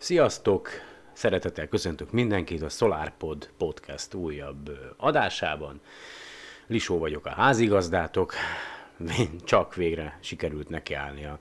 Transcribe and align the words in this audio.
Sziasztok! 0.00 0.68
Szeretettel 1.12 1.68
köszöntök 1.68 2.10
mindenkit 2.12 2.62
a 2.62 2.68
SolarPod 2.68 3.48
podcast 3.56 4.14
újabb 4.14 4.70
adásában. 4.96 5.80
Lisó 6.66 6.98
vagyok 6.98 7.26
a 7.26 7.30
házigazdátok. 7.30 8.32
Csak 9.44 9.74
végre 9.74 10.18
sikerült 10.20 10.68
nekiállni 10.68 11.24
a, 11.24 11.38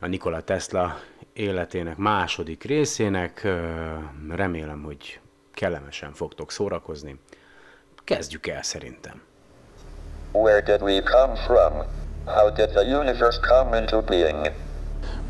a 0.00 0.06
Nikola 0.06 0.42
Tesla 0.42 1.00
életének 1.32 1.96
második 1.96 2.64
részének. 2.64 3.48
Remélem, 4.30 4.82
hogy 4.82 5.20
kellemesen 5.54 6.12
fogtok 6.12 6.50
szórakozni. 6.50 7.18
Kezdjük 8.04 8.46
el 8.46 8.62
szerintem. 8.62 9.22
Where 10.32 10.60
did 10.60 10.82
we 10.82 11.02
come 11.02 11.36
from? 11.36 11.72
How 12.24 12.50
did 12.50 12.68
the 12.68 12.98
universe 12.98 13.40
come 13.40 13.78
into 13.78 14.02
being? 14.02 14.52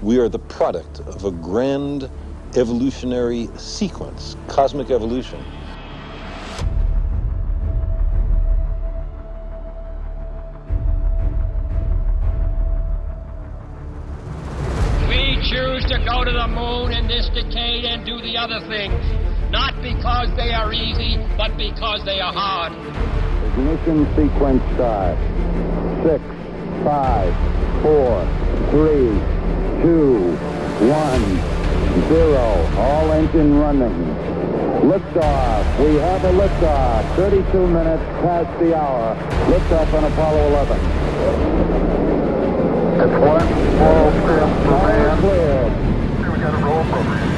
We 0.03 0.19
are 0.19 0.29
the 0.29 0.41
product 0.41 0.99
of 0.99 1.25
a 1.25 1.31
grand 1.31 2.11
evolutionary 2.57 3.49
sequence, 3.57 4.37
cosmic 4.49 4.91
evolution. 4.91 5.39
We 15.09 15.39
choose 15.49 15.85
to 15.85 16.03
go 16.05 16.25
to 16.25 16.33
the 16.33 16.49
moon 16.49 16.91
in 16.91 17.07
this 17.07 17.29
decade 17.29 17.85
and 17.85 18.05
do 18.05 18.21
the 18.23 18.37
other 18.37 18.59
things, 18.67 19.01
not 19.53 19.81
because 19.83 20.35
they 20.35 20.53
are 20.53 20.73
easy, 20.73 21.17
but 21.37 21.57
because 21.57 22.05
they 22.05 22.19
are 22.19 22.33
hard. 22.33 22.73
Ignition 23.53 24.05
sequence 24.17 24.65
start. 24.75 25.17
Six, 26.03 26.25
five, 26.83 27.33
four, 27.83 28.27
three, 28.71 29.42
two, 29.83 30.37
one, 30.87 31.23
zero. 32.09 32.47
All 32.79 33.13
engine 33.13 33.59
running. 33.59 33.93
Liftoff. 34.83 35.65
We 35.85 35.97
have 35.97 36.25
a 36.25 36.33
liftoff. 36.33 37.17
32 37.17 37.67
minutes 37.67 38.03
past 38.23 38.59
the 38.61 38.77
hour. 38.77 39.17
Liftoff 39.51 39.93
on 39.95 40.05
Apollo 40.05 40.49
11. 40.49 40.79
It's 43.03 43.19
one 43.21 43.49
small 43.75 44.11
step 44.23 44.51
for 44.63 44.79
man. 44.87 45.19
Cleared. 45.21 45.73
We 46.33 46.39
got 46.41 46.55
a 46.55 46.65
roll 46.65 46.85
program. 46.85 47.32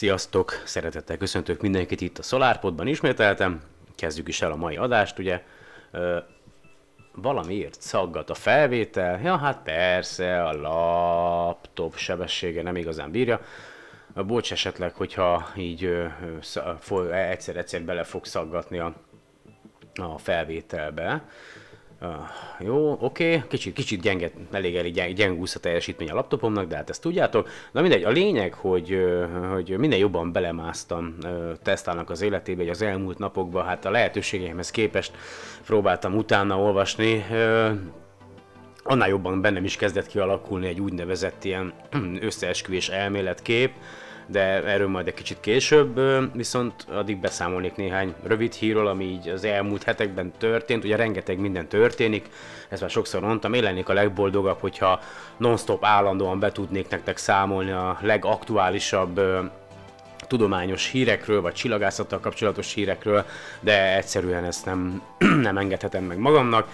Sziasztok! 0.00 0.62
Szeretettel 0.64 1.16
köszöntök 1.16 1.60
mindenkit 1.60 2.00
itt 2.00 2.18
a 2.18 2.22
SolarPodban 2.22 2.86
ismételtem. 2.86 3.62
Kezdjük 3.96 4.28
is 4.28 4.42
el 4.42 4.50
a 4.50 4.56
mai 4.56 4.76
adást, 4.76 5.18
ugye. 5.18 5.42
Ö, 5.90 6.18
valamiért 7.14 7.80
szaggat 7.80 8.30
a 8.30 8.34
felvétel. 8.34 9.20
Ja, 9.22 9.36
hát 9.36 9.62
persze, 9.62 10.42
a 10.42 10.52
laptop 10.52 11.96
sebessége 11.96 12.62
nem 12.62 12.76
igazán 12.76 13.10
bírja. 13.10 13.40
Bocs 14.14 14.52
esetleg, 14.52 14.94
hogyha 14.94 15.48
így 15.56 16.08
egyszer-egyszer 17.10 17.82
bele 17.82 18.02
fog 18.02 18.24
szaggatni 18.24 18.78
a, 18.78 18.94
a 19.94 20.18
felvételbe. 20.18 21.22
Uh, 22.02 22.08
jó, 22.58 22.92
oké, 23.00 23.34
okay. 23.34 23.48
kicsit, 23.48 23.74
kicsit 23.74 24.00
gyenge, 24.00 24.30
elég 24.50 24.76
elég 24.76 24.92
gyeng, 24.92 25.14
gyengúsz 25.14 25.54
a 25.54 25.58
teljesítmény 25.58 26.10
a 26.10 26.14
laptopomnak, 26.14 26.66
de 26.68 26.76
hát 26.76 26.90
ezt 26.90 27.02
tudjátok. 27.02 27.48
Na 27.72 27.80
mindegy, 27.80 28.02
a 28.02 28.10
lényeg, 28.10 28.54
hogy, 28.54 28.98
hogy 29.52 29.78
minden 29.78 29.98
jobban 29.98 30.32
belemásztam 30.32 31.16
tesztálnak 31.62 32.10
az 32.10 32.20
életébe, 32.20 32.60
hogy 32.60 32.70
az 32.70 32.82
elmúlt 32.82 33.18
napokban, 33.18 33.64
hát 33.64 33.84
a 33.84 33.90
lehetőségeimhez 33.90 34.70
képest 34.70 35.16
próbáltam 35.66 36.16
utána 36.16 36.58
olvasni, 36.58 37.24
annál 38.82 39.08
jobban 39.08 39.40
bennem 39.40 39.64
is 39.64 39.76
kezdett 39.76 40.06
kialakulni 40.06 40.66
egy 40.66 40.80
úgynevezett 40.80 41.44
ilyen 41.44 41.72
összeesküvés 42.28 42.88
elméletkép, 42.88 43.72
de 44.30 44.64
erről 44.64 44.88
majd 44.88 45.06
egy 45.06 45.14
kicsit 45.14 45.40
később, 45.40 46.00
viszont 46.34 46.86
addig 46.90 47.20
beszámolnék 47.20 47.76
néhány 47.76 48.14
rövid 48.22 48.52
hírról, 48.52 48.86
ami 48.86 49.04
így 49.04 49.28
az 49.28 49.44
elmúlt 49.44 49.82
hetekben 49.82 50.32
történt, 50.38 50.84
ugye 50.84 50.96
rengeteg 50.96 51.38
minden 51.38 51.68
történik, 51.68 52.28
ezt 52.68 52.80
már 52.80 52.90
sokszor 52.90 53.20
mondtam, 53.20 53.52
én 53.52 53.62
lennék 53.62 53.88
a 53.88 53.92
legboldogabb, 53.92 54.60
hogyha 54.60 55.00
non-stop 55.36 55.84
állandóan 55.84 56.38
be 56.38 56.52
tudnék 56.52 56.88
nektek 56.88 57.16
számolni 57.16 57.70
a 57.70 57.98
legaktuálisabb 58.00 59.20
tudományos 60.26 60.90
hírekről, 60.90 61.40
vagy 61.40 61.52
csillagászattal 61.52 62.20
kapcsolatos 62.20 62.74
hírekről, 62.74 63.24
de 63.60 63.96
egyszerűen 63.96 64.44
ezt 64.44 64.64
nem, 64.64 65.02
nem 65.48 65.58
engedhetem 65.58 66.04
meg 66.04 66.18
magamnak. 66.18 66.68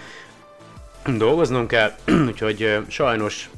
Dolgoznom 1.16 1.66
kell, 1.66 1.92
úgyhogy 2.30 2.78
sajnos 2.88 3.50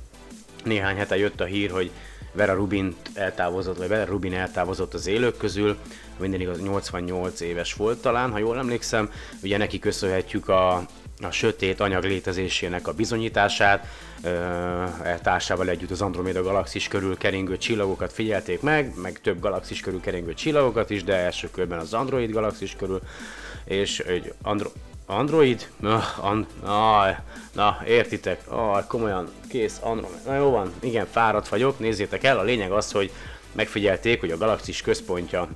néhány 0.64 0.96
hete 0.96 1.16
jött 1.16 1.40
a 1.40 1.44
hír, 1.44 1.70
hogy 1.70 1.90
Vera 2.32 2.54
Rubin 2.54 2.94
eltávozott, 3.14 3.76
vagy 3.76 3.88
Vera 3.88 4.04
Rubin 4.04 4.34
eltávozott 4.34 4.94
az 4.94 5.06
élők 5.06 5.36
közül, 5.36 5.76
minden 6.18 6.40
igaz 6.40 6.60
88 6.62 7.40
éves 7.40 7.74
volt 7.74 8.00
talán, 8.00 8.30
ha 8.30 8.38
jól 8.38 8.58
emlékszem, 8.58 9.10
ugye 9.42 9.56
neki 9.56 9.78
köszönhetjük 9.78 10.48
a, 10.48 10.74
a 11.22 11.30
sötét 11.30 11.80
anyag 11.80 12.04
létezésének 12.04 12.88
a 12.88 12.92
bizonyítását, 12.92 13.86
e 15.02 15.18
társával 15.22 15.68
együtt 15.68 15.90
az 15.90 16.02
Andromeda 16.02 16.42
galaxis 16.42 16.88
körül 16.88 17.16
keringő 17.16 17.56
csillagokat 17.56 18.12
figyelték 18.12 18.60
meg, 18.60 18.92
meg 19.02 19.20
több 19.20 19.40
galaxis 19.40 19.80
körül 19.80 20.00
keringő 20.00 20.34
csillagokat 20.34 20.90
is, 20.90 21.04
de 21.04 21.14
első 21.14 21.50
körben 21.50 21.78
az 21.78 21.94
Android 21.94 22.30
galaxis 22.30 22.76
körül, 22.76 23.00
és 23.64 23.98
egy 23.98 24.32
Andro- 24.42 24.74
Android? 25.10 25.68
Na, 25.76 26.02
an, 26.20 26.46
na, 26.62 27.16
na, 27.52 27.78
értitek? 27.86 28.40
Ah, 28.48 28.86
komolyan, 28.86 29.28
kész, 29.48 29.78
Android. 29.82 30.24
Na 30.26 30.36
jó 30.36 30.50
van, 30.50 30.72
igen, 30.80 31.06
fáradt 31.10 31.48
vagyok, 31.48 31.78
nézzétek 31.78 32.24
el. 32.24 32.38
A 32.38 32.42
lényeg 32.42 32.72
az, 32.72 32.92
hogy 32.92 33.12
megfigyelték, 33.52 34.20
hogy 34.20 34.30
a 34.30 34.36
galaxis 34.36 34.80
központja 34.80 35.48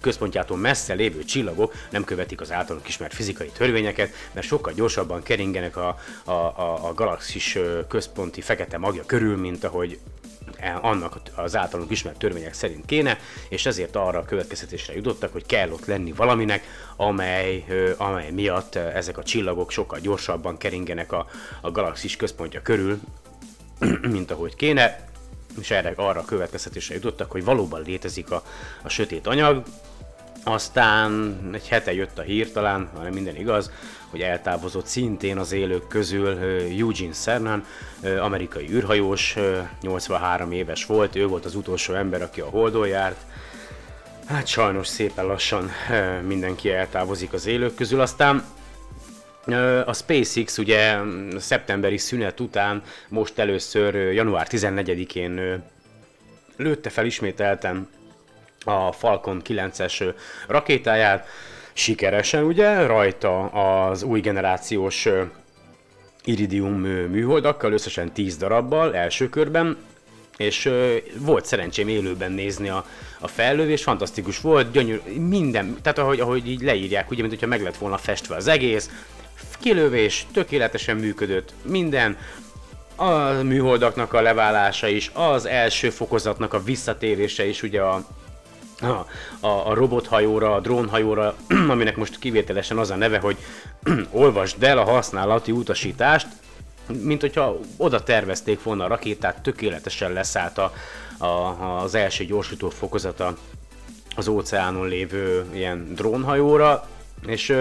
központjától 0.00 0.56
messze 0.56 0.94
lévő 0.94 1.24
csillagok 1.24 1.74
nem 1.90 2.04
követik 2.04 2.40
az 2.40 2.52
általunk 2.52 2.88
ismert 2.88 3.14
fizikai 3.14 3.48
törvényeket, 3.48 4.12
mert 4.32 4.46
sokkal 4.46 4.72
gyorsabban 4.72 5.22
keringenek 5.22 5.76
a, 5.76 5.98
a, 6.24 6.30
a, 6.32 6.88
a 6.88 6.94
galaxis 6.94 7.58
központi 7.88 8.40
fekete 8.40 8.78
magja 8.78 9.02
körül, 9.06 9.36
mint 9.36 9.64
ahogy 9.64 9.98
annak 10.80 11.20
az 11.34 11.56
általunk 11.56 11.90
ismert 11.90 12.18
törvények 12.18 12.54
szerint 12.54 12.84
kéne, 12.84 13.18
és 13.48 13.66
ezért 13.66 13.96
arra 13.96 14.18
a 14.18 14.24
következtetésre 14.24 14.94
jutottak, 14.94 15.32
hogy 15.32 15.46
kell 15.46 15.70
ott 15.70 15.86
lenni 15.86 16.12
valaminek, 16.12 16.64
amely, 16.96 17.64
amely 17.96 18.30
miatt 18.30 18.74
ezek 18.74 19.18
a 19.18 19.22
csillagok 19.22 19.70
sokkal 19.70 19.98
gyorsabban 19.98 20.56
keringenek 20.56 21.12
a, 21.12 21.26
a 21.60 21.70
galaxis 21.70 22.16
központja 22.16 22.62
körül, 22.62 23.00
mint 24.16 24.30
ahogy 24.30 24.56
kéne, 24.56 25.08
és 25.60 25.70
erre 25.70 25.92
arra 25.96 26.20
a 26.20 26.24
következtetésre 26.24 26.94
jutottak, 26.94 27.30
hogy 27.30 27.44
valóban 27.44 27.82
létezik 27.82 28.30
a, 28.30 28.42
a 28.82 28.88
sötét 28.88 29.26
anyag, 29.26 29.62
aztán 30.44 31.38
egy 31.52 31.68
hete 31.68 31.94
jött 31.94 32.18
a 32.18 32.22
hír 32.22 32.52
talán, 32.52 32.88
hanem 32.96 33.12
minden 33.12 33.36
igaz, 33.36 33.70
hogy 34.14 34.22
eltávozott 34.22 34.86
szintén 34.86 35.38
az 35.38 35.52
élők 35.52 35.88
közül 35.88 36.38
Eugene 36.78 37.12
Cernan, 37.12 37.64
amerikai 38.20 38.68
űrhajós, 38.70 39.36
83 39.80 40.52
éves 40.52 40.86
volt, 40.86 41.16
ő 41.16 41.26
volt 41.26 41.44
az 41.44 41.54
utolsó 41.54 41.94
ember, 41.94 42.22
aki 42.22 42.40
a 42.40 42.48
Holdon 42.48 42.88
járt. 42.88 43.16
Hát 44.26 44.46
sajnos 44.46 44.86
szépen 44.86 45.26
lassan 45.26 45.70
mindenki 46.26 46.70
eltávozik 46.70 47.32
az 47.32 47.46
élők 47.46 47.74
közül, 47.74 48.00
aztán 48.00 48.44
a 49.84 49.92
SpaceX 49.92 50.58
ugye 50.58 50.96
szeptemberi 51.38 51.98
szünet 51.98 52.40
után 52.40 52.82
most 53.08 53.38
először 53.38 53.94
január 53.94 54.46
14-én 54.50 55.62
lőtte 56.56 56.90
fel 56.90 57.06
ismételten 57.06 57.88
a 58.64 58.92
Falcon 58.92 59.42
9-es 59.44 60.14
rakétáját, 60.46 61.26
sikeresen 61.74 62.44
ugye, 62.44 62.86
rajta 62.86 63.46
az 63.46 64.02
új 64.02 64.20
generációs 64.20 65.08
Iridium 66.24 66.80
műholdakkal, 67.10 67.72
összesen 67.72 68.12
10 68.12 68.36
darabbal 68.36 68.94
első 68.94 69.28
körben, 69.28 69.76
és 70.36 70.70
volt 71.18 71.46
szerencsém 71.46 71.88
élőben 71.88 72.32
nézni 72.32 72.68
a, 72.68 72.86
a 73.20 73.28
fellövés, 73.28 73.82
fantasztikus 73.82 74.40
volt, 74.40 74.70
gyönyörű, 74.70 75.20
minden, 75.28 75.76
tehát 75.82 75.98
ahogy, 75.98 76.20
ahogy 76.20 76.48
így 76.48 76.62
leírják, 76.62 77.10
ugye, 77.10 77.20
mint 77.20 77.32
hogyha 77.32 77.48
meg 77.48 77.62
lett 77.62 77.76
volna 77.76 77.96
festve 77.96 78.36
az 78.36 78.46
egész, 78.46 78.90
kilövés, 79.60 80.26
tökéletesen 80.32 80.96
működött, 80.96 81.52
minden, 81.62 82.16
a 82.96 83.42
műholdaknak 83.42 84.12
a 84.12 84.20
leválása 84.20 84.86
is, 84.86 85.10
az 85.14 85.46
első 85.46 85.90
fokozatnak 85.90 86.52
a 86.52 86.62
visszatérése 86.62 87.46
is, 87.46 87.62
ugye 87.62 87.80
a, 87.80 88.06
a, 88.84 89.06
a, 89.40 89.68
a 89.70 89.74
robothajóra, 89.74 90.54
a 90.54 90.60
drónhajóra, 90.60 91.34
aminek 91.72 91.96
most 91.96 92.18
kivételesen 92.18 92.78
az 92.78 92.90
a 92.90 92.96
neve, 92.96 93.18
hogy 93.18 93.36
olvasd 94.10 94.62
el 94.62 94.78
a 94.78 94.84
használati 94.84 95.52
utasítást, 95.52 96.26
mint 97.02 97.20
hogyha 97.20 97.58
oda 97.76 98.02
tervezték 98.02 98.62
volna 98.62 98.84
a 98.84 98.88
rakétát, 98.88 99.42
tökéletesen 99.42 100.12
leszállt 100.12 100.58
a, 100.58 100.72
a, 101.18 101.26
az 101.82 101.94
első 101.94 102.24
gyorsító 102.24 102.68
fokozata 102.68 103.36
az 104.16 104.28
óceánon 104.28 104.88
lévő 104.88 105.44
ilyen 105.52 105.94
drónhajóra, 105.94 106.88
és 107.26 107.56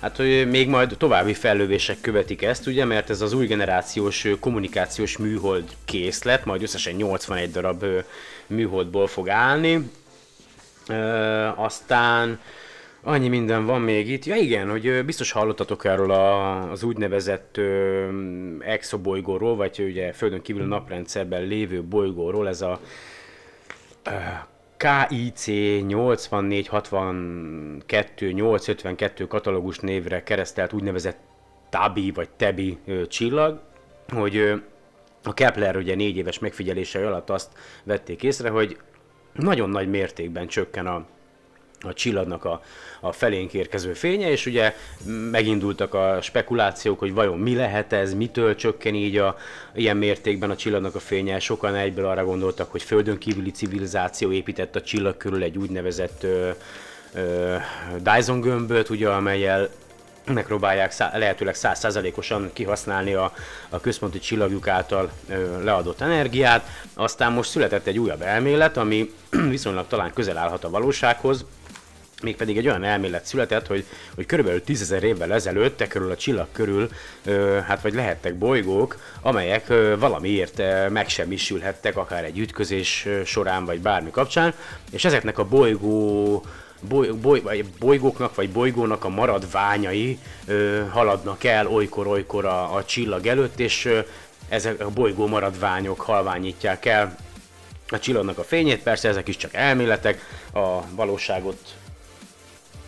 hát 0.00 0.16
hogy 0.16 0.48
még 0.50 0.68
majd 0.68 0.94
további 0.98 1.34
fellövések 1.34 2.00
követik 2.00 2.42
ezt, 2.42 2.66
ugye, 2.66 2.84
mert 2.84 3.10
ez 3.10 3.20
az 3.20 3.32
új 3.32 3.46
generációs 3.46 4.26
kommunikációs 4.40 5.16
műhold 5.16 5.76
készlet, 5.84 6.44
majd 6.44 6.62
összesen 6.62 6.94
81 6.94 7.50
darab 7.50 7.84
műholdból 8.46 9.06
fog 9.06 9.28
állni, 9.28 9.90
Ö, 10.88 10.94
aztán 11.56 12.40
annyi 13.02 13.28
minden 13.28 13.66
van 13.66 13.80
még 13.80 14.08
itt. 14.08 14.24
Ja 14.24 14.36
igen, 14.36 14.70
hogy 14.70 15.04
biztos 15.04 15.32
hallottatok 15.32 15.84
erről 15.84 16.10
a, 16.10 16.70
az 16.70 16.82
úgynevezett 16.82 17.56
ö, 17.56 18.08
exobolygóról, 18.60 19.56
vagy 19.56 19.84
ugye 19.88 20.12
Földön 20.12 20.42
kívül 20.42 20.62
a 20.62 20.66
naprendszerben 20.66 21.42
lévő 21.42 21.82
bolygóról, 21.82 22.48
ez 22.48 22.60
a 22.60 22.80
ö, 24.04 24.10
KIC 24.76 25.46
8462 25.86 28.32
852 28.32 29.26
katalógus 29.26 29.78
névre 29.78 30.22
keresztelt 30.22 30.72
úgynevezett 30.72 31.18
TABI 31.70 32.10
vagy 32.10 32.28
TEBI 32.36 32.78
ö, 32.86 33.06
csillag, 33.06 33.60
hogy 34.08 34.36
ö, 34.36 34.54
a 35.24 35.34
Kepler 35.34 35.76
ugye 35.76 35.94
négy 35.94 36.16
éves 36.16 36.38
megfigyelése 36.38 37.06
alatt 37.06 37.30
azt 37.30 37.52
vették 37.84 38.22
észre, 38.22 38.48
hogy 38.48 38.76
nagyon 39.32 39.70
nagy 39.70 39.88
mértékben 39.88 40.46
csökken 40.46 40.86
a, 40.86 41.04
a 41.80 41.92
csillagnak 41.92 42.44
a, 42.44 42.62
a 43.00 43.12
felénk 43.12 43.52
érkező 43.52 43.92
fénye, 43.92 44.30
és 44.30 44.46
ugye 44.46 44.74
megindultak 45.30 45.94
a 45.94 46.18
spekulációk, 46.20 46.98
hogy 46.98 47.14
vajon 47.14 47.38
mi 47.38 47.54
lehet 47.54 47.92
ez, 47.92 48.14
mitől 48.14 48.54
csökken 48.54 48.94
így 48.94 49.16
a, 49.16 49.36
ilyen 49.74 49.96
mértékben 49.96 50.50
a 50.50 50.56
csillagnak 50.56 50.94
a 50.94 51.00
fénye. 51.00 51.38
Sokan 51.38 51.74
egyből 51.74 52.06
arra 52.06 52.24
gondoltak, 52.24 52.70
hogy 52.70 52.82
földön 52.82 53.18
kívüli 53.18 53.50
civilizáció 53.50 54.32
épített 54.32 54.76
a 54.76 54.82
csillag 54.82 55.16
körül 55.16 55.42
egy 55.42 55.58
úgynevezett 55.58 56.22
ö, 56.22 56.50
ö, 57.14 57.56
Dyson 57.98 58.40
gömböt, 58.40 58.88
ugye, 58.88 59.08
amelyel 59.08 59.68
megpróbálják 60.24 60.90
szá- 60.90 61.16
lehetőleg 61.16 61.54
százszázalékosan 61.54 62.50
kihasználni 62.52 63.14
a, 63.14 63.32
a 63.68 63.80
központi 63.80 64.18
csillagjuk 64.18 64.68
által 64.68 65.10
ö, 65.28 65.62
leadott 65.64 66.00
energiát. 66.00 66.66
Aztán 66.94 67.32
most 67.32 67.50
született 67.50 67.86
egy 67.86 67.98
újabb 67.98 68.22
elmélet, 68.22 68.76
ami 68.76 69.12
viszonylag 69.48 69.86
talán 69.88 70.12
közel 70.12 70.36
állhat 70.36 70.64
a 70.64 70.70
valósághoz, 70.70 71.44
mégpedig 72.22 72.56
egy 72.56 72.66
olyan 72.66 72.84
elmélet 72.84 73.24
született, 73.24 73.66
hogy, 73.66 73.84
hogy 74.14 74.26
körülbelül 74.26 74.62
10.000 74.66 75.00
évvel 75.00 75.32
ezelőtt 75.32 75.76
te 75.76 75.86
körül 75.86 76.10
a 76.10 76.16
csillag 76.16 76.46
körül, 76.52 76.88
ö, 77.24 77.58
hát 77.66 77.82
vagy 77.82 77.94
lehettek 77.94 78.34
bolygók, 78.34 78.96
amelyek 79.20 79.68
ö, 79.68 79.98
valamiért 79.98 80.58
ö, 80.58 80.88
megsemmisülhettek, 80.88 81.96
akár 81.96 82.24
egy 82.24 82.38
ütközés 82.38 83.08
során, 83.24 83.64
vagy 83.64 83.80
bármi 83.80 84.10
kapcsán, 84.10 84.54
és 84.90 85.04
ezeknek 85.04 85.38
a 85.38 85.44
bolygó 85.44 86.44
boly, 86.88 87.08
boly, 87.08 87.40
vagy 87.40 87.64
bolygóknak 87.64 88.34
vagy 88.34 88.50
bolygónak 88.50 89.04
a 89.04 89.08
maradványai 89.08 90.18
ö, 90.46 90.82
haladnak 90.90 91.44
el 91.44 91.66
olykor-olykor 91.66 92.44
a, 92.44 92.74
a 92.74 92.84
csillag 92.84 93.26
előtt, 93.26 93.60
és 93.60 93.84
ö, 93.84 93.98
ezek 94.48 94.80
a 94.80 94.90
bolygó 94.90 95.26
maradványok 95.26 96.00
halványítják 96.00 96.84
el 96.84 97.16
a 97.88 97.98
csillagnak 97.98 98.38
a 98.38 98.44
fényét, 98.44 98.82
persze 98.82 99.08
ezek 99.08 99.28
is 99.28 99.36
csak 99.36 99.54
elméletek, 99.54 100.26
a 100.52 100.94
valóságot 100.94 101.58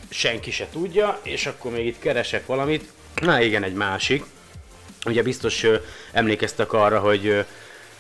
senki 0.09 0.51
se 0.51 0.69
tudja, 0.73 1.19
és 1.23 1.47
akkor 1.47 1.71
még 1.73 1.87
itt 1.87 1.99
keresek 1.99 2.47
valamit. 2.47 2.93
Na 3.15 3.41
igen, 3.41 3.63
egy 3.63 3.75
másik. 3.75 4.25
Ugye 5.07 5.23
biztos 5.23 5.63
ö, 5.63 5.77
emlékeztek 6.13 6.73
arra, 6.73 6.99
hogy 6.99 7.27
ö, 7.27 7.41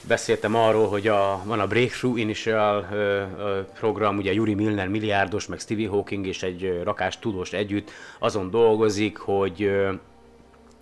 beszéltem 0.09 0.55
arról, 0.55 0.89
hogy 0.89 1.09
a, 1.09 1.43
van 1.45 1.61
a 1.61 1.67
Breakthrough 1.67 2.21
Initial 2.21 2.89
ö, 2.93 2.97
ö, 2.97 3.61
program, 3.79 4.17
ugye 4.17 4.33
Yuri 4.33 4.55
Milner 4.55 4.89
milliárdos, 4.89 5.47
meg 5.47 5.59
Stevie 5.59 5.89
Hawking 5.89 6.27
és 6.27 6.43
egy 6.43 6.81
rakás 6.83 7.19
tudós 7.19 7.53
együtt 7.53 7.91
azon 8.19 8.51
dolgozik, 8.51 9.17
hogy 9.17 9.63
ö, 9.63 9.93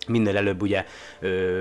minél 0.07 0.37
előbb 0.37 0.61
ugye 0.61 0.85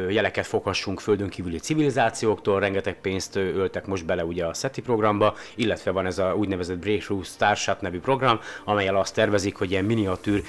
jeleket 0.09 0.47
foghassunk 0.47 1.01
földön 1.01 1.29
kívüli 1.29 1.59
civilizációktól, 1.59 2.61
rengeteg 2.61 2.97
pénzt 3.01 3.37
öltek 3.37 3.87
most 3.87 4.05
bele 4.05 4.25
ugye 4.25 4.45
a 4.45 4.55
SETI 4.55 4.81
programba, 4.81 5.37
illetve 5.55 5.91
van 5.91 6.07
ez 6.07 6.19
a 6.19 6.35
úgynevezett 6.37 6.79
Breakthrough 6.79 7.25
Starship 7.25 7.81
nevű 7.81 8.01
program, 8.01 8.41
amelyel 8.65 8.97
azt 8.97 9.15
tervezik, 9.15 9.57
hogy 9.57 9.71
ilyen 9.71 9.85
miniatűr 9.85 10.43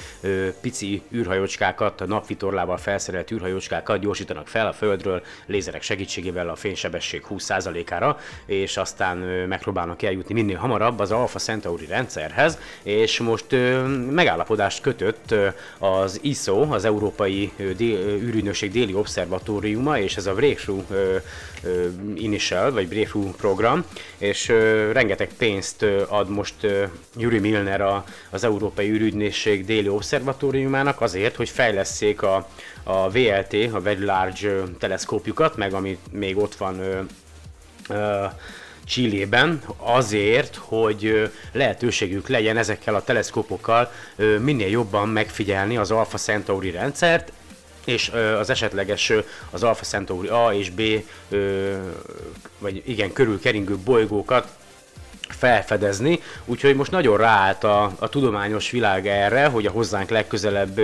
pici 0.62 1.02
űrhajócskákat, 1.14 2.02
a 2.02 2.06
napvitorlával 2.06 2.78
felszerelt 2.78 3.32
űrhajócskákat 3.32 4.00
gyorsítanak 4.00 4.48
fel 4.48 4.68
a 4.68 4.74
Földről 4.74 5.24
lézerek 5.46 5.82
segítségével 5.82 6.50
a 6.50 6.56
fénysebesség 6.56 7.26
20%-ára, 7.30 8.18
és 8.46 8.78
aztán 8.78 9.18
megpróbálnak 9.48 10.02
eljutni 10.02 10.34
minél 10.34 10.58
hamarabb 10.58 11.00
az 11.00 11.12
Alpha 11.12 11.40
Centauri 11.40 11.86
rendszerhez, 11.86 12.60
és 12.84 13.20
most 13.20 13.46
megállapodást 14.10 14.82
kötött 14.82 15.36
az 15.80 16.20
ISO, 16.22 16.62
az 16.62 16.86
Európai 16.86 17.52
dél, 17.84 17.98
űrügynökség 17.98 18.72
déli 18.72 18.94
obszervatóriuma, 18.94 20.00
és 20.00 20.18
ez 20.18 20.26
a 20.26 20.34
Breakthrough 20.34 21.22
Initial, 22.16 22.72
vagy 22.72 22.88
Breakthrough 22.88 23.36
program, 23.36 23.86
és 24.18 24.48
rengeteg 24.92 25.30
pénzt 25.38 25.86
ad 26.08 26.30
most 26.30 26.56
Yuri 27.18 27.40
Milner 27.40 27.82
a, 27.82 28.06
az 28.30 28.44
Európai 28.44 28.90
űrügynökség 28.90 29.66
déli 29.66 29.90
obszervatóriumának 29.90 31.02
azért, 31.02 31.36
hogy 31.36 31.50
fejleszék 31.50 32.22
a, 32.22 32.48
a 32.84 33.10
VLT, 33.10 33.54
a 33.74 33.82
Very 33.82 34.06
Large 34.06 34.64
teleszkópjukat, 34.80 35.58
meg 35.58 35.74
ami 35.74 35.98
még 36.12 36.38
ott 36.38 36.56
van 36.56 36.82
Csillében 38.86 39.62
azért, 39.78 40.56
hogy 40.56 41.32
lehetőségük 41.52 42.28
legyen 42.28 42.58
ezekkel 42.58 42.96
a 42.96 43.04
teleszkópokkal 43.04 43.92
minél 44.40 44.70
jobban 44.70 45.10
megfigyelni 45.10 45.78
az 45.78 45.92
Alpha 45.92 46.18
Centauri 46.18 46.72
rendszert, 46.72 47.32
és 47.86 48.12
az 48.40 48.50
esetleges 48.50 49.12
az 49.50 49.64
Alpha 49.64 49.84
Centauri 49.84 50.28
A 50.28 50.54
és 50.54 50.70
B, 50.70 50.82
vagy 52.58 52.82
igen, 52.86 53.14
körül 53.14 53.40
keringő 53.40 53.78
bolygókat 53.78 54.48
felfedezni, 55.30 56.20
úgyhogy 56.46 56.76
most 56.76 56.92
nagyon 56.92 57.18
ráállt 57.18 57.64
a, 57.64 57.92
a 58.00 58.10
tudományos 58.10 58.72
világ 58.72 59.08
erre, 59.08 59.46
hogy 59.46 59.66
a 59.66 59.72
hozzánk 59.72 60.10
legközelebb 60.10 60.80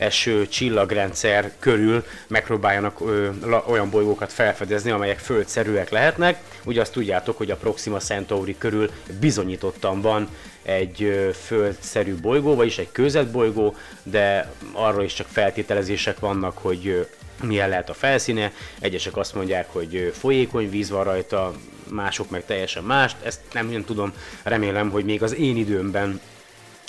eső 0.00 0.48
csillagrendszer 0.48 1.52
körül 1.58 2.04
megpróbáljanak 2.26 3.00
ö, 3.00 3.28
la, 3.44 3.64
olyan 3.66 3.90
bolygókat 3.90 4.32
felfedezni, 4.32 4.90
amelyek 4.90 5.18
földszerűek 5.18 5.90
lehetnek. 5.90 6.40
Ugye 6.64 6.80
azt 6.80 6.92
tudjátok, 6.92 7.36
hogy 7.36 7.50
a 7.50 7.56
Proxima 7.56 7.98
Centauri 7.98 8.58
körül 8.58 8.90
bizonyítottan 9.20 10.00
van 10.00 10.28
egy 10.62 11.02
ö, 11.02 11.30
földszerű 11.44 12.14
bolygó, 12.14 12.54
vagyis 12.54 12.78
egy 12.78 12.92
kőzetbolygó, 12.92 13.74
de 14.02 14.52
arról 14.72 15.04
is 15.04 15.14
csak 15.14 15.26
feltételezések 15.30 16.18
vannak, 16.18 16.58
hogy 16.58 16.86
ö, 16.86 17.00
milyen 17.42 17.68
lehet 17.68 17.90
a 17.90 17.94
felszíne. 17.94 18.52
Egyesek 18.80 19.16
azt 19.16 19.34
mondják, 19.34 19.66
hogy 19.72 20.12
folyékony 20.18 20.70
víz 20.70 20.90
van 20.90 21.04
rajta, 21.04 21.52
mások 21.88 22.30
meg 22.30 22.44
teljesen 22.44 22.84
mást. 22.84 23.16
Ezt 23.22 23.40
nem, 23.52 23.68
nem 23.68 23.84
tudom, 23.84 24.12
remélem, 24.42 24.90
hogy 24.90 25.04
még 25.04 25.22
az 25.22 25.34
én 25.34 25.56
időmben 25.56 26.20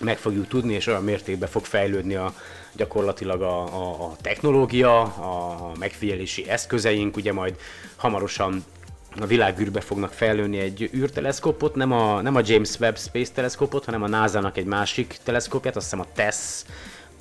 meg 0.03 0.17
fogjuk 0.17 0.47
tudni, 0.47 0.73
és 0.73 0.87
olyan 0.87 1.03
mértékben 1.03 1.49
fog 1.49 1.65
fejlődni 1.65 2.15
a, 2.15 2.33
gyakorlatilag 2.75 3.41
a, 3.41 3.61
a, 3.63 4.03
a 4.03 4.15
technológia, 4.21 5.01
a 5.01 5.71
megfigyelési 5.79 6.49
eszközeink, 6.49 7.15
ugye 7.15 7.33
majd 7.33 7.55
hamarosan 7.95 8.63
a 9.19 9.25
világűrbe 9.25 9.81
fognak 9.81 10.11
fejlődni 10.11 10.59
egy 10.59 10.89
űrteleszkópot, 10.93 11.75
nem 11.75 11.91
a, 11.91 12.21
nem 12.21 12.35
a 12.35 12.41
James 12.43 12.79
Webb 12.79 12.97
Space 12.97 13.31
teleszkópot, 13.33 13.85
hanem 13.85 14.03
a 14.03 14.07
NASA-nak 14.07 14.57
egy 14.57 14.65
másik 14.65 15.17
teleszkópját, 15.23 15.75
azt 15.75 15.89
hiszem 15.89 15.99
a 15.99 16.13
TESS 16.13 16.63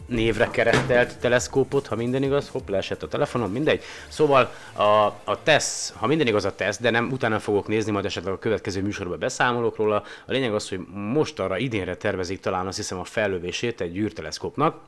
névre 0.07 0.49
keresztelt 0.51 1.19
teleszkópot, 1.19 1.87
ha 1.87 1.97
minden 1.97 2.23
igaz, 2.23 2.49
hopp, 2.49 2.69
leesett 2.69 3.03
a 3.03 3.09
telefonom, 3.09 3.53
mindegy. 3.53 3.83
Szóval 4.09 4.53
a, 4.73 4.83
a 5.25 5.43
TESS, 5.43 5.91
ha 5.95 6.07
minden 6.07 6.27
igaz 6.27 6.45
a 6.45 6.55
TESS, 6.55 6.77
de 6.77 6.91
nem 6.91 7.11
utána 7.13 7.39
fogok 7.39 7.69
nézni, 7.69 7.93
majd 7.93 8.05
esetleg 8.05 8.33
a 8.33 8.39
következő 8.39 8.83
műsorban 8.83 9.19
beszámolok 9.19 9.77
róla. 9.77 10.03
A 10.27 10.33
lényeg 10.33 10.55
az, 10.55 10.69
hogy 10.69 10.81
most 10.93 11.39
arra 11.39 11.59
idénre 11.59 11.97
tervezik 11.97 12.41
talán 12.41 12.67
azt 12.67 12.77
hiszem 12.77 12.99
a 12.99 13.05
fellövését 13.05 13.81
egy 13.81 13.97
űrteleszkópnak. 13.97 14.81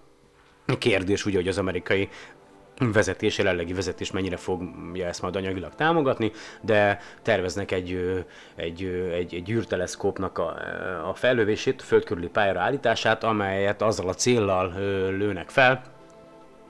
Kérdés 0.79 1.27
ugye, 1.27 1.37
hogy 1.37 1.49
az 1.49 1.59
amerikai 1.59 2.09
vezetés, 2.79 3.39
jelenlegi 3.39 3.73
vezetés 3.73 4.11
mennyire 4.11 4.37
fogja 4.37 5.07
ezt 5.07 5.23
majd 5.23 5.37
anyagilag 5.37 5.75
támogatni, 5.75 6.33
de 6.61 7.01
terveznek 7.23 7.71
egy, 7.71 8.25
egy, 8.57 8.85
egy, 9.13 9.35
egy 9.35 9.51
űrteleszkópnak 9.51 10.39
a, 10.39 10.57
a 11.09 11.15
fellövését, 11.15 11.81
a 11.81 11.85
föld 11.85 12.05
körüli 12.05 12.29
pályára 12.29 12.61
állítását, 12.61 13.25
amelyet 13.25 13.83
azzal 13.83 14.09
a 14.09 14.15
céllal 14.15 14.73
lőnek 15.17 15.51
fel, 15.51 15.83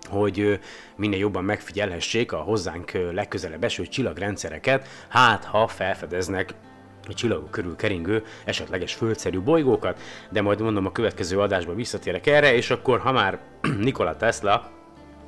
hogy 0.08 0.58
minél 0.96 1.18
jobban 1.18 1.44
megfigyelhessék 1.44 2.32
a 2.32 2.36
hozzánk 2.36 2.90
legközelebb 3.12 3.64
eső 3.64 3.86
csillagrendszereket, 3.86 4.88
hát 5.08 5.44
ha 5.44 5.66
felfedeznek 5.66 6.54
a 7.08 7.14
csillagok 7.14 7.50
körül 7.50 7.76
keringő 7.76 8.24
esetleges 8.44 8.94
földszerű 8.94 9.40
bolygókat, 9.40 10.00
de 10.30 10.42
majd 10.42 10.60
mondom 10.60 10.86
a 10.86 10.92
következő 10.92 11.40
adásban 11.40 11.74
visszatérek 11.74 12.26
erre, 12.26 12.54
és 12.54 12.70
akkor 12.70 13.00
ha 13.00 13.12
már 13.12 13.38
Nikola 13.78 14.16
Tesla 14.16 14.70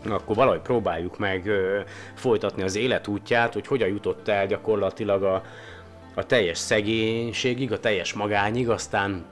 akkor 0.08 0.36
valahogy 0.36 0.60
próbáljuk 0.60 1.18
meg 1.18 1.46
ö, 1.46 1.80
folytatni 2.14 2.62
az 2.62 2.76
életútját, 2.76 3.52
hogy 3.52 3.66
hogyan 3.66 3.88
jutott 3.88 4.28
el 4.28 4.46
gyakorlatilag 4.46 5.22
a, 5.22 5.42
a 6.14 6.26
teljes 6.26 6.58
szegénységig, 6.58 7.72
a 7.72 7.80
teljes 7.80 8.12
magányig, 8.12 8.68
aztán 8.68 9.24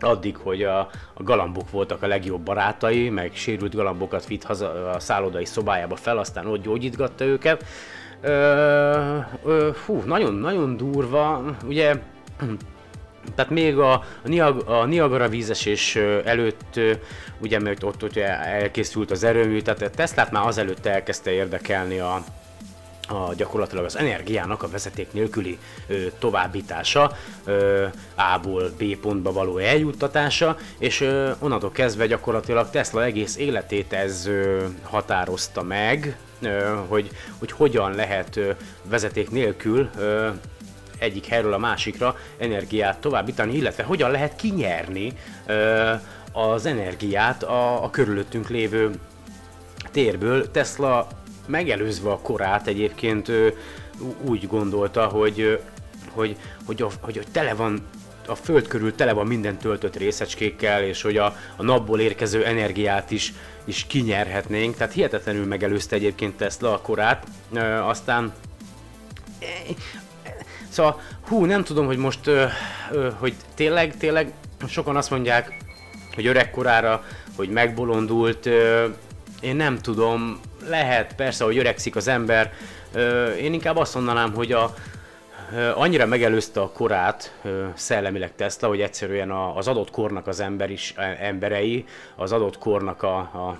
addig, 0.00 0.36
hogy 0.36 0.62
a, 0.62 0.78
a 1.14 1.22
galambok 1.22 1.70
voltak 1.70 2.02
a 2.02 2.06
legjobb 2.06 2.40
barátai, 2.40 3.08
meg 3.08 3.34
sérült 3.34 3.74
galambokat 3.74 4.26
vitt 4.26 4.42
haza 4.42 4.90
a 4.90 5.00
szállodai 5.00 5.44
szobájába 5.44 5.96
fel, 5.96 6.18
aztán 6.18 6.46
ott 6.46 6.62
gyógyítgatta 6.62 7.24
őket. 7.24 7.64
Ö, 8.20 9.18
ö, 9.44 9.70
hú, 9.86 10.02
nagyon, 10.06 10.34
nagyon 10.34 10.76
durva, 10.76 11.44
ugye 11.66 11.94
tehát 13.34 13.50
még 13.50 13.78
a, 13.78 13.92
a, 13.92 14.04
Niag- 14.24 14.68
a 14.68 14.84
Niagara 14.84 15.28
vízesés 15.28 15.96
előtt, 16.24 16.80
ugye 17.38 17.58
mert 17.60 17.82
ott, 17.82 18.02
ott 18.02 18.16
elkészült 18.16 19.10
az 19.10 19.24
erőmű, 19.24 19.60
tehát 19.60 19.90
Teslát 19.96 20.30
már 20.30 20.46
azelőtt 20.46 20.86
elkezdte 20.86 21.30
érdekelni 21.30 21.98
a, 21.98 22.24
a 23.08 23.34
gyakorlatilag 23.36 23.84
az 23.84 23.96
energiának 23.96 24.62
a 24.62 24.68
vezeték 24.68 25.12
nélküli 25.12 25.58
ö, 25.86 25.94
továbbítása, 26.18 27.16
ö, 27.44 27.86
A-ból 28.14 28.70
B 28.78 28.96
pontba 28.96 29.32
való 29.32 29.58
eljuttatása, 29.58 30.56
és 30.78 31.00
ö, 31.00 31.30
onnantól 31.38 31.70
kezdve 31.70 32.06
gyakorlatilag 32.06 32.70
Tesla 32.70 33.04
egész 33.04 33.36
életét 33.36 33.92
ez 33.92 34.26
ö, 34.26 34.64
határozta 34.82 35.62
meg, 35.62 36.16
hogy, 36.88 37.10
hogy 37.38 37.52
hogyan 37.52 37.94
lehet 37.94 38.40
vezeték 38.88 39.30
nélkül 39.30 39.90
egyik 40.98 41.26
helyről 41.26 41.52
a 41.52 41.58
másikra 41.58 42.16
energiát 42.38 42.98
továbbítani, 42.98 43.56
illetve 43.56 43.82
hogyan 43.82 44.10
lehet 44.10 44.36
kinyerni 44.36 45.12
az 46.32 46.66
energiát 46.66 47.42
a, 47.42 47.84
a 47.84 47.90
körülöttünk 47.90 48.48
lévő 48.48 48.90
térből. 49.90 50.50
Tesla 50.50 51.06
megelőzve 51.46 52.10
a 52.10 52.18
korát 52.18 52.66
egyébként 52.66 53.32
úgy 54.24 54.46
gondolta, 54.46 55.06
hogy, 55.06 55.60
hogy, 56.10 56.36
hogy, 56.66 56.80
hogy, 56.80 57.16
hogy 57.16 57.26
tele 57.32 57.54
van 57.54 57.82
a 58.26 58.34
föld 58.34 58.66
körül 58.66 58.94
tele 58.94 59.12
van 59.12 59.26
minden 59.26 59.58
töltött 59.58 59.96
részecskékkel, 59.96 60.82
és 60.82 61.02
hogy 61.02 61.16
a, 61.16 61.36
a 61.56 61.62
napból 61.62 62.00
érkező 62.00 62.44
energiát 62.44 63.10
is, 63.10 63.32
is 63.64 63.86
kinyerhetnénk. 63.86 64.76
Tehát 64.76 64.92
hihetetlenül 64.92 65.46
megelőzte 65.46 65.96
egyébként 65.96 66.36
Tesla 66.36 66.72
a 66.72 66.80
korát. 66.80 67.26
Ö, 67.52 67.60
aztán 67.60 68.32
Szóval, 70.68 71.00
hú, 71.28 71.44
nem 71.44 71.64
tudom, 71.64 71.86
hogy 71.86 71.96
most, 71.96 72.26
ö, 72.26 72.44
ö, 72.90 73.08
hogy 73.18 73.34
tényleg, 73.54 73.96
tényleg 73.96 74.32
sokan 74.68 74.96
azt 74.96 75.10
mondják, 75.10 75.56
hogy 76.14 76.26
öregkorára, 76.26 77.04
hogy 77.36 77.48
megbolondult, 77.48 78.46
ö, 78.46 78.86
én 79.40 79.56
nem 79.56 79.78
tudom, 79.78 80.40
lehet 80.68 81.14
persze, 81.14 81.44
hogy 81.44 81.58
öregszik 81.58 81.96
az 81.96 82.08
ember, 82.08 82.52
ö, 82.92 83.30
én 83.32 83.52
inkább 83.52 83.76
azt 83.76 83.94
mondanám, 83.94 84.34
hogy 84.34 84.52
a, 84.52 84.74
annyira 85.74 86.06
megelőzte 86.06 86.60
a 86.60 86.70
korát 86.70 87.40
szellemileg 87.74 88.34
Tesla, 88.34 88.68
hogy 88.68 88.80
egyszerűen 88.80 89.30
az 89.30 89.68
adott 89.68 89.90
kornak 89.90 90.26
az 90.26 90.40
ember 90.40 90.70
is, 90.70 90.94
e- 90.96 91.16
emberei, 91.20 91.84
az 92.16 92.32
adott 92.32 92.58
kornak 92.58 93.02
a, 93.02 93.16
a 93.16 93.58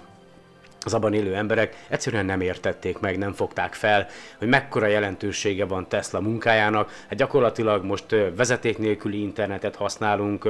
az 0.86 0.94
abban 0.94 1.14
élő 1.14 1.34
emberek 1.34 1.76
egyszerűen 1.88 2.24
nem 2.24 2.40
értették 2.40 2.98
meg, 2.98 3.18
nem 3.18 3.32
fogták 3.32 3.74
fel, 3.74 4.06
hogy 4.38 4.48
mekkora 4.48 4.86
jelentősége 4.86 5.64
van 5.64 5.88
Tesla 5.88 6.20
munkájának. 6.20 6.90
Hát 7.08 7.18
gyakorlatilag 7.18 7.84
most 7.84 8.04
vezeték 8.36 8.78
nélküli 8.78 9.22
internetet 9.22 9.76
használunk, 9.76 10.48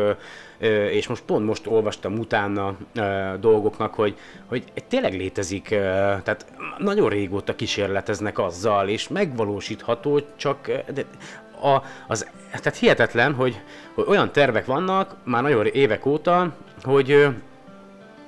és 0.90 1.06
most 1.06 1.22
pont 1.22 1.46
most 1.46 1.66
olvastam 1.66 2.18
utána 2.18 2.76
dolgoknak, 3.40 3.94
hogy, 3.94 4.16
hogy 4.46 4.64
tényleg 4.88 5.14
létezik, 5.14 5.68
tehát 5.68 6.46
nagyon 6.78 7.08
régóta 7.08 7.54
kísérleteznek 7.54 8.38
azzal, 8.38 8.88
és 8.88 9.08
megvalósítható, 9.08 10.20
csak 10.36 10.70
de 10.94 11.04
a, 11.62 11.82
az, 12.06 12.26
tehát 12.50 12.78
hihetetlen, 12.78 13.34
hogy, 13.34 13.60
hogy 13.94 14.04
olyan 14.08 14.32
tervek 14.32 14.66
vannak 14.66 15.16
már 15.24 15.42
nagyon 15.42 15.66
évek 15.66 16.06
óta, 16.06 16.54
hogy 16.82 17.26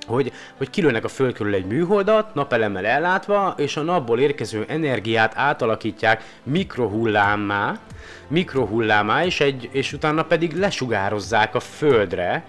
hogy, 0.09 0.31
hogy 0.57 0.69
kilőnek 0.69 1.03
a 1.03 1.07
föld 1.07 1.33
körül 1.33 1.53
egy 1.53 1.65
műholdat, 1.65 2.33
napelemmel 2.33 2.85
ellátva, 2.85 3.53
és 3.57 3.77
a 3.77 3.81
napból 3.81 4.19
érkező 4.19 4.65
energiát 4.67 5.33
átalakítják 5.35 6.23
mikrohullámmá, 6.43 7.79
mikrohullámá, 8.27 9.25
és, 9.25 9.39
egy, 9.39 9.69
és 9.71 9.93
utána 9.93 10.23
pedig 10.23 10.55
lesugározzák 10.55 11.55
a 11.55 11.59
földre, 11.59 12.45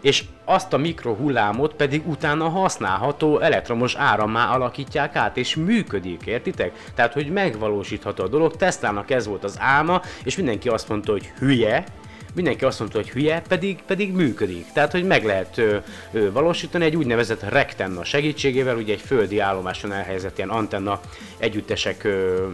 és 0.00 0.24
azt 0.44 0.72
a 0.72 0.76
mikrohullámot 0.76 1.74
pedig 1.74 2.08
utána 2.08 2.48
használható 2.48 3.38
elektromos 3.38 3.94
árammá 3.94 4.54
alakítják 4.54 5.16
át, 5.16 5.36
és 5.36 5.56
működik, 5.56 6.26
értitek? 6.26 6.72
Tehát, 6.94 7.12
hogy 7.12 7.30
megvalósítható 7.30 8.24
a 8.24 8.28
dolog, 8.28 8.56
Teslának 8.56 9.10
ez 9.10 9.26
volt 9.26 9.44
az 9.44 9.56
álma, 9.60 10.00
és 10.24 10.36
mindenki 10.36 10.68
azt 10.68 10.88
mondta, 10.88 11.12
hogy 11.12 11.32
hülye, 11.38 11.84
mindenki 12.36 12.64
azt 12.64 12.78
mondta, 12.78 12.98
hogy 12.98 13.10
hülye, 13.10 13.42
pedig, 13.48 13.78
pedig 13.86 14.12
működik. 14.12 14.66
Tehát, 14.72 14.92
hogy 14.92 15.04
meg 15.04 15.24
lehet 15.24 15.58
ö, 15.58 15.76
ö, 16.12 16.32
valósítani 16.32 16.84
egy 16.84 16.96
úgynevezett 16.96 17.42
rektenna 17.42 18.04
segítségével, 18.04 18.76
ugye 18.76 18.92
egy 18.92 19.00
földi 19.00 19.38
állomáson 19.38 19.92
elhelyezett 19.92 20.36
ilyen 20.36 20.48
antenna 20.50 21.00
együttesek, 21.38 22.04
ö, 22.04 22.46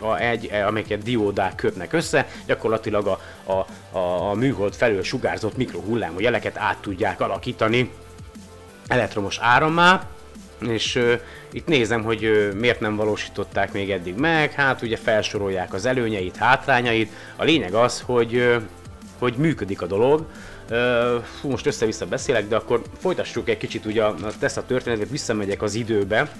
a, 0.00 0.18
egy, 0.18 0.52
amelyeket 0.66 1.02
diódák 1.02 1.54
kötnek 1.54 1.92
össze, 1.92 2.28
gyakorlatilag 2.46 3.06
a, 3.06 3.20
a, 3.44 3.66
a, 3.98 4.30
a 4.30 4.34
műhold 4.34 4.74
felől 4.74 5.02
sugárzott 5.02 5.56
mikrohullámú 5.56 6.20
jeleket 6.20 6.58
át 6.58 6.78
tudják 6.78 7.20
alakítani 7.20 7.90
elektromos 8.86 9.38
árammá, 9.40 10.13
és 10.60 10.94
ö, 10.94 11.14
itt 11.52 11.66
nézem, 11.66 12.02
hogy 12.02 12.24
ö, 12.24 12.52
miért 12.52 12.80
nem 12.80 12.96
valósították 12.96 13.72
még 13.72 13.90
eddig 13.90 14.14
meg, 14.14 14.52
hát 14.52 14.82
ugye 14.82 14.96
felsorolják 14.96 15.74
az 15.74 15.86
előnyeit, 15.86 16.36
hátrányait, 16.36 17.12
a 17.36 17.44
lényeg 17.44 17.74
az, 17.74 18.00
hogy, 18.00 18.34
ö, 18.34 18.56
hogy 19.18 19.34
működik 19.36 19.82
a 19.82 19.86
dolog, 19.86 20.26
Ö, 20.68 21.16
fú, 21.40 21.50
most 21.50 21.66
össze-vissza 21.66 22.06
beszélek, 22.06 22.48
de 22.48 22.56
akkor 22.56 22.82
folytassuk 22.98 23.48
egy 23.48 23.56
kicsit 23.56 23.84
ugye 23.84 24.04
a 24.04 24.14
a 24.56 24.66
történetet, 24.66 25.10
visszamegyek 25.10 25.62
az 25.62 25.74
időbe. 25.74 26.32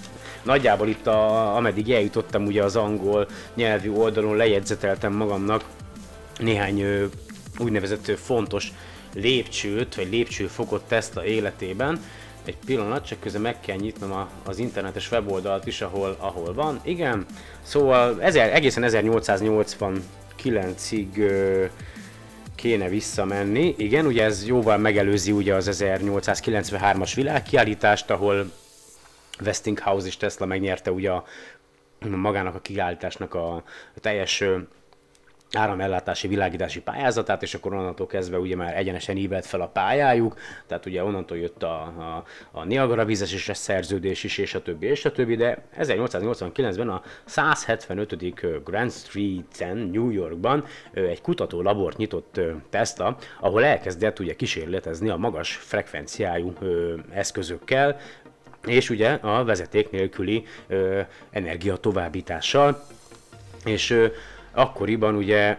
Nagyjából 0.43 0.87
itt, 0.87 1.07
a, 1.07 1.55
ameddig 1.55 1.91
eljutottam 1.91 2.45
ugye 2.45 2.63
az 2.63 2.75
angol 2.75 3.27
nyelvű 3.53 3.91
oldalon, 3.91 4.35
lejegyzeteltem 4.35 5.13
magamnak 5.13 5.63
néhány 6.37 6.81
ö, 6.81 7.05
úgynevezett 7.57 8.11
fontos 8.19 8.71
lépcsőt, 9.13 9.95
vagy 9.95 10.09
lépcsőfokot 10.09 10.83
Tesla 10.87 11.25
életében. 11.25 11.99
Egy 12.45 12.57
pillanat, 12.65 13.05
csak 13.05 13.19
közben 13.19 13.41
meg 13.41 13.59
kell 13.59 13.75
nyitnom 13.75 14.11
a, 14.11 14.29
az 14.43 14.57
internetes 14.57 15.11
weboldalt 15.11 15.67
is, 15.67 15.81
ahol, 15.81 16.15
ahol 16.19 16.53
van. 16.53 16.79
Igen, 16.83 17.25
szóval 17.61 18.21
ezer, 18.21 18.53
egészen 18.53 18.83
1889-ig 18.87 21.17
ö, 21.17 21.65
kéne 22.55 22.87
visszamenni. 22.87 23.75
Igen, 23.77 24.05
ugye 24.05 24.23
ez 24.23 24.47
jóval 24.47 24.77
megelőzi 24.77 25.31
ugye 25.31 25.53
az 25.53 25.69
1893-as 25.71 27.11
világkiállítást, 27.15 28.09
ahol 28.09 28.51
Westinghouse 29.45 30.07
és 30.07 30.17
Tesla 30.17 30.45
megnyerte 30.45 30.91
ugye 30.91 31.11
a, 31.11 31.25
magának 31.99 32.55
a 32.55 32.59
kiállításnak 32.59 33.33
a, 33.33 33.55
a 33.95 33.99
teljes 34.01 34.43
áramellátási 35.51 36.27
világítási 36.27 36.81
pályázatát, 36.81 37.43
és 37.43 37.53
akkor 37.53 37.73
onnantól 37.73 38.07
kezdve 38.07 38.37
ugye 38.37 38.55
már 38.55 38.77
egyenesen 38.77 39.17
ívelt 39.17 39.45
fel 39.45 39.61
a 39.61 39.67
pályájuk, 39.67 40.37
tehát 40.67 40.85
ugye 40.85 41.03
onnantól 41.03 41.37
jött 41.37 41.63
a, 41.63 41.81
a, 41.81 42.23
a 42.51 42.63
Niagara 42.63 43.05
vízesésre 43.05 43.53
szerződés 43.53 44.23
is, 44.23 44.37
és 44.37 44.53
a 44.53 44.61
többi, 44.61 44.85
és 44.85 45.05
a 45.05 45.11
többi, 45.11 45.35
de 45.35 45.63
1889-ben 45.77 46.89
a 46.89 47.01
175. 47.25 48.63
Grand 48.63 48.91
Street-en, 48.91 49.77
New 49.77 50.09
Yorkban 50.09 50.65
egy 50.93 51.21
kutató 51.21 51.61
labort 51.61 51.97
nyitott 51.97 52.39
Tesla, 52.69 53.17
ahol 53.39 53.63
elkezdett 53.63 54.19
ugye 54.19 54.35
kísérletezni 54.35 55.09
a 55.09 55.17
magas 55.17 55.55
frekvenciájú 55.55 56.53
eszközökkel, 57.11 57.99
és 58.65 58.89
ugye 58.89 59.09
a 59.11 59.43
vezeték 59.43 59.89
nélküli 59.89 60.43
energia 61.29 61.75
továbbítással, 61.75 62.83
és 63.65 63.89
ö, 63.89 64.07
akkoriban 64.55 65.15
ugye 65.15 65.57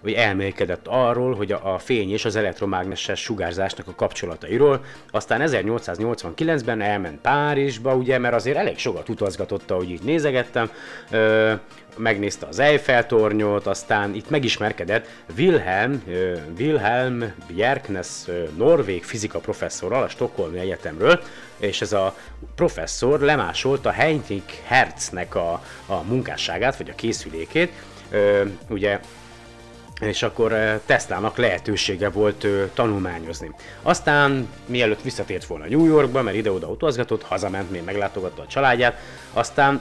vagy 0.00 0.12
elmélkedett 0.12 0.86
arról, 0.86 1.34
hogy 1.34 1.52
a, 1.52 1.74
a 1.74 1.78
fény 1.78 2.12
és 2.12 2.24
az 2.24 2.36
elektromágneses 2.36 3.20
sugárzásnak 3.22 3.88
a 3.88 3.94
kapcsolatairól. 3.94 4.84
Aztán 5.10 5.40
1889-ben 5.44 6.80
elment 6.80 7.20
Párizsba, 7.20 7.94
ugye, 7.94 8.18
mert 8.18 8.34
azért 8.34 8.56
elég 8.56 8.78
sokat 8.78 9.08
utazgatott, 9.08 9.70
ahogy 9.70 9.90
így 9.90 10.02
nézegettem, 10.02 10.70
ö, 11.10 11.52
megnézte 11.96 12.46
az 12.46 12.58
Eiffel-tornyot, 12.58 13.66
aztán 13.66 14.14
itt 14.14 14.30
megismerkedett 14.30 15.08
Wilhelm, 15.36 16.02
ö, 16.08 16.36
Wilhelm 16.58 17.32
Bjerknes 17.46 18.08
ö, 18.26 18.42
norvég 18.56 19.04
fizika 19.04 19.38
professzorral 19.38 20.02
a 20.02 20.08
Stockholmi 20.08 20.58
Egyetemről, 20.58 21.20
és 21.56 21.80
ez 21.80 21.92
a 21.92 22.16
professzor 22.54 23.20
lemásolta 23.20 23.90
Heinrich 23.90 24.54
Hertznek 24.64 25.34
a, 25.34 25.62
a 25.86 26.02
munkásságát, 26.02 26.76
vagy 26.76 26.90
a 26.90 26.94
készülékét, 26.94 27.72
ö, 28.10 28.44
ugye 28.68 29.00
és 30.00 30.22
akkor 30.22 30.52
ö, 30.52 30.74
Teslának 30.86 31.36
lehetősége 31.36 32.10
volt 32.10 32.44
ö, 32.44 32.64
tanulmányozni. 32.74 33.50
Aztán, 33.82 34.48
mielőtt 34.66 35.02
visszatért 35.02 35.44
volna 35.44 35.66
New 35.66 35.86
Yorkba, 35.86 36.22
mert 36.22 36.36
ide-oda 36.36 36.66
utazgatott, 36.66 37.22
hazament, 37.22 37.70
még 37.70 37.84
meglátogatta 37.84 38.42
a 38.42 38.46
családját, 38.46 38.98
aztán 39.32 39.80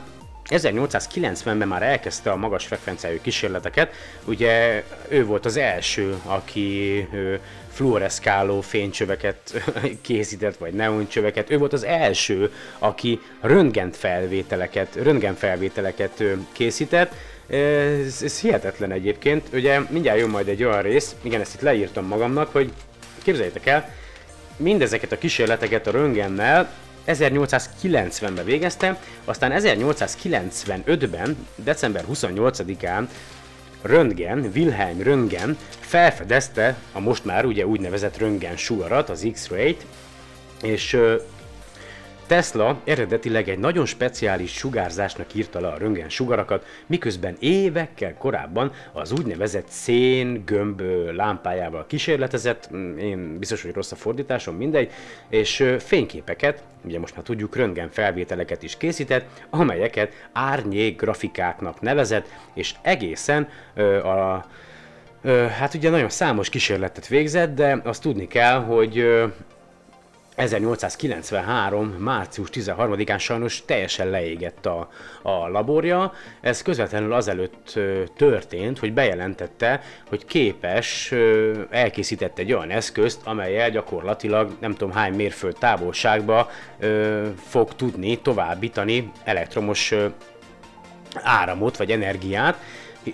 1890-ben 0.49 1.67
már 1.67 1.83
elkezdte 1.83 2.31
a 2.31 2.35
magas 2.35 2.65
frekvenciájú 2.65 3.21
kísérleteket, 3.21 3.93
ugye 4.25 4.83
ő 5.07 5.25
volt 5.25 5.45
az 5.45 5.57
első, 5.57 6.15
aki 6.25 7.07
ö, 7.13 7.35
fluoreszkáló 7.71 8.61
fénycsöveket 8.61 9.53
készített, 10.01 10.57
vagy 10.57 10.73
neoncsöveket. 10.73 11.49
Ő 11.49 11.57
volt 11.57 11.73
az 11.73 11.83
első, 11.83 12.53
aki 12.79 13.19
röntgenfelvételeket, 13.41 14.95
röntgenfelvételeket 14.95 16.23
készített. 16.51 17.13
Ez, 17.50 18.22
ez 18.24 18.39
hihetetlen 18.39 18.91
egyébként. 18.91 19.48
Ugye 19.53 19.79
mindjárt 19.89 20.20
jön 20.20 20.29
majd 20.29 20.48
egy 20.48 20.63
olyan 20.63 20.82
rész, 20.82 21.15
igen, 21.22 21.41
ezt 21.41 21.53
itt 21.53 21.62
leírtam 21.62 22.06
magamnak, 22.06 22.51
hogy 22.51 22.72
képzeljétek 23.24 23.65
el, 23.65 23.94
mindezeket 24.58 25.12
a 25.12 25.18
kísérleteket 25.18 25.88
a 25.88 25.91
röntgennel 25.91 26.74
1890-ben 27.08 28.46
végezte, 28.46 29.00
aztán 29.25 29.51
1895-ben, 29.56 31.48
december 31.56 32.03
28-án 32.13 33.08
Röntgen, 33.82 34.51
Wilhelm 34.56 35.01
Röntgen 35.01 35.58
felfedezte 35.79 36.77
a 36.91 37.00
most 37.00 37.25
már 37.25 37.46
ugye 37.46 37.65
úgynevezett 37.65 38.18
röntgen 38.18 38.58
sugarat, 38.58 39.10
az 39.10 39.27
X-ray-t, 39.34 39.86
és 40.62 40.98
Tesla 42.29 42.81
eredetileg 42.83 43.50
egy 43.50 43.59
nagyon 43.59 43.86
speciális 43.86 44.53
sugárzásnak 44.53 45.33
írta 45.33 45.59
le 45.59 45.67
a 45.67 45.77
röntgen 45.77 46.09
sugarakat, 46.09 46.65
miközben 46.88 47.36
évekkel 47.39 48.13
korábban 48.13 48.71
az 48.93 49.12
úgynevezett 49.12 49.67
szén 49.67 50.43
gömb 50.45 50.81
lámpájával 51.12 51.86
kísérletezett, 51.88 52.69
mm, 52.74 52.98
én 52.98 53.39
biztos, 53.39 53.62
hogy 53.62 53.74
rossz 53.74 53.91
a 53.91 53.95
fordításom, 53.95 54.55
mindegy, 54.55 54.91
és 55.29 55.75
fényképeket, 55.79 56.63
ugye 56.86 57.00
most 57.00 57.15
már 57.15 57.24
tudjuk, 57.24 57.55
röntgen 57.55 57.89
felvételeket 57.89 58.63
is 58.63 58.77
készített, 58.77 59.25
amelyeket 59.50 60.13
árnyék 60.33 61.01
grafikáknak 61.01 61.81
nevezett, 61.81 62.27
és 62.53 62.74
egészen 62.81 63.50
a 64.03 64.45
hát 65.57 65.74
ugye 65.74 65.89
nagyon 65.89 66.09
számos 66.09 66.50
kísérletet 66.50 67.07
végzett, 67.07 67.55
de 67.55 67.81
azt 67.83 68.01
tudni 68.01 68.27
kell, 68.27 68.59
hogy 68.59 69.05
1893. 70.39 71.96
március 71.98 72.50
13-án 72.53 73.19
sajnos 73.19 73.65
teljesen 73.65 74.10
leégett 74.10 74.65
a, 74.65 74.89
a 75.22 75.48
laborja. 75.48 76.13
Ez 76.41 76.62
közvetlenül 76.62 77.13
azelőtt 77.13 77.79
történt, 78.15 78.79
hogy 78.79 78.93
bejelentette, 78.93 79.81
hogy 80.08 80.25
képes, 80.25 81.13
elkészített 81.69 82.38
egy 82.38 82.53
olyan 82.53 82.69
eszközt, 82.69 83.22
amelyel 83.24 83.69
gyakorlatilag 83.69 84.51
nem 84.60 84.75
tudom 84.75 84.93
hány 84.93 85.13
mérföld 85.13 85.55
távolságba 85.60 86.50
fog 87.48 87.75
tudni 87.75 88.19
továbbítani 88.19 89.12
elektromos 89.24 89.93
áramot 91.13 91.77
vagy 91.77 91.91
energiát, 91.91 92.58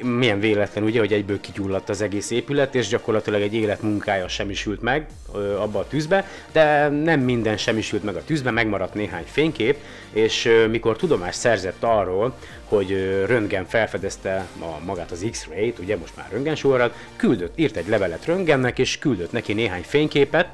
milyen 0.01 0.39
véletlen 0.39 0.84
ugye, 0.84 1.00
hogy 1.00 1.13
egyből 1.13 1.39
kigyulladt 1.42 1.89
az 1.89 2.01
egész 2.01 2.32
épület, 2.32 2.75
és 2.75 2.88
gyakorlatilag 2.88 3.42
egy 3.42 3.54
élet 3.54 3.82
munkája 3.82 4.27
semmisült 4.27 4.82
meg 4.82 5.08
ö, 5.34 5.58
abba 5.58 5.80
a 5.80 5.88
tűzbe, 5.88 6.27
de 6.51 6.88
nem 6.88 7.20
minden 7.20 7.58
semmisült 7.58 8.04
meg 8.04 8.15
a 8.15 8.24
tűzbe, 8.24 8.51
megmaradt 8.51 8.94
néhány 8.94 9.25
fénykép, 9.25 9.77
és 10.12 10.46
ö, 10.46 10.68
mikor 10.68 10.96
tudomást 10.96 11.39
szerzett 11.39 11.84
arról, 11.84 12.36
hogy 12.65 12.89
Röntgen 13.26 13.65
felfedezte 13.65 14.48
a, 14.60 14.86
magát 14.86 15.12
az 15.12 15.26
X-ray-t, 15.32 15.80
ugye 15.80 15.98
most 15.98 16.15
már 16.15 16.28
röntgensugarat, 16.32 16.95
küldött, 17.15 17.60
írt 17.60 17.76
egy 17.76 17.88
levelet 17.88 18.26
Röntgennek, 18.26 18.80
és 18.80 19.00
küldött 19.00 19.32
neki 19.32 19.54
néhány 19.54 19.84
fényképet, 19.84 20.48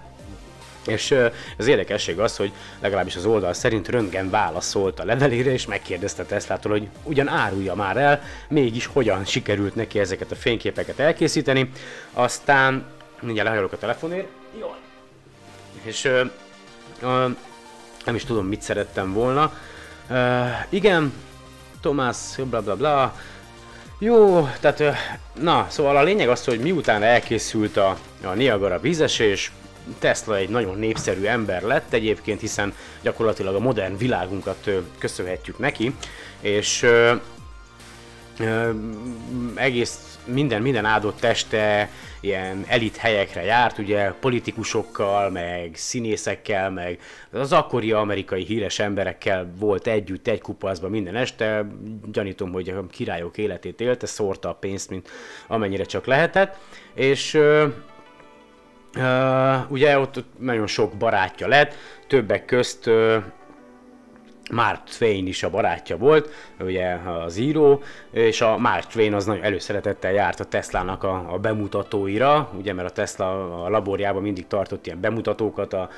és 0.88 1.16
az 1.58 1.68
érdekesség 1.68 2.20
az, 2.20 2.38
hogy 2.38 2.52
legalábbis 2.80 3.16
az 3.16 3.26
oldal 3.26 3.54
szerint 3.54 3.88
Röntgen 3.88 4.30
válaszolt 4.30 5.00
a 5.00 5.06
levelére, 5.06 5.52
és 5.52 5.66
megkérdezte 5.66 6.24
Teslától, 6.24 6.72
hogy 6.72 6.88
ugyan 7.04 7.28
árulja 7.28 7.76
már 7.76 7.98
el, 7.98 8.22
mégis 8.48 8.86
hogyan 8.86 9.26
sikerült 9.26 9.76
neki 9.76 10.00
ezeket 10.00 10.32
a 10.32 10.36
fényképeket 10.36 11.00
elkészíteni. 11.00 11.72
Aztán 12.14 12.86
mindjárt 13.22 13.48
lehajolok 13.48 13.74
a 13.74 13.78
telefonért. 13.78 14.28
Jó. 14.60 14.76
És 15.84 16.06
ö, 16.06 16.24
ö, 17.02 17.28
nem 18.06 18.16
is 18.16 18.24
tudom, 18.24 18.46
mit 18.46 18.62
szerettem 18.62 19.14
volna. 19.14 19.54
Ö, 20.10 20.44
igen, 20.70 21.14
Tomás, 21.82 22.18
bla 22.44 22.62
bla 22.62 22.76
bla. 22.76 23.16
Jó, 24.00 24.50
tehát, 24.60 24.80
ö, 24.80 24.90
na, 25.34 25.66
szóval 25.70 25.98
a 25.98 26.04
lényeg 26.04 26.30
az, 26.30 26.46
hogy 26.46 26.60
miután 26.60 27.04
elkészült 27.04 27.78
a, 27.78 27.98
a 28.24 28.34
Niagara 28.34 28.80
vízesés, 28.80 29.52
Tesla 30.00 30.36
egy 30.36 30.50
nagyon 30.50 30.78
népszerű 30.78 31.26
ember 31.26 31.62
lett 31.62 31.94
egyébként, 31.94 32.40
hiszen 32.40 32.74
gyakorlatilag 33.02 33.56
a 33.56 33.60
modern 33.60 33.98
világunkat 33.98 34.70
köszönhetjük 34.98 35.60
neki, 35.60 35.96
és 36.42 36.88
egész 39.56 40.20
minden, 40.26 40.62
minden 40.62 40.86
áldott 40.86 41.20
teste 41.20 41.90
ilyen 42.20 42.66
elit 42.68 42.96
helyekre 42.96 43.44
járt, 43.44 43.78
ugye 43.78 44.12
politikusokkal, 44.12 45.30
meg 45.30 45.72
színészekkel, 45.74 46.70
meg 46.70 47.00
az 47.32 47.54
akkori 47.54 47.92
amerikai 47.92 48.44
híres 48.44 48.80
emberekkel 48.80 49.54
volt 49.60 49.88
együtt 49.88 50.28
egy 50.28 50.42
kupaszban 50.42 50.90
minden 50.90 51.16
este, 51.16 51.66
gyanítom, 52.12 52.52
hogy 52.52 52.70
a 52.70 52.88
királyok 52.88 53.38
életét 53.38 53.82
élte, 53.82 54.06
szórta 54.06 54.50
a 54.50 54.54
pénzt, 54.54 54.90
mint 54.90 55.10
amennyire 55.48 55.84
csak 55.84 56.06
lehetett, 56.06 56.58
és 56.94 57.34
ö, 57.34 57.68
Uh, 58.96 59.72
ugye 59.72 60.00
ott, 60.00 60.24
nagyon 60.40 60.68
sok 60.68 60.94
barátja 60.94 61.48
lett, 61.48 61.74
többek 62.08 62.46
közt 62.46 62.88
uh, 62.88 63.24
Mark 64.52 64.84
Twain 64.84 65.28
is 65.28 65.44
a 65.44 65.50
barátja 65.50 65.98
volt, 65.98 66.30
ugye 66.60 66.94
az 66.94 67.38
író, 67.38 67.82
és 68.12 68.42
a 68.42 68.58
Mark 68.58 68.86
Twain 68.86 69.14
az 69.14 69.26
nagyon 69.26 69.44
előszeretettel 69.44 70.12
járt 70.12 70.40
a 70.40 70.44
Teslának 70.44 71.04
a, 71.04 71.34
a 71.34 71.38
bemutatóira, 71.38 72.50
ugye 72.58 72.74
mert 72.74 72.90
a 72.90 72.92
Tesla 72.92 73.64
a 73.64 73.70
laborjában 73.70 74.22
mindig 74.22 74.48
tartott 74.48 74.86
ilyen 74.86 75.02
bemutatókat, 75.02 75.74
a, 75.74 75.90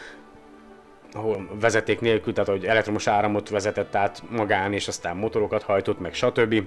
ahol 1.11 1.49
vezeték 1.59 1.99
nélkül, 1.99 2.33
tehát 2.33 2.49
hogy 2.49 2.65
elektromos 2.65 3.07
áramot 3.07 3.49
vezetett 3.49 3.95
át 3.95 4.23
magán, 4.29 4.73
és 4.73 4.87
aztán 4.87 5.17
motorokat 5.17 5.63
hajtott, 5.63 5.99
meg 5.99 6.13
stb. 6.13 6.63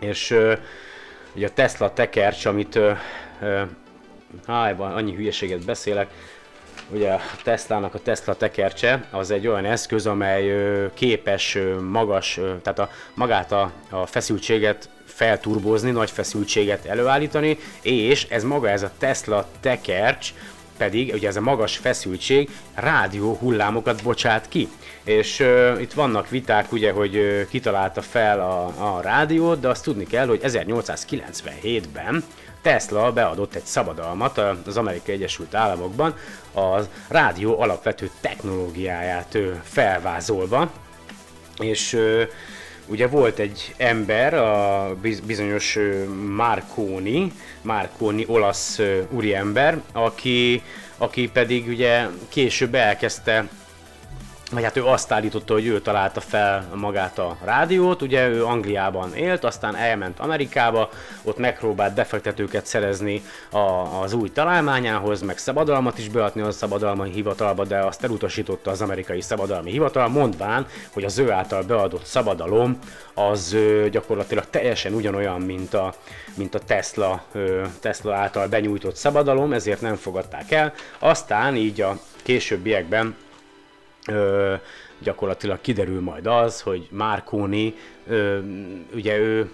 És 0.00 0.30
uh, 0.30 0.52
ugye 1.34 1.46
a 1.46 1.50
Tesla 1.50 1.92
tekercs, 1.92 2.44
amit 2.44 2.74
uh, 2.74 2.96
uh, 3.40 3.60
hájban 4.46 4.92
annyi 4.92 5.14
hülyeséget 5.14 5.64
beszélek, 5.64 6.10
ugye 6.92 7.12
a 7.12 7.20
Teslának 7.42 7.94
a 7.94 7.98
Tesla 7.98 8.34
tekercse 8.34 9.04
az 9.10 9.30
egy 9.30 9.46
olyan 9.46 9.64
eszköz, 9.64 10.06
amely 10.06 10.50
ö, 10.50 10.86
képes 10.94 11.54
ö, 11.54 11.80
magas, 11.80 12.36
ö, 12.36 12.54
tehát 12.62 12.78
a, 12.78 12.90
magát 13.14 13.52
a, 13.52 13.72
a 13.90 14.06
feszültséget 14.06 14.88
felturbozni, 15.04 15.90
nagy 15.90 16.10
feszültséget 16.10 16.86
előállítani, 16.86 17.58
és 17.82 18.26
ez 18.28 18.44
maga 18.44 18.68
ez 18.68 18.82
a 18.82 18.90
Tesla 18.98 19.48
tekercs 19.60 20.32
pedig, 20.76 21.12
ugye 21.14 21.28
ez 21.28 21.36
a 21.36 21.40
magas 21.40 21.76
feszültség 21.76 22.50
rádió 22.74 23.34
hullámokat 23.34 24.02
bocsát 24.02 24.48
ki. 24.48 24.68
És 25.04 25.40
uh, 25.40 25.80
itt 25.80 25.92
vannak 25.92 26.28
viták, 26.28 26.72
ugye, 26.72 26.92
hogy 26.92 27.16
uh, 27.16 27.42
kitalálta 27.48 28.02
fel 28.02 28.40
a, 28.40 28.64
a 28.96 29.00
rádiót, 29.00 29.60
de 29.60 29.68
azt 29.68 29.84
tudni 29.84 30.06
kell, 30.06 30.26
hogy 30.26 30.40
1897-ben 30.42 32.24
Tesla 32.62 33.12
beadott 33.12 33.54
egy 33.54 33.64
szabadalmat 33.64 34.38
az 34.66 34.76
Amerikai 34.76 35.14
Egyesült 35.14 35.54
Államokban 35.54 36.14
a 36.54 36.80
rádió 37.08 37.60
alapvető 37.60 38.10
technológiáját 38.20 39.38
felvázolva, 39.62 40.70
és 41.58 41.98
ugye 42.86 43.06
volt 43.06 43.38
egy 43.38 43.74
ember, 43.76 44.34
a 44.34 44.96
bizonyos 45.26 45.78
Marconi, 46.26 47.32
Marconi 47.62 48.24
olasz 48.28 48.80
úriember, 49.10 49.80
aki, 49.92 50.62
aki 50.98 51.30
pedig 51.30 51.68
ugye 51.68 52.06
később 52.28 52.74
elkezdte 52.74 53.48
vagy 54.50 54.62
hát 54.62 54.76
ő 54.76 54.84
azt 54.84 55.12
állította, 55.12 55.52
hogy 55.52 55.66
ő 55.66 55.80
találta 55.80 56.20
fel 56.20 56.68
magát 56.74 57.18
a 57.18 57.36
rádiót, 57.44 58.02
ugye 58.02 58.28
ő 58.28 58.44
Angliában 58.44 59.14
élt, 59.14 59.44
aztán 59.44 59.76
elment 59.76 60.18
Amerikába, 60.18 60.90
ott 61.22 61.38
megpróbált 61.38 61.94
befektetőket 61.94 62.66
szerezni 62.66 63.22
a, 63.50 63.58
az 64.02 64.12
új 64.12 64.32
találmányához, 64.32 65.22
meg 65.22 65.38
szabadalmat 65.38 65.98
is 65.98 66.08
beadni 66.08 66.40
a 66.40 66.50
szabadalmi 66.50 67.10
hivatalba, 67.10 67.64
de 67.64 67.78
azt 67.78 68.04
elutasította 68.04 68.70
az 68.70 68.80
amerikai 68.80 69.20
szabadalmi 69.20 69.70
hivatal, 69.70 70.08
mondván, 70.08 70.66
hogy 70.92 71.04
az 71.04 71.18
ő 71.18 71.30
által 71.30 71.62
beadott 71.62 72.04
szabadalom 72.04 72.78
az 73.14 73.52
ö, 73.52 73.88
gyakorlatilag 73.90 74.44
teljesen 74.50 74.92
ugyanolyan, 74.92 75.40
mint 75.40 75.74
a, 75.74 75.94
mint 76.34 76.54
a 76.54 76.58
Tesla, 76.58 77.22
ö, 77.32 77.64
Tesla 77.80 78.14
által 78.14 78.48
benyújtott 78.48 78.96
szabadalom, 78.96 79.52
ezért 79.52 79.80
nem 79.80 79.96
fogadták 79.96 80.50
el. 80.50 80.72
Aztán 80.98 81.56
így 81.56 81.80
a 81.80 81.98
későbbiekben 82.22 83.16
ö, 84.08 84.54
gyakorlatilag 84.98 85.60
kiderül 85.60 86.00
majd 86.00 86.26
az, 86.26 86.60
hogy 86.60 86.88
Marconi, 86.90 87.74
ö, 88.06 88.38
ugye 88.94 89.18
ő 89.18 89.50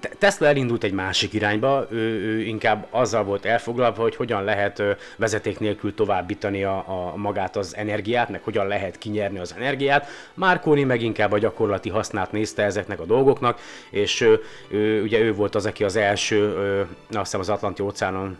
Te- 0.00 0.10
Tesla 0.18 0.46
elindult 0.46 0.84
egy 0.84 0.92
másik 0.92 1.32
irányba, 1.32 1.86
ő, 1.90 1.96
ő 1.98 2.40
inkább 2.40 2.86
azzal 2.90 3.24
volt 3.24 3.44
elfoglalva, 3.44 4.02
hogy 4.02 4.16
hogyan 4.16 4.44
lehet 4.44 4.82
vezeték 5.16 5.58
nélkül 5.58 5.94
továbbítani 5.94 6.64
a, 6.64 6.76
a 6.86 7.16
magát 7.16 7.56
az 7.56 7.76
energiát, 7.76 8.28
meg 8.28 8.42
hogyan 8.42 8.66
lehet 8.66 8.98
kinyerni 8.98 9.38
az 9.38 9.54
energiát. 9.56 10.08
Marconi 10.34 10.84
meg 10.84 11.02
inkább 11.02 11.32
a 11.32 11.38
gyakorlati 11.38 11.88
hasznát 11.88 12.32
nézte 12.32 12.62
ezeknek 12.62 13.00
a 13.00 13.04
dolgoknak, 13.04 13.60
és 13.90 14.20
ö, 14.20 14.34
ő, 14.68 15.02
ugye 15.02 15.18
ő 15.18 15.34
volt 15.34 15.54
az, 15.54 15.66
aki 15.66 15.84
az 15.84 15.96
első, 15.96 16.36
ö, 16.36 16.80
azt 16.80 17.18
hiszem 17.18 17.40
az 17.40 17.48
Atlanti 17.48 17.82
óceánon 17.82 18.38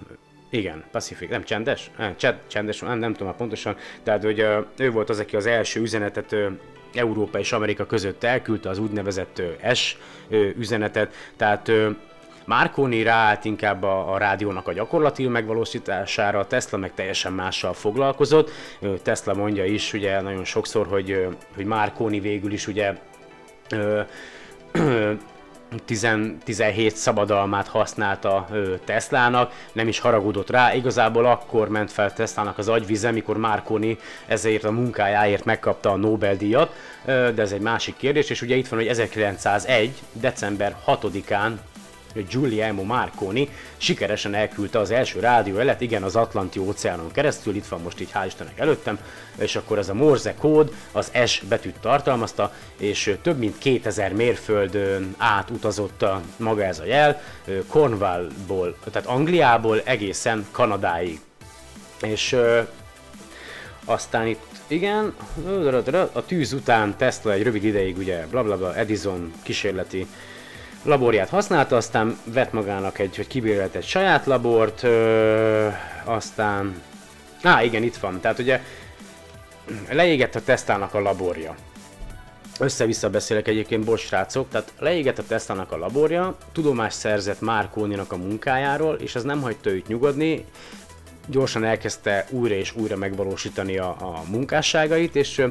igen, 0.51 0.85
Pacific, 0.91 1.31
nem 1.31 1.45
csendes? 1.45 1.91
Nem, 1.99 2.17
csend, 2.17 2.39
csendes, 2.47 2.81
nem, 2.81 2.99
nem 2.99 3.13
tudom 3.13 3.29
már 3.29 3.37
pontosan. 3.37 3.77
Tehát, 4.03 4.23
hogy 4.23 4.47
ő 4.77 4.91
volt 4.91 5.09
az, 5.09 5.19
aki 5.19 5.37
az 5.37 5.47
első 5.47 5.81
üzenetet 5.81 6.37
Európa 6.95 7.39
és 7.39 7.53
Amerika 7.53 7.87
között 7.87 8.25
elküldte, 8.25 8.69
az 8.69 8.79
úgynevezett 8.79 9.39
ö, 9.39 9.73
S 9.75 9.97
üzenetet. 10.57 11.15
Tehát 11.37 11.69
ö, 11.69 11.91
Marconi 12.45 13.03
ráállt 13.03 13.45
inkább 13.45 13.83
a, 13.83 14.13
a 14.13 14.19
rádiónak 14.19 14.69
a 14.69 14.73
gyakorlati 14.73 15.27
megvalósítására, 15.27 16.47
Tesla 16.47 16.79
meg 16.79 16.95
teljesen 16.95 17.33
mással 17.33 17.73
foglalkozott. 17.73 18.51
Tesla 19.03 19.35
mondja 19.35 19.65
is 19.65 19.93
ugye 19.93 20.21
nagyon 20.21 20.45
sokszor, 20.45 20.87
hogy, 20.87 21.11
ö, 21.11 21.29
hogy 21.55 21.65
Marconi 21.65 22.21
végül 22.21 22.53
is 22.53 22.67
ugye 22.67 22.95
ö, 23.71 24.01
10, 24.73 25.17
17 25.85 26.97
szabadalmát 26.97 27.69
használta 27.69 28.49
Teslának, 28.85 29.53
nem 29.73 29.89
is 29.89 29.99
haragudott 29.99 30.51
rá, 30.51 30.75
igazából 30.75 31.27
akkor 31.27 31.69
ment 31.69 31.93
fel 31.93 32.13
Teslának 32.13 32.59
az 32.59 32.69
agyvize, 32.69 33.11
mikor 33.11 33.37
Marconi 33.37 33.99
ezért 34.27 34.65
a 34.65 34.71
munkájáért 34.71 35.45
megkapta 35.45 35.91
a 35.91 35.97
Nobel-díjat, 35.97 36.75
de 37.05 37.35
ez 37.37 37.53
egy 37.53 37.61
másik 37.61 37.97
kérdés, 37.97 38.31
és 38.31 38.43
ugye 38.43 38.57
itt 38.57 38.69
van, 38.69 38.79
hogy 38.79 38.89
1901. 38.89 40.03
december 40.13 40.77
6-án 40.87 41.53
Giuliano 42.29 42.83
Marconi 42.83 43.49
sikeresen 43.77 44.35
elküldte 44.35 44.79
az 44.79 44.91
első 44.91 45.21
rádiójelet, 45.21 45.81
igen, 45.81 46.03
az 46.03 46.17
Atlanti 46.17 46.59
óceánon 46.59 47.11
keresztül, 47.13 47.55
itt 47.55 47.67
van 47.67 47.81
most 47.81 48.01
így 48.01 48.11
hál' 48.15 48.27
Istennek 48.27 48.59
előttem, 48.59 48.99
és 49.39 49.57
akkor 49.57 49.79
ez 49.79 49.89
a 49.89 49.95
Morse 49.95 50.35
kód 50.35 50.75
az 50.93 51.13
S 51.27 51.43
betűt 51.49 51.81
tartalmazta, 51.81 52.53
és 52.79 53.17
több 53.23 53.39
mint 53.39 53.59
2000 53.59 54.13
mérföldön 54.13 55.15
átutazott 55.19 56.03
a, 56.03 56.21
maga 56.37 56.65
ez 56.65 56.79
a 56.79 56.85
jel, 56.85 57.23
Cornwallból, 57.69 58.77
tehát 58.91 59.09
Angliából 59.09 59.81
egészen 59.85 60.47
Kanadáig. 60.51 61.21
És 62.03 62.37
aztán 63.85 64.27
itt, 64.27 64.47
igen, 64.67 65.15
a 66.13 66.25
tűz 66.25 66.53
után 66.53 66.97
Tesla 66.97 67.33
egy 67.33 67.43
rövid 67.43 67.65
ideig 67.65 67.99
ugye 67.99 68.27
blablabla 68.31 68.57
bla, 68.57 68.67
bla, 68.67 68.77
Edison 68.77 69.33
kísérleti 69.43 70.07
laborját 70.85 71.29
használta, 71.29 71.77
aztán 71.77 72.19
vett 72.25 72.53
magának 72.53 72.99
egy, 72.99 73.17
hogy 73.17 73.27
kibérelt 73.27 73.75
egy 73.75 73.87
saját 73.87 74.27
labort, 74.27 74.83
ö, 74.83 75.69
aztán... 76.05 76.83
Á, 77.43 77.63
igen, 77.63 77.83
itt 77.83 77.97
van. 77.97 78.21
Tehát 78.21 78.39
ugye 78.39 78.61
leégett 79.91 80.35
a 80.35 80.43
Teslának 80.43 80.95
a 80.95 81.01
laborja. 81.01 81.55
Össze-vissza 82.59 83.11
beszélek 83.11 83.49
egyébként, 83.49 83.85
bocs 83.85 84.01
srácok, 84.01 84.49
tehát 84.49 84.73
leégett 84.79 85.19
a 85.19 85.27
Teslának 85.27 85.73
a 85.73 85.77
laborja, 85.77 86.37
tudomást 86.53 86.99
szerzett 86.99 87.41
Márkóninak 87.41 88.13
a 88.13 88.17
munkájáról, 88.17 88.95
és 88.95 89.15
ez 89.15 89.23
nem 89.23 89.41
hagyta 89.41 89.71
őt 89.71 89.87
nyugodni, 89.87 90.45
gyorsan 91.27 91.65
elkezdte 91.65 92.27
újra 92.31 92.55
és 92.55 92.75
újra 92.77 92.97
megvalósítani 92.97 93.79
a, 93.79 93.89
a 93.89 94.23
munkásságait, 94.31 95.17
és 95.17 95.43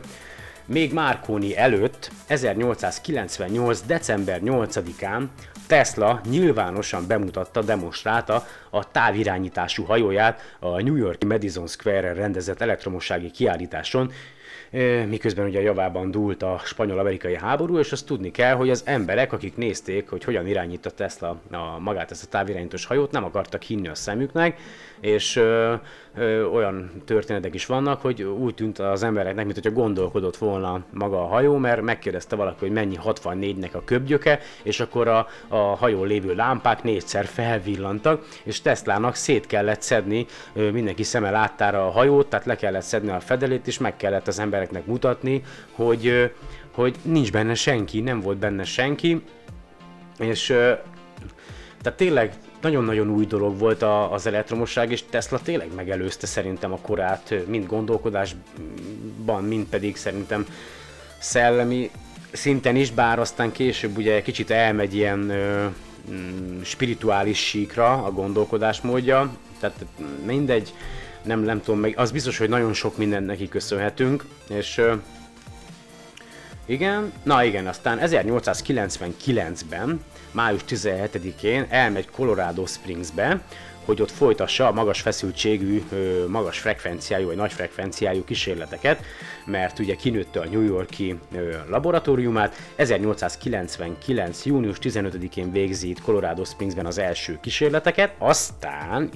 még 0.70 0.94
Marconi 0.94 1.58
előtt, 1.58 2.12
1898. 2.28 3.82
december 3.82 4.40
8-án 4.44 5.24
Tesla 5.68 6.22
nyilvánosan 6.30 7.08
bemutatta, 7.08 7.62
demonstrálta 7.62 8.46
a 8.70 8.92
távirányítású 8.92 9.84
hajóját 9.84 10.56
a 10.60 10.82
New 10.82 10.96
Yorki 10.96 11.26
Madison 11.26 11.68
Square-en 11.68 12.16
rendezett 12.16 12.62
elektromossági 12.62 13.32
kiállításon, 13.32 14.12
Ö, 14.72 15.06
miközben 15.06 15.46
ugye 15.46 15.62
javában 15.62 16.12
dúlt 16.12 16.44
a 16.44 16.62
spanyol-amerikai 16.64 17.36
háború, 17.36 17.80
és 17.80 17.92
azt 17.92 18.06
tudni 18.06 18.32
kell, 18.32 18.56
hogy 18.56 18.70
az 18.70 18.82
emberek, 18.86 19.34
akik 19.34 19.56
nézték, 19.56 20.10
hogy 20.10 20.24
hogyan 20.24 20.48
irányított 20.48 20.96
Tesla 20.96 21.42
a, 21.52 21.80
magát 21.80 22.12
ezt 22.12 22.24
a 22.24 22.28
távirányítós 22.28 22.86
hajót, 22.86 23.12
nem 23.12 23.24
akartak 23.24 23.62
hinni 23.62 23.88
a 23.88 23.96
szemüknek, 23.96 24.60
és 25.02 25.36
ö, 25.36 25.74
ö, 26.16 26.46
olyan 26.46 26.92
történetek 27.06 27.54
is 27.54 27.66
vannak, 27.66 28.02
hogy 28.02 28.24
úgy 28.24 28.56
tűnt 28.56 28.80
az 28.80 29.04
embereknek, 29.04 29.46
mint 29.46 29.58
hogyha 29.58 29.80
gondolkodott 29.80 30.38
volna 30.38 30.84
maga 30.94 31.22
a 31.22 31.28
hajó, 31.28 31.58
mert 31.58 31.82
megkérdezte 31.82 32.36
valaki, 32.36 32.58
hogy 32.60 32.72
mennyi 32.72 32.98
64-nek 33.04 33.72
a 33.72 33.84
köbgyöke, 33.84 34.40
és 34.64 34.80
akkor 34.80 35.08
a, 35.08 35.28
a 35.48 35.58
hajón 35.58 36.08
lévő 36.08 36.36
lámpák 36.36 36.84
négyszer 36.84 37.26
felvillantak, 37.26 38.28
és 38.44 38.62
Teslának 38.62 39.16
szét 39.16 39.48
kellett 39.48 39.82
szedni 39.82 40.26
ö, 40.54 40.72
mindenki 40.72 41.04
szeme 41.04 41.30
láttára 41.30 41.88
a 41.88 41.92
hajót, 41.92 42.28
tehát 42.28 42.46
le 42.46 42.56
kellett 42.56 42.82
szedni 42.82 43.10
a 43.10 43.20
fedelét, 43.20 43.68
és 43.68 43.78
meg 43.78 43.96
kellett 43.98 44.28
az 44.28 44.40
embereknek 44.40 44.86
mutatni, 44.86 45.44
hogy, 45.72 46.08
ö, 46.08 46.26
hogy 46.72 46.96
nincs 47.02 47.32
benne 47.32 47.54
senki, 47.54 48.02
nem 48.02 48.22
volt 48.22 48.38
benne 48.38 48.64
senki, 48.64 49.22
és 50.20 50.46
tehát 51.82 51.98
tényleg 51.98 52.34
nagyon-nagyon 52.62 53.10
új 53.10 53.26
dolog 53.26 53.58
volt 53.58 53.82
a, 53.82 54.14
az 54.14 54.26
elektromosság, 54.26 54.92
és 54.92 55.04
Tesla 55.10 55.40
tényleg 55.40 55.74
megelőzte 55.76 56.28
szerintem 56.28 56.74
a 56.74 56.80
korát, 56.82 57.34
mind 57.48 57.66
gondolkodásban, 57.66 59.44
mind 59.44 59.66
pedig 59.66 59.98
szerintem 59.98 60.46
szellemi 61.20 61.92
szinten 62.32 62.76
is, 62.76 62.92
bár 62.92 63.20
aztán 63.20 63.52
később 63.52 63.98
ugye 63.98 64.22
kicsit 64.22 64.50
elmegy 64.50 64.96
ilyen 64.96 65.30
ö, 65.30 65.66
mm, 66.12 66.62
spirituális 66.62 67.38
síkra 67.38 68.04
a 68.04 68.12
gondolkodás 68.12 68.82
módja, 68.82 69.36
tehát 69.60 69.86
mindegy, 70.26 70.74
nem, 71.24 71.40
nem 71.40 71.62
tudom 71.62 71.80
meg, 71.80 71.94
az 71.98 72.12
biztos, 72.12 72.38
hogy 72.38 72.50
nagyon 72.50 72.74
sok 72.74 72.98
mindent 72.98 73.26
neki 73.26 73.48
köszönhetünk, 73.48 74.26
és 74.50 74.78
ö, 74.78 74.94
igen, 76.66 77.12
na 77.24 77.44
igen, 77.44 77.68
aztán 77.68 78.00
1899-ben, 78.02 80.04
május 80.32 80.62
17-én 80.70 81.66
elmegy 81.70 82.10
Colorado 82.10 82.66
Springsbe, 82.66 83.42
hogy 83.86 84.02
ott 84.02 84.12
folytassa 84.12 84.68
a 84.68 84.72
magas 84.72 85.02
feszültségű, 85.02 85.84
magas 86.28 86.60
frekvenciájú 86.60 87.26
vagy 87.26 87.36
nagy 87.36 87.54
frekvenciájú 87.54 88.24
kísérleteket, 88.24 89.04
mert 89.46 89.80
ugye 89.80 89.96
kinőtte 89.96 90.40
a 90.40 90.46
New 90.46 90.62
Yorki 90.62 91.20
laboratóriumát. 91.70 92.56
1899. 92.76 94.46
június 94.46 94.78
15-én 94.82 95.52
végzi 95.52 95.90
itt 95.90 96.02
Colorado 96.02 96.44
Springsben 96.44 96.86
az 96.86 96.98
első 96.98 97.38
kísérleteket, 97.42 98.14
aztán 98.18 99.10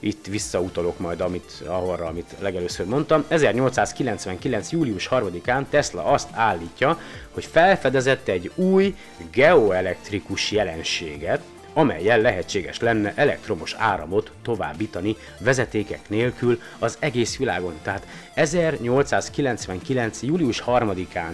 itt 0.00 0.26
visszautalok 0.26 0.98
majd 0.98 1.20
amit, 1.20 1.62
arra, 1.66 2.06
amit 2.06 2.34
legelőször 2.38 2.86
mondtam. 2.86 3.24
1899. 3.28 4.72
július 4.72 5.08
3-án 5.10 5.64
Tesla 5.70 6.04
azt 6.04 6.28
állítja, 6.32 7.00
hogy 7.30 7.44
felfedezett 7.44 8.28
egy 8.28 8.50
új 8.54 8.94
geoelektrikus 9.30 10.50
jelenséget, 10.50 11.40
amelyen 11.72 12.20
lehetséges 12.20 12.80
lenne 12.80 13.12
elektromos 13.14 13.74
áramot 13.78 14.30
továbbítani 14.42 15.16
vezetékek 15.40 16.08
nélkül 16.08 16.60
az 16.78 16.96
egész 16.98 17.36
világon. 17.36 17.74
Tehát 17.82 18.06
1899. 18.34 20.22
július 20.22 20.62
3-án 20.66 21.32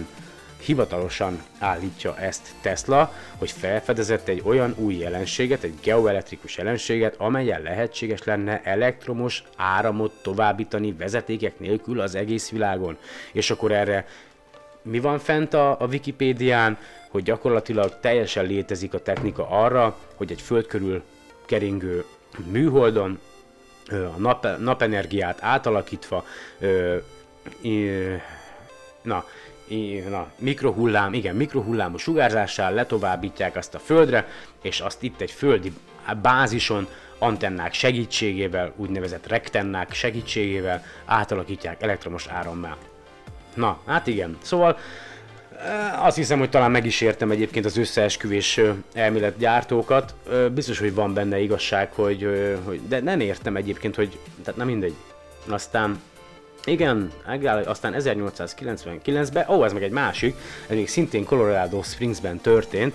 hivatalosan 0.65 1.43
állítja 1.59 2.17
ezt 2.17 2.53
Tesla, 2.61 3.13
hogy 3.37 3.51
felfedezett 3.51 4.27
egy 4.27 4.41
olyan 4.45 4.73
új 4.77 4.95
jelenséget, 4.95 5.63
egy 5.63 5.73
geoelektrikus 5.83 6.57
jelenséget, 6.57 7.15
amelyen 7.17 7.61
lehetséges 7.61 8.23
lenne 8.23 8.61
elektromos 8.63 9.43
áramot 9.55 10.11
továbbítani 10.21 10.93
vezetékek 10.93 11.59
nélkül 11.59 11.99
az 11.99 12.15
egész 12.15 12.49
világon. 12.49 12.97
És 13.31 13.51
akkor 13.51 13.71
erre 13.71 14.05
mi 14.81 14.99
van 14.99 15.19
fent 15.19 15.53
a, 15.53 15.81
a 15.81 15.85
Wikipédián, 15.85 16.77
hogy 17.09 17.23
gyakorlatilag 17.23 17.99
teljesen 17.99 18.45
létezik 18.45 18.93
a 18.93 18.99
technika 18.99 19.49
arra, 19.49 19.97
hogy 20.15 20.31
egy 20.31 20.41
föld 20.41 20.67
körül 20.67 21.03
keringő 21.45 22.05
műholdon 22.51 23.19
a 23.89 24.19
nap, 24.19 24.47
napenergiát 24.59 25.37
átalakítva 25.41 26.25
ö, 26.59 26.97
ö, 27.63 28.13
na, 29.01 29.25
na, 30.09 30.27
mikrohullám, 30.39 31.13
igen, 31.13 31.35
mikrohullámos 31.35 32.01
sugárzással 32.01 32.71
letovábbítják 32.71 33.55
azt 33.55 33.75
a 33.75 33.79
földre, 33.79 34.27
és 34.61 34.79
azt 34.79 35.03
itt 35.03 35.21
egy 35.21 35.31
földi 35.31 35.73
bázison 36.21 36.87
antennák 37.19 37.73
segítségével, 37.73 38.73
úgynevezett 38.75 39.27
rektennák 39.27 39.93
segítségével 39.93 40.83
átalakítják 41.05 41.81
elektromos 41.83 42.27
árammá. 42.27 42.77
Na, 43.53 43.79
hát 43.85 44.07
igen. 44.07 44.37
Szóval 44.41 44.77
azt 45.99 46.15
hiszem, 46.15 46.39
hogy 46.39 46.49
talán 46.49 46.71
meg 46.71 46.85
is 46.85 47.01
értem 47.01 47.31
egyébként 47.31 47.65
az 47.65 47.77
összeesküvés 47.77 48.61
elméletgyártókat. 48.93 50.15
Biztos, 50.53 50.79
hogy 50.79 50.93
van 50.93 51.13
benne 51.13 51.39
igazság, 51.39 51.91
hogy, 51.91 52.29
hogy 52.63 52.81
de 52.87 52.99
nem 52.99 53.19
értem 53.19 53.55
egyébként, 53.55 53.95
hogy, 53.95 54.19
tehát 54.43 54.59
nem 54.59 54.67
mindegy. 54.67 54.95
Aztán 55.49 56.01
igen, 56.65 57.11
megáll, 57.27 57.63
aztán 57.63 57.95
1899-ben, 57.97 59.49
ó, 59.49 59.63
ez 59.63 59.73
meg 59.73 59.83
egy 59.83 59.91
másik, 59.91 60.35
ez 60.67 60.75
még 60.75 60.89
szintén 60.89 61.25
Colorado 61.25 61.81
Springsben 61.81 62.39
történt, 62.39 62.93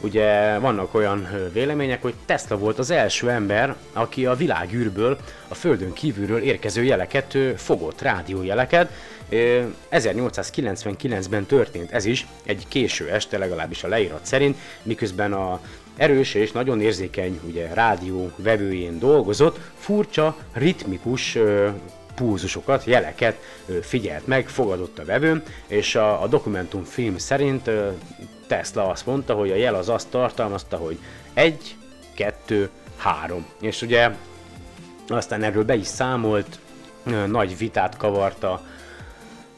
ugye 0.00 0.58
vannak 0.58 0.94
olyan 0.94 1.28
vélemények, 1.52 2.02
hogy 2.02 2.14
Tesla 2.26 2.58
volt 2.58 2.78
az 2.78 2.90
első 2.90 3.30
ember, 3.30 3.74
aki 3.92 4.26
a 4.26 4.34
világűrből, 4.34 5.18
a 5.48 5.54
földön 5.54 5.92
kívülről 5.92 6.42
érkező 6.42 6.82
jeleket 6.82 7.38
fogott, 7.56 8.00
rádiójeleket. 8.00 8.90
Ö, 9.28 9.62
1899-ben 9.90 11.46
történt 11.46 11.90
ez 11.90 12.04
is, 12.04 12.26
egy 12.44 12.64
késő 12.68 13.10
este 13.10 13.38
legalábbis 13.38 13.84
a 13.84 13.88
leírat 13.88 14.26
szerint, 14.26 14.56
miközben 14.82 15.32
a 15.32 15.60
erős 15.96 16.34
és 16.34 16.52
nagyon 16.52 16.80
érzékeny 16.80 17.40
ugye, 17.46 17.68
rádió 17.74 18.30
vevőjén 18.36 18.98
dolgozott, 18.98 19.58
furcsa, 19.78 20.36
ritmikus 20.52 21.38
ö, 22.16 22.24
pulzusokat, 22.24 22.84
jeleket 22.84 23.36
figyelt 23.82 24.26
meg, 24.26 24.48
fogadott 24.48 24.98
a 24.98 25.04
vevőn, 25.04 25.42
és 25.66 25.94
a, 25.94 26.22
a 26.22 26.26
dokumentumfilm 26.26 27.18
szerint 27.18 27.70
Tesla 28.46 28.88
azt 28.88 29.06
mondta, 29.06 29.34
hogy 29.34 29.50
a 29.50 29.54
jel 29.54 29.74
az 29.74 29.88
azt 29.88 30.08
tartalmazta, 30.08 30.76
hogy 30.76 30.98
1, 31.34 31.76
2, 32.14 32.70
3. 32.96 33.46
És 33.60 33.82
ugye 33.82 34.10
aztán 35.08 35.42
erről 35.42 35.64
be 35.64 35.74
is 35.74 35.86
számolt, 35.86 36.58
nagy 37.26 37.58
vitát 37.58 37.96
kavarta 37.96 38.62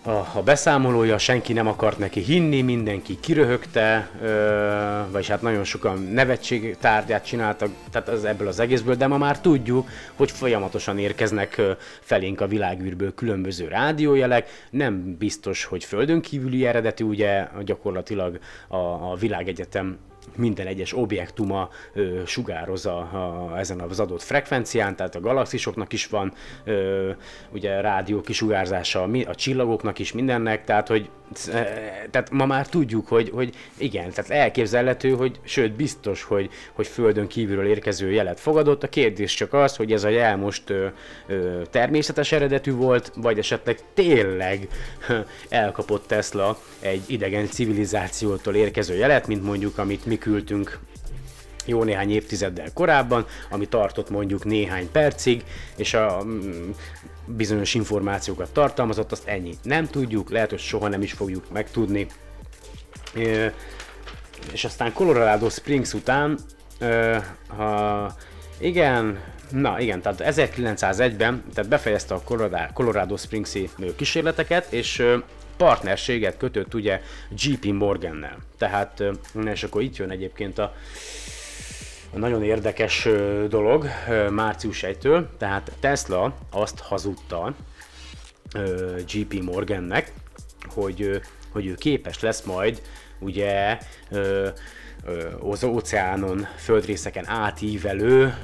a, 0.07 0.43
beszámolója, 0.43 1.19
senki 1.19 1.53
nem 1.53 1.67
akart 1.67 1.99
neki 1.99 2.21
hinni, 2.21 2.63
mindenki 2.63 3.21
kiröhögte, 3.21 4.11
ö, 4.23 5.11
vagyis 5.11 5.29
hát 5.29 5.43
nagyon 5.43 5.65
sokan 5.65 6.03
nevetség 6.03 6.77
tárgyát 6.77 7.27
csináltak 7.27 7.71
tehát 7.91 8.09
az 8.09 8.25
ebből 8.25 8.49
az 8.49 8.61
egészből, 8.61 8.95
de 8.95 9.07
ma 9.07 9.19
már 9.19 9.41
tudjuk, 9.41 9.89
hogy 10.15 10.31
folyamatosan 10.31 10.99
érkeznek 10.99 11.61
felénk 12.01 12.41
a 12.41 12.47
világűrből 12.47 13.15
különböző 13.15 13.69
rádiójelek, 13.69 14.67
nem 14.71 15.17
biztos, 15.19 15.65
hogy 15.65 15.85
földön 15.85 16.21
kívüli 16.21 16.67
eredetű, 16.67 17.05
ugye 17.05 17.49
gyakorlatilag 17.65 18.39
a, 18.69 18.77
a 18.77 19.17
világegyetem 19.21 19.99
minden 20.37 20.67
egyes 20.67 20.97
objektuma 20.97 21.69
ö, 21.93 22.23
sugároz 22.27 22.87
a, 22.87 22.99
a, 22.99 23.59
ezen 23.59 23.81
az 23.81 24.01
adott 24.01 24.23
frekvencián, 24.23 24.97
tehát 24.97 25.15
a 25.15 25.21
galaxisoknak 25.21 25.93
is 25.93 26.07
van 26.07 26.33
ö, 26.65 27.11
ugye 27.51 27.81
rádió 27.81 28.21
kisugárzása, 28.21 29.03
a, 29.03 29.35
csillagoknak 29.35 29.99
is 29.99 30.13
mindennek, 30.13 30.65
tehát 30.65 30.89
hogy 30.89 31.11
e, 31.53 31.63
tehát 32.11 32.31
ma 32.31 32.47
már 32.47 32.69
tudjuk, 32.69 33.09
hogy, 33.09 33.31
hogy 33.35 33.55
igen, 33.77 34.11
tehát 34.11 34.31
elképzelhető, 34.31 35.11
hogy 35.11 35.41
sőt 35.43 35.73
biztos, 35.73 36.23
hogy, 36.23 36.51
hogy 36.73 36.87
földön 36.87 37.27
kívülről 37.27 37.67
érkező 37.67 38.11
jelet 38.11 38.41
fogadott. 38.41 38.83
A 38.83 38.89
kérdés 38.89 39.35
csak 39.35 39.53
az, 39.53 39.77
hogy 39.77 39.93
ez 39.93 40.05
a 40.05 40.09
jel 40.09 40.37
most 40.37 40.71
ö, 40.71 40.87
ö, 41.27 41.63
természetes 41.71 42.33
eredetű 42.33 42.73
volt, 42.73 43.13
vagy 43.17 43.39
esetleg 43.39 43.79
tényleg 43.95 44.69
elkapott 45.49 46.07
Tesla 46.07 46.59
egy 46.81 47.03
idegen 47.07 47.47
civilizációtól 47.47 48.55
érkező 48.55 48.95
jelet, 48.95 49.27
mint 49.27 49.45
mondjuk 49.45 49.79
amit 49.79 50.07
mi 50.07 50.14
küldtünk 50.19 50.79
jó 51.67 51.83
néhány 51.83 52.11
évtizeddel 52.11 52.73
korábban, 52.73 53.27
ami 53.51 53.69
tartott 53.69 54.11
mondjuk 54.11 54.45
néhány 54.45 54.91
percig, 54.91 55.45
és 55.77 55.95
a 55.95 56.23
mm, 56.25 56.71
bizonyos 57.27 57.75
információkat 57.75 58.53
tartalmazott, 58.53 59.13
azt 59.13 59.29
ennyi. 59.29 59.55
Nem 59.63 59.87
tudjuk, 59.87 60.31
lehet, 60.31 60.51
hogy 60.51 60.59
soha 60.59 60.89
nem 60.89 61.03
is 61.03 61.13
fogjuk 61.13 61.53
megtudni. 61.53 62.07
És 64.53 64.65
aztán 64.65 64.93
Colorado 64.93 65.49
Springs 65.49 65.93
után, 65.93 66.39
ha, 67.57 68.15
igen, 68.59 69.21
na 69.51 69.81
igen, 69.81 70.03
tehát 70.03 70.23
1901-ben 70.37 71.45
tehát 71.55 71.71
befejezte 71.71 72.15
a 72.15 72.23
Colorado, 72.73 73.17
Springs-i 73.17 73.71
kísérleteket, 73.97 74.73
és 74.73 75.03
partnerséget 75.57 76.37
kötött 76.37 76.75
ugye 76.75 77.01
JP 77.37 77.65
Morgannel. 77.65 78.37
Tehát, 78.59 79.03
és 79.45 79.63
akkor 79.63 79.83
itt 79.83 79.97
jön 79.97 80.11
egyébként 80.11 80.59
a, 80.59 80.75
nagyon 82.13 82.43
érdekes 82.43 83.09
dolog 83.49 83.87
március 84.31 84.85
1-től, 84.87 85.25
tehát 85.39 85.73
Tesla 85.81 86.35
azt 86.51 86.81
hazudta 86.81 87.55
JP 89.07 89.43
Morgannek, 89.43 90.13
hogy, 90.67 91.21
hogy 91.53 91.67
ő 91.67 91.75
képes 91.75 92.21
lesz 92.21 92.43
majd 92.43 92.83
ugye 93.19 93.79
az 95.41 95.65
óceánon, 95.65 96.47
földrészeken 96.57 97.29
átívelő 97.29 98.35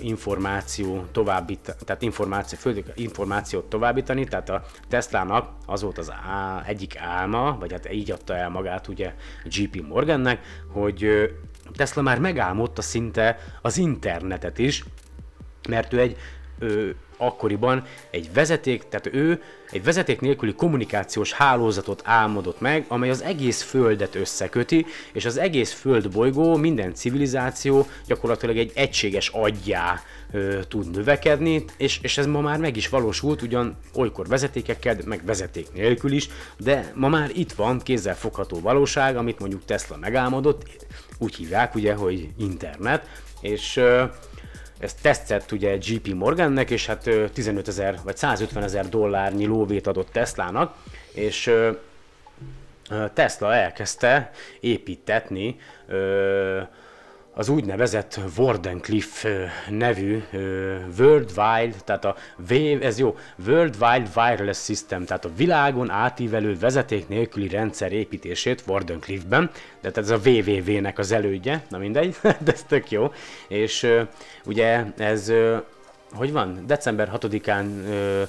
információ 0.00 1.04
továbbít, 1.12 1.76
tehát 1.84 2.02
információ, 2.02 2.58
föld, 2.58 2.92
információt 2.94 3.64
továbbítani, 3.64 4.24
tehát 4.24 4.48
a 4.48 4.64
Teslának 4.88 5.48
az 5.66 5.82
volt 5.82 5.98
az 5.98 6.10
á, 6.10 6.62
egyik 6.66 6.96
álma, 6.98 7.56
vagy 7.60 7.72
hát 7.72 7.92
így 7.92 8.10
adta 8.10 8.36
el 8.36 8.48
magát 8.48 8.88
ugye 8.88 9.14
JP 9.44 9.86
Morgannek, 9.88 10.40
hogy 10.72 11.30
Tesla 11.76 12.02
már 12.02 12.18
megálmodta 12.18 12.82
szinte 12.82 13.38
az 13.62 13.78
internetet 13.78 14.58
is, 14.58 14.84
mert 15.68 15.92
ő 15.92 16.00
egy 16.00 16.16
ö, 16.58 16.90
akkoriban 17.16 17.84
egy 18.10 18.32
vezeték, 18.32 18.88
tehát 18.88 19.08
ő 19.12 19.42
egy 19.70 19.84
vezeték 19.84 20.20
nélküli 20.20 20.54
kommunikációs 20.54 21.32
hálózatot 21.32 22.02
álmodott 22.04 22.60
meg, 22.60 22.84
amely 22.88 23.10
az 23.10 23.22
egész 23.22 23.62
Földet 23.62 24.14
összeköti, 24.14 24.86
és 25.12 25.24
az 25.24 25.36
egész 25.36 25.72
Földbolygó, 25.72 26.56
minden 26.56 26.94
civilizáció 26.94 27.86
gyakorlatilag 28.06 28.56
egy 28.56 28.72
egységes 28.74 29.28
agyjá 29.28 30.00
ö, 30.30 30.60
tud 30.68 30.90
növekedni, 30.90 31.64
és, 31.76 31.98
és 32.02 32.18
ez 32.18 32.26
ma 32.26 32.40
már 32.40 32.58
meg 32.58 32.76
is 32.76 32.88
valósult, 32.88 33.42
ugyan 33.42 33.76
olykor 33.94 34.26
vezetékekkel, 34.26 34.96
meg 35.04 35.24
vezeték 35.24 35.72
nélkül 35.72 36.12
is, 36.12 36.28
de 36.58 36.92
ma 36.94 37.08
már 37.08 37.30
itt 37.34 37.52
van 37.52 37.80
kézzelfogható 37.80 38.60
valóság, 38.60 39.16
amit 39.16 39.38
mondjuk 39.38 39.64
Tesla 39.64 39.96
megálmodott, 39.96 40.86
úgy 41.18 41.34
hívják 41.34 41.74
ugye, 41.74 41.94
hogy 41.94 42.28
internet, 42.38 43.08
és 43.40 43.76
ö, 43.76 44.04
ezt 44.78 45.02
tetszett 45.02 45.52
ugye 45.52 45.76
JP 45.80 46.14
Morgannek, 46.14 46.70
és 46.70 46.86
hát 46.86 47.06
ö, 47.06 47.28
15 47.28 47.68
ezer 47.68 47.98
vagy 48.04 48.16
150 48.16 48.62
ezer 48.62 48.88
dollárnyi 48.88 49.44
lóvét 49.44 49.86
adott 49.86 50.08
Teslának, 50.12 50.76
és 51.12 51.50
Tesla 53.14 53.54
elkezdte 53.54 54.30
építetni 54.60 55.58
az 57.38 57.48
úgynevezett 57.48 58.20
Wardenclyffe 58.36 59.50
nevű 59.68 60.22
ö, 60.32 60.74
Worldwide, 60.98 61.74
tehát 61.84 62.04
a 62.04 62.16
v, 62.48 62.52
ez 62.80 62.98
jó, 62.98 63.16
Worldwide 63.46 64.08
Wireless 64.16 64.64
System, 64.64 65.04
tehát 65.04 65.24
a 65.24 65.30
világon 65.36 65.90
átívelő 65.90 66.58
vezeték 66.58 67.08
nélküli 67.08 67.48
rendszer 67.48 67.92
építését 67.92 68.62
Wardenclyffe-ben, 68.66 69.50
de 69.80 69.90
tehát 69.90 70.10
ez 70.10 70.10
a 70.10 70.30
WWW-nek 70.30 70.98
az 70.98 71.12
elődje, 71.12 71.62
na 71.68 71.78
mindegy, 71.78 72.16
de 72.44 72.52
ez 72.52 72.62
tök 72.62 72.90
jó, 72.90 73.12
és 73.48 73.86
ugye 74.44 74.84
ez, 74.96 75.32
hogy 76.12 76.32
van, 76.32 76.64
december 76.66 77.10
6-án 77.14 77.66
ö, 77.88 78.22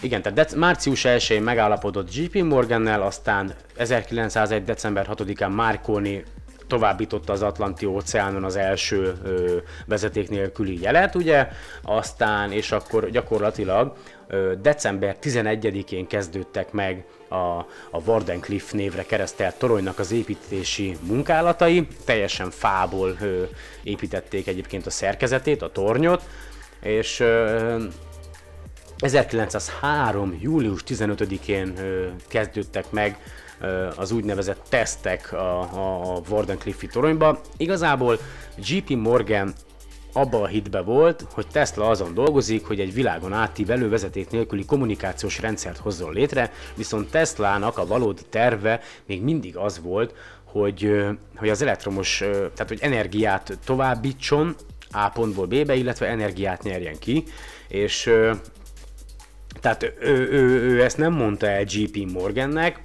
igen, 0.00 0.22
tehát 0.22 0.38
dec- 0.38 0.54
március 0.54 1.04
1-én 1.04 1.42
megállapodott 1.42 2.14
JP 2.14 2.42
Morgannel, 2.42 3.02
aztán 3.02 3.54
1901. 3.76 4.64
december 4.64 5.06
6-án 5.10 5.54
Marconi 5.54 6.24
továbbította 6.68 7.32
az 7.32 7.42
Atlanti 7.42 7.86
óceánon 7.86 8.44
az 8.44 8.56
első 8.56 9.14
ö, 9.24 9.56
vezeték 9.86 10.28
nélküli 10.28 10.80
jelet, 10.80 11.14
ugye, 11.14 11.48
aztán, 11.82 12.52
és 12.52 12.72
akkor 12.72 13.10
gyakorlatilag 13.10 13.92
ö, 14.26 14.52
december 14.60 15.16
11-én 15.22 16.06
kezdődtek 16.06 16.72
meg 16.72 17.04
a, 17.28 17.58
a 17.90 18.00
Wardenclyffe 18.06 18.76
névre 18.76 19.04
keresztelt 19.04 19.58
toronynak 19.58 19.98
az 19.98 20.12
építési 20.12 20.96
munkálatai, 21.00 21.86
teljesen 22.04 22.50
fából 22.50 23.16
ö, 23.20 23.42
építették 23.82 24.46
egyébként 24.46 24.86
a 24.86 24.90
szerkezetét, 24.90 25.62
a 25.62 25.72
tornyot, 25.72 26.22
és 26.82 27.20
ö, 27.20 27.84
1903. 28.98 30.38
július 30.40 30.80
15-én 30.88 31.74
ö, 31.78 32.06
kezdődtek 32.28 32.90
meg 32.90 33.18
az 33.96 34.10
úgynevezett 34.10 34.66
tesztek 34.68 35.32
a, 35.32 35.60
a, 35.60 36.20
Wardenclyffe 36.28 36.86
toronyba. 36.86 37.40
Igazából 37.56 38.18
JP 38.58 38.90
Morgan 38.90 39.52
abba 40.12 40.42
a 40.42 40.46
hitbe 40.46 40.80
volt, 40.80 41.26
hogy 41.32 41.46
Tesla 41.46 41.88
azon 41.88 42.14
dolgozik, 42.14 42.66
hogy 42.66 42.80
egy 42.80 42.94
világon 42.94 43.32
átívelő 43.32 43.88
vezeték 43.88 44.30
nélküli 44.30 44.64
kommunikációs 44.64 45.40
rendszert 45.40 45.78
hozzon 45.78 46.12
létre, 46.12 46.52
viszont 46.74 47.10
Teslának 47.10 47.78
a 47.78 47.86
valódi 47.86 48.22
terve 48.30 48.80
még 49.06 49.22
mindig 49.22 49.56
az 49.56 49.80
volt, 49.82 50.14
hogy, 50.44 51.06
hogy 51.36 51.48
az 51.48 51.62
elektromos, 51.62 52.18
tehát 52.30 52.68
hogy 52.68 52.78
energiát 52.80 53.58
továbbítson 53.64 54.54
A 54.90 55.08
pontból 55.08 55.46
B-be, 55.46 55.74
illetve 55.74 56.06
energiát 56.06 56.62
nyerjen 56.62 56.98
ki, 56.98 57.24
és 57.68 58.10
tehát 59.60 59.82
ő, 60.00 60.28
ő, 60.30 60.62
ő, 60.62 60.82
ezt 60.84 60.96
nem 60.96 61.12
mondta 61.12 61.46
el 61.46 61.64
JP 61.66 62.10
Morgannek, 62.12 62.80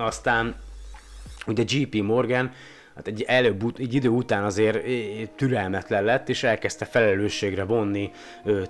aztán 0.00 0.54
ugye 1.46 1.64
JP 1.66 1.94
Morgan 1.94 2.52
hát 2.98 3.06
egy, 3.06 3.24
előbb, 3.26 3.62
egy 3.78 3.94
idő 3.94 4.08
után 4.08 4.44
azért 4.44 4.84
türelmetlen 5.36 6.04
lett, 6.04 6.28
és 6.28 6.42
elkezdte 6.42 6.84
felelősségre 6.84 7.64
vonni 7.64 8.10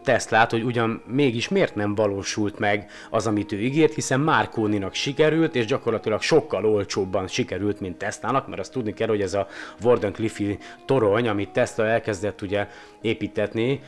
Teslát, 0.03 0.51
hogy 0.51 0.62
ugyan 0.62 1.03
mégis 1.07 1.49
miért 1.49 1.75
nem 1.75 1.95
valósult 1.95 2.59
meg 2.59 2.91
az, 3.11 3.27
amit 3.27 3.53
ő 3.53 3.61
ígért, 3.61 3.95
hiszen 3.95 4.21
Marconinak 4.21 4.95
sikerült, 4.95 5.55
és 5.55 5.67
gyakorlatilag 5.67 6.23
sokkal 6.23 6.64
olcsóbban 6.64 7.27
sikerült, 7.27 7.81
mint 7.81 7.97
Teslának, 7.99 8.49
mert 8.49 8.61
azt 8.61 8.73
tudni 8.73 8.95
kell, 8.95 9.09
hogy 9.09 9.21
ez 9.21 9.35
a 9.35 9.47
Wardenclyffe 9.83 10.57
torony, 10.85 11.29
amit 11.29 11.51
Tesla 11.51 11.87
elkezdett 11.87 12.43
ugye 12.43 12.67
építetni, 13.01 13.81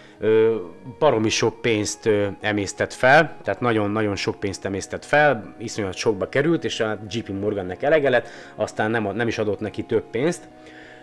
baromi 0.98 1.28
sok 1.28 1.60
pénzt 1.60 2.08
emésztett 2.40 2.92
fel, 2.92 3.36
tehát 3.42 3.60
nagyon-nagyon 3.60 4.16
sok 4.16 4.40
pénzt 4.40 4.64
emésztett 4.64 5.04
fel, 5.04 5.54
iszonyat 5.58 5.94
sokba 5.94 6.28
került, 6.28 6.64
és 6.64 6.80
a 6.80 6.98
JP 7.08 7.28
Morgannek 7.40 7.82
elege 7.82 8.08
lett, 8.08 8.28
aztán 8.54 8.90
nem, 8.90 9.02
nem 9.14 9.28
is 9.28 9.38
adott 9.38 9.60
neki 9.60 9.82
több 9.82 10.04
pénzt. 10.10 10.29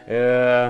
Ö, 0.07 0.67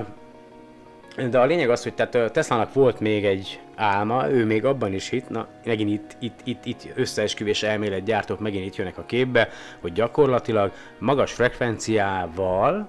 de 1.30 1.38
a 1.38 1.44
lényeg 1.44 1.70
az, 1.70 1.82
hogy 1.82 1.94
tehát 1.94 2.14
ö, 2.14 2.28
Teslának 2.28 2.72
volt 2.72 3.00
még 3.00 3.24
egy 3.24 3.60
álma, 3.76 4.30
ő 4.30 4.44
még 4.44 4.64
abban 4.64 4.92
is 4.92 5.08
hit, 5.08 5.28
na 5.28 5.46
megint 5.64 5.90
itt, 5.90 6.16
itt, 6.18 6.40
itt, 6.44 6.64
itt 6.64 6.92
összeesküvés 6.94 7.62
elmélet 7.62 8.04
gyártók 8.04 8.40
megint 8.40 8.64
itt 8.64 8.76
jönnek 8.76 8.98
a 8.98 9.04
képbe, 9.06 9.48
hogy 9.80 9.92
gyakorlatilag 9.92 10.72
magas 10.98 11.32
frekvenciával 11.32 12.88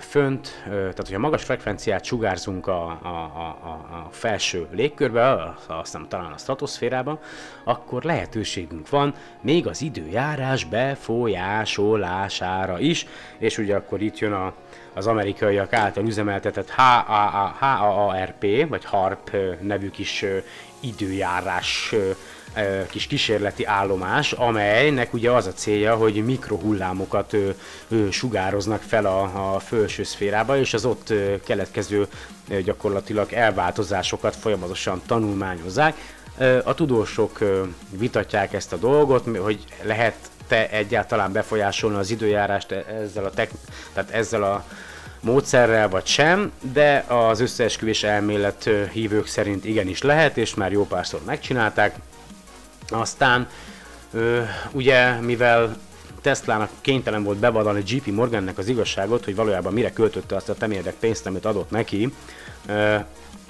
fönt, 0.00 0.62
tehát 0.64 0.96
hogyha 0.96 1.18
magas 1.18 1.42
frekvenciát 1.42 2.04
sugárzunk 2.04 2.66
a, 2.66 2.98
a, 3.02 3.08
a, 3.08 3.58
a, 3.68 4.08
felső 4.10 4.66
légkörbe, 4.70 5.54
aztán 5.66 6.08
talán 6.08 6.32
a 6.32 6.38
stratoszférába, 6.38 7.20
akkor 7.64 8.02
lehetőségünk 8.02 8.88
van 8.88 9.14
még 9.40 9.66
az 9.66 9.82
időjárás 9.82 10.64
befolyásolására 10.64 12.78
is, 12.78 13.06
és 13.38 13.58
ugye 13.58 13.76
akkor 13.76 14.02
itt 14.02 14.18
jön 14.18 14.32
a, 14.32 14.52
az 14.94 15.06
amerikaiak 15.06 15.72
által 15.72 16.04
üzemeltetett 16.04 16.70
HAA 16.70 17.54
HAARP, 17.58 18.68
vagy 18.68 18.84
HARP 18.84 19.36
nevű 19.60 19.90
kis 19.90 20.24
időjárás 20.80 21.94
kis 22.90 23.06
kísérleti 23.06 23.64
állomás, 23.64 24.32
amelynek 24.32 25.12
ugye 25.12 25.30
az 25.30 25.46
a 25.46 25.52
célja, 25.52 25.94
hogy 25.96 26.24
mikrohullámokat 26.24 27.32
ö, 27.32 27.50
sugároznak 28.10 28.82
fel 28.82 29.06
a, 29.06 29.54
a 29.54 29.58
felső 29.58 30.02
szférába, 30.02 30.58
és 30.58 30.74
az 30.74 30.84
ott 30.84 31.12
keletkező 31.44 32.06
gyakorlatilag 32.64 33.32
elváltozásokat 33.32 34.36
folyamatosan 34.36 35.02
tanulmányozzák. 35.06 35.94
A 36.64 36.74
tudósok 36.74 37.40
ö, 37.40 37.62
vitatják 37.90 38.52
ezt 38.52 38.72
a 38.72 38.76
dolgot, 38.76 39.36
hogy 39.38 39.64
lehet 39.82 40.14
te 40.48 40.70
egyáltalán 40.70 41.32
befolyásolni 41.32 41.96
az 41.96 42.10
időjárást 42.10 42.72
e- 42.72 42.84
ezzel 43.02 43.24
a, 43.24 43.30
tek- 43.30 43.54
tehát 43.92 44.10
ezzel 44.10 44.42
a 44.42 44.64
módszerrel 45.20 45.88
vagy 45.88 46.06
sem, 46.06 46.52
de 46.72 47.04
az 47.08 47.40
összeesküvés 47.40 48.02
elmélet 48.02 48.70
hívők 48.92 49.26
szerint 49.26 49.64
igenis 49.64 50.02
lehet, 50.02 50.36
és 50.36 50.54
már 50.54 50.72
jó 50.72 50.86
párszor 50.86 51.20
megcsinálták. 51.24 51.94
Aztán 52.88 53.48
ö, 54.12 54.42
ugye, 54.72 55.20
mivel 55.20 55.76
Teslának 56.20 56.70
kénytelen 56.80 57.22
volt 57.22 57.38
bevallani 57.38 57.82
JP 57.86 58.06
Morgannek 58.06 58.58
az 58.58 58.68
igazságot, 58.68 59.24
hogy 59.24 59.34
valójában 59.34 59.72
mire 59.72 59.92
költötte 59.92 60.36
azt 60.36 60.48
a 60.48 60.54
temérdek 60.54 60.94
pénzt, 60.94 61.26
amit 61.26 61.44
adott 61.44 61.70
neki, 61.70 62.12
ö, 62.66 62.72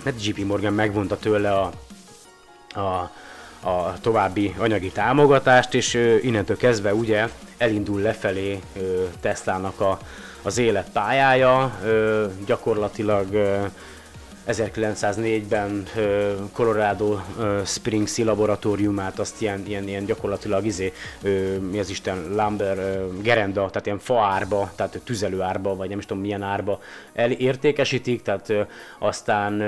hát 0.04 0.24
JP 0.24 0.44
Morgan 0.44 0.72
megvonta 0.72 1.18
tőle 1.18 1.52
a, 1.52 1.70
a, 2.74 3.10
a 3.68 3.94
további 4.00 4.54
anyagi 4.58 4.90
támogatást, 4.90 5.74
és 5.74 5.94
ö, 5.94 6.16
innentől 6.22 6.56
kezdve 6.56 6.94
ugye 6.94 7.28
elindul 7.56 8.00
lefelé 8.00 8.60
ö, 8.76 9.04
Teslának 9.20 9.80
a, 9.80 9.98
az 10.42 10.58
életpályája, 10.58 11.78
ö, 11.84 12.26
gyakorlatilag 12.46 13.32
ö, 13.32 13.64
1904-ben 14.46 15.86
ö, 15.96 16.34
Colorado 16.52 17.18
ö, 17.38 17.60
Springs 17.64 18.18
laboratóriumát 18.18 19.18
azt 19.18 19.42
ilyen, 19.42 19.62
ilyen, 19.66 19.88
ilyen 19.88 20.04
gyakorlatilag 20.04 20.64
izé, 20.64 20.92
mi 21.70 21.78
az 21.78 21.90
Isten, 21.90 22.34
lumber, 22.34 23.02
gerenda, 23.22 23.68
tehát 23.70 23.86
ilyen 23.86 23.98
faárba, 23.98 24.72
tehát 24.76 25.00
tüzelőárba, 25.04 25.76
vagy 25.76 25.88
nem 25.88 25.98
is 25.98 26.06
tudom 26.06 26.22
milyen 26.22 26.42
árba 26.42 26.80
elértékesítik, 27.14 28.22
tehát 28.22 28.52
aztán 28.98 29.62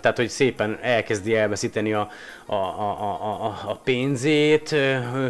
tehát, 0.00 0.16
hogy 0.16 0.28
szépen 0.28 0.78
elkezdi 0.82 1.36
elveszíteni 1.36 1.92
a, 1.92 2.08
a, 2.46 2.54
a, 2.54 3.00
a, 3.44 3.58
a, 3.66 3.80
pénzét, 3.84 4.74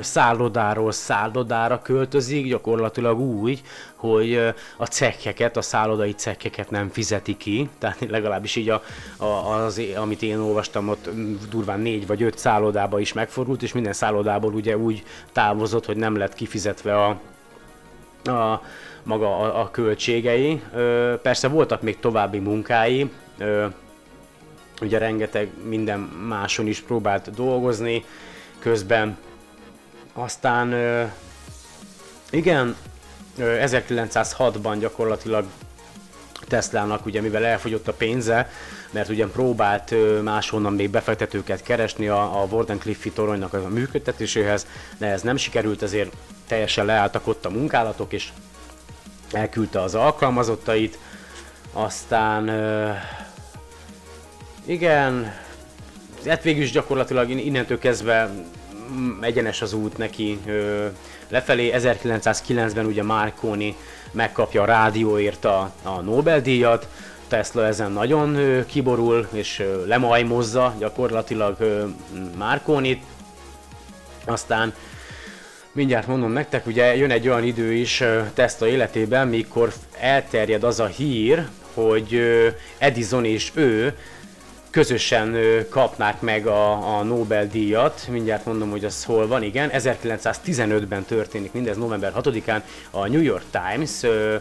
szállodáról 0.01 0.93
szállodára 0.93 1.83
költözik, 1.83 2.47
gyakorlatilag 2.47 3.21
úgy, 3.21 3.63
hogy 3.95 4.55
a 4.77 4.87
cekkeket, 4.87 5.57
a 5.57 5.63
szállodai 5.63 6.13
cekkeket 6.13 6.71
nem 6.71 6.89
fizeti 6.89 7.37
ki, 7.37 7.69
tehát 7.79 8.07
legalábbis 8.09 8.57
így 8.57 8.69
a, 8.69 8.83
a, 9.17 9.25
az, 9.25 9.81
amit 9.97 10.23
én 10.23 10.39
olvastam, 10.39 10.89
ott 10.89 11.09
durván 11.51 11.81
négy 11.81 12.07
vagy 12.07 12.23
öt 12.23 12.39
szállodába 12.39 13.01
is 13.01 13.13
megfordult, 13.13 13.63
és 13.63 13.73
minden 13.73 13.93
szállodából 13.93 14.53
ugye 14.53 14.77
úgy 14.77 15.03
távozott, 15.33 15.87
hogy 15.87 15.97
nem 15.97 16.17
lett 16.17 16.35
kifizetve 16.35 17.05
a, 17.05 17.09
a 18.31 18.63
maga 19.03 19.39
a, 19.39 19.61
a 19.61 19.71
költségei. 19.71 20.63
Persze 21.23 21.49
voltak 21.49 21.83
még 21.83 21.99
további 21.99 22.39
munkái, 22.39 23.11
ugye 24.81 24.99
rengeteg 24.99 25.51
minden 25.65 26.01
máson 26.29 26.67
is 26.67 26.81
próbált 26.81 27.31
dolgozni 27.35 28.05
közben. 28.59 29.19
Aztán 30.13 30.73
igen, 32.31 32.77
ö, 33.39 33.59
1906-ban 33.65 34.77
gyakorlatilag 34.81 35.45
Teslának, 36.49 37.07
ugye 37.07 37.21
mivel 37.21 37.45
elfogyott 37.45 37.89
a 37.89 37.93
pénze, 37.93 38.51
mert 38.91 39.09
ugye 39.09 39.27
próbált 39.27 39.95
máshonnan 40.23 40.73
még 40.73 40.91
befektetőket 40.91 41.63
keresni 41.63 42.09
a, 42.09 42.43
a 42.43 42.47
Wardenclyffe 42.51 43.11
toronynak 43.15 43.53
a 43.53 43.69
működtetéséhez, 43.69 44.67
de 44.99 45.07
ez 45.07 45.23
nem 45.23 45.37
sikerült, 45.37 45.83
ezért 45.83 46.13
teljesen 46.47 46.85
leálltak 46.85 47.27
ott 47.27 47.45
a 47.45 47.51
munkálatok, 47.51 48.13
és 48.13 48.29
elküldte 49.33 49.83
az 49.83 49.95
alkalmazottait, 49.95 50.99
aztán 51.73 52.49
igen, 54.69 55.33
hát 56.27 56.43
végül 56.43 56.63
is 56.63 56.71
gyakorlatilag 56.71 57.31
in- 57.31 57.45
innentől 57.45 57.79
kezdve 57.79 58.31
mm, 58.93 59.23
egyenes 59.23 59.63
az 59.63 59.73
út 59.73 59.99
neki 59.99 60.39
lefelé. 61.29 61.73
1909-ben 61.75 62.87
ugye 62.87 63.03
Marconi 63.03 63.77
megkapja 64.11 64.63
a 64.63 64.65
rádióért 64.65 65.45
a, 65.45 65.73
a 65.83 66.01
Nobel-díjat, 66.01 66.89
Tesla 67.29 67.67
ezen 67.67 67.93
nagyon 67.93 68.39
kiborul 68.67 69.29
és 69.33 69.59
ö, 69.59 69.87
lemajmozza 69.87 70.75
gyakorlatilag 70.79 71.57
ö, 71.61 71.85
Marconit. 72.37 73.03
Aztán 74.25 74.75
mindjárt 75.73 76.07
mondom 76.07 76.33
nektek, 76.33 76.67
ugye 76.67 76.97
jön 76.97 77.11
egy 77.11 77.29
olyan 77.29 77.45
idő 77.45 77.73
is 77.73 78.03
Tesla 78.35 78.69
életében, 78.69 79.29
mikor 79.29 79.73
elterjed 79.99 80.65
az 80.65 80.81
a 80.81 80.87
hír, 80.87 81.47
hogy 81.75 82.21
Edison 82.79 83.25
és 83.25 83.51
ő 83.55 83.95
közösen 84.79 85.37
kapnák 85.71 86.21
meg 86.21 86.47
a, 86.47 86.97
a 86.99 87.03
Nobel-díjat, 87.03 88.07
mindjárt 88.11 88.45
mondom, 88.45 88.71
hogy 88.71 88.85
az 88.85 89.05
hol 89.05 89.27
van, 89.27 89.43
igen, 89.43 89.71
1915-ben 89.73 91.05
történik 91.05 91.53
mindez, 91.53 91.77
november 91.77 92.13
6-án 92.17 92.63
a 92.91 93.09
New 93.09 93.21
York 93.21 93.45
Times 93.51 94.03
ö, 94.03 94.37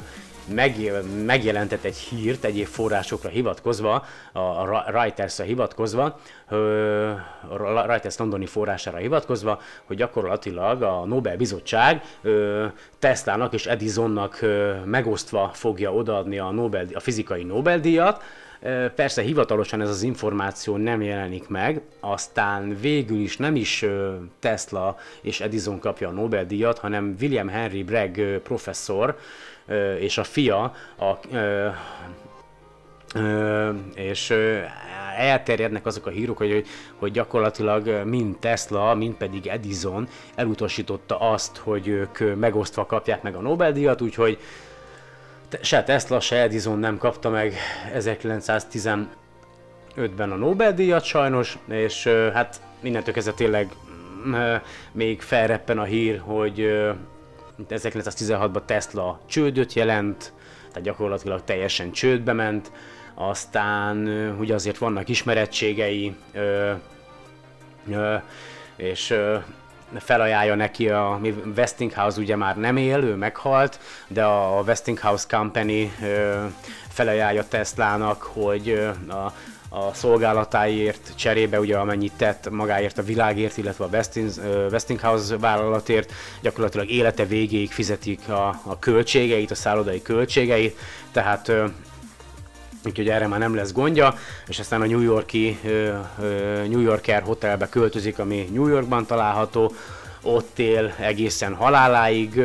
meg, 0.53 0.91
megjelentett 1.25 1.83
egy 1.83 1.95
hírt 1.95 2.43
egyéb 2.43 2.65
forrásokra 2.65 3.29
hivatkozva, 3.29 4.05
a, 4.33 4.91
Reuters-re 4.91 5.43
hivatkozva, 5.43 6.19
a 7.49 7.85
Reuters 7.85 8.17
londoni 8.17 8.45
forrására 8.45 8.97
hivatkozva, 8.97 9.61
hogy 9.85 9.97
gyakorlatilag 9.97 10.81
a 10.81 11.05
Nobel-bizottság 11.05 12.01
Teslának 12.99 13.53
és 13.53 13.65
Edisonnak 13.65 14.45
megosztva 14.85 15.51
fogja 15.53 15.93
odaadni 15.93 16.39
a, 16.39 16.51
Nobel, 16.51 16.85
a 16.93 16.99
fizikai 16.99 17.43
Nobel-díjat, 17.43 18.23
Persze 18.95 19.21
hivatalosan 19.21 19.81
ez 19.81 19.89
az 19.89 20.01
információ 20.01 20.77
nem 20.77 21.01
jelenik 21.01 21.47
meg, 21.47 21.81
aztán 21.99 22.77
végül 22.79 23.19
is 23.19 23.37
nem 23.37 23.55
is 23.55 23.85
Tesla 24.39 24.97
és 25.21 25.41
Edison 25.41 25.79
kapja 25.79 26.07
a 26.07 26.11
Nobel-díjat, 26.11 26.79
hanem 26.79 27.15
William 27.21 27.47
Henry 27.47 27.83
Bragg 27.83 28.19
professzor 28.19 29.17
és 29.99 30.17
a 30.17 30.23
fia, 30.23 30.73
a, 30.97 31.19
és 33.95 34.33
elterjednek 35.17 35.85
azok 35.85 36.05
a 36.05 36.09
hírok, 36.09 36.37
hogy, 36.37 36.65
hogy 36.95 37.11
gyakorlatilag 37.11 38.05
mind 38.05 38.37
Tesla, 38.37 38.93
mind 38.93 39.13
pedig 39.15 39.47
Edison 39.47 40.07
elutasította 40.35 41.19
azt, 41.19 41.57
hogy 41.57 41.87
ők 41.87 42.35
megosztva 42.35 42.85
kapják 42.85 43.21
meg 43.21 43.35
a 43.35 43.41
Nobel-díjat, 43.41 44.01
úgyhogy 44.01 44.37
se 45.61 45.83
Tesla, 45.83 46.19
se 46.19 46.41
Edison 46.41 46.79
nem 46.79 46.97
kapta 46.97 47.29
meg 47.29 47.53
1915-ben 47.95 50.31
a 50.31 50.35
Nobel-díjat 50.35 51.03
sajnos, 51.03 51.57
és 51.67 52.07
hát 52.33 52.61
innentől 52.81 53.13
kezdve 53.13 53.33
tényleg 53.33 53.71
ö, 54.33 54.55
még 54.91 55.21
felreppen 55.21 55.79
a 55.79 55.83
hír, 55.83 56.19
hogy 56.19 56.59
ö, 56.59 56.91
1916-ban 57.69 58.65
Tesla 58.65 59.19
csődöt 59.25 59.73
jelent, 59.73 60.33
tehát 60.67 60.83
gyakorlatilag 60.83 61.43
teljesen 61.43 61.91
csődbe 61.91 62.33
ment, 62.33 62.71
aztán 63.15 64.07
ugye 64.39 64.53
azért 64.53 64.77
vannak 64.77 65.09
ismerettségei, 65.09 66.15
és 68.75 69.15
felajánlja 69.95 70.55
neki 70.55 70.89
a 70.89 71.19
Westinghouse 71.55 72.19
ugye 72.19 72.35
már 72.35 72.57
nem 72.57 72.77
él, 72.77 73.03
ő 73.03 73.15
meghalt, 73.15 73.79
de 74.07 74.23
a 74.23 74.61
Westinghouse 74.65 75.25
Company 75.29 75.93
felajánlja 76.89 77.47
Teslának, 77.47 78.21
hogy 78.21 78.89
a, 79.07 79.33
a 79.69 79.93
szolgálatáért 79.93 81.11
cserébe, 81.15 81.59
ugye 81.59 81.77
amennyit 81.77 82.13
tett 82.17 82.49
magáért 82.49 82.97
a 82.97 83.03
világért, 83.03 83.57
illetve 83.57 83.85
a 83.85 83.89
Westinghouse 84.71 85.37
vállalatért, 85.37 86.13
gyakorlatilag 86.41 86.89
élete 86.89 87.25
végéig 87.25 87.71
fizetik 87.71 88.29
a, 88.29 88.47
a 88.47 88.79
költségeit, 88.79 89.51
a 89.51 89.55
szállodai 89.55 90.01
költségeit, 90.01 90.77
tehát 91.11 91.51
úgyhogy 92.87 93.09
erre 93.09 93.27
már 93.27 93.39
nem 93.39 93.55
lesz 93.55 93.71
gondja, 93.71 94.13
és 94.47 94.59
aztán 94.59 94.81
a 94.81 94.85
New 94.85 95.01
Yorki 95.01 95.59
New 96.67 96.79
Yorker 96.79 97.21
hotelbe 97.21 97.69
költözik, 97.69 98.19
ami 98.19 98.49
New 98.51 98.67
Yorkban 98.67 99.05
található, 99.05 99.73
ott 100.21 100.59
él 100.59 100.93
egészen 100.99 101.55
haláláig, 101.55 102.41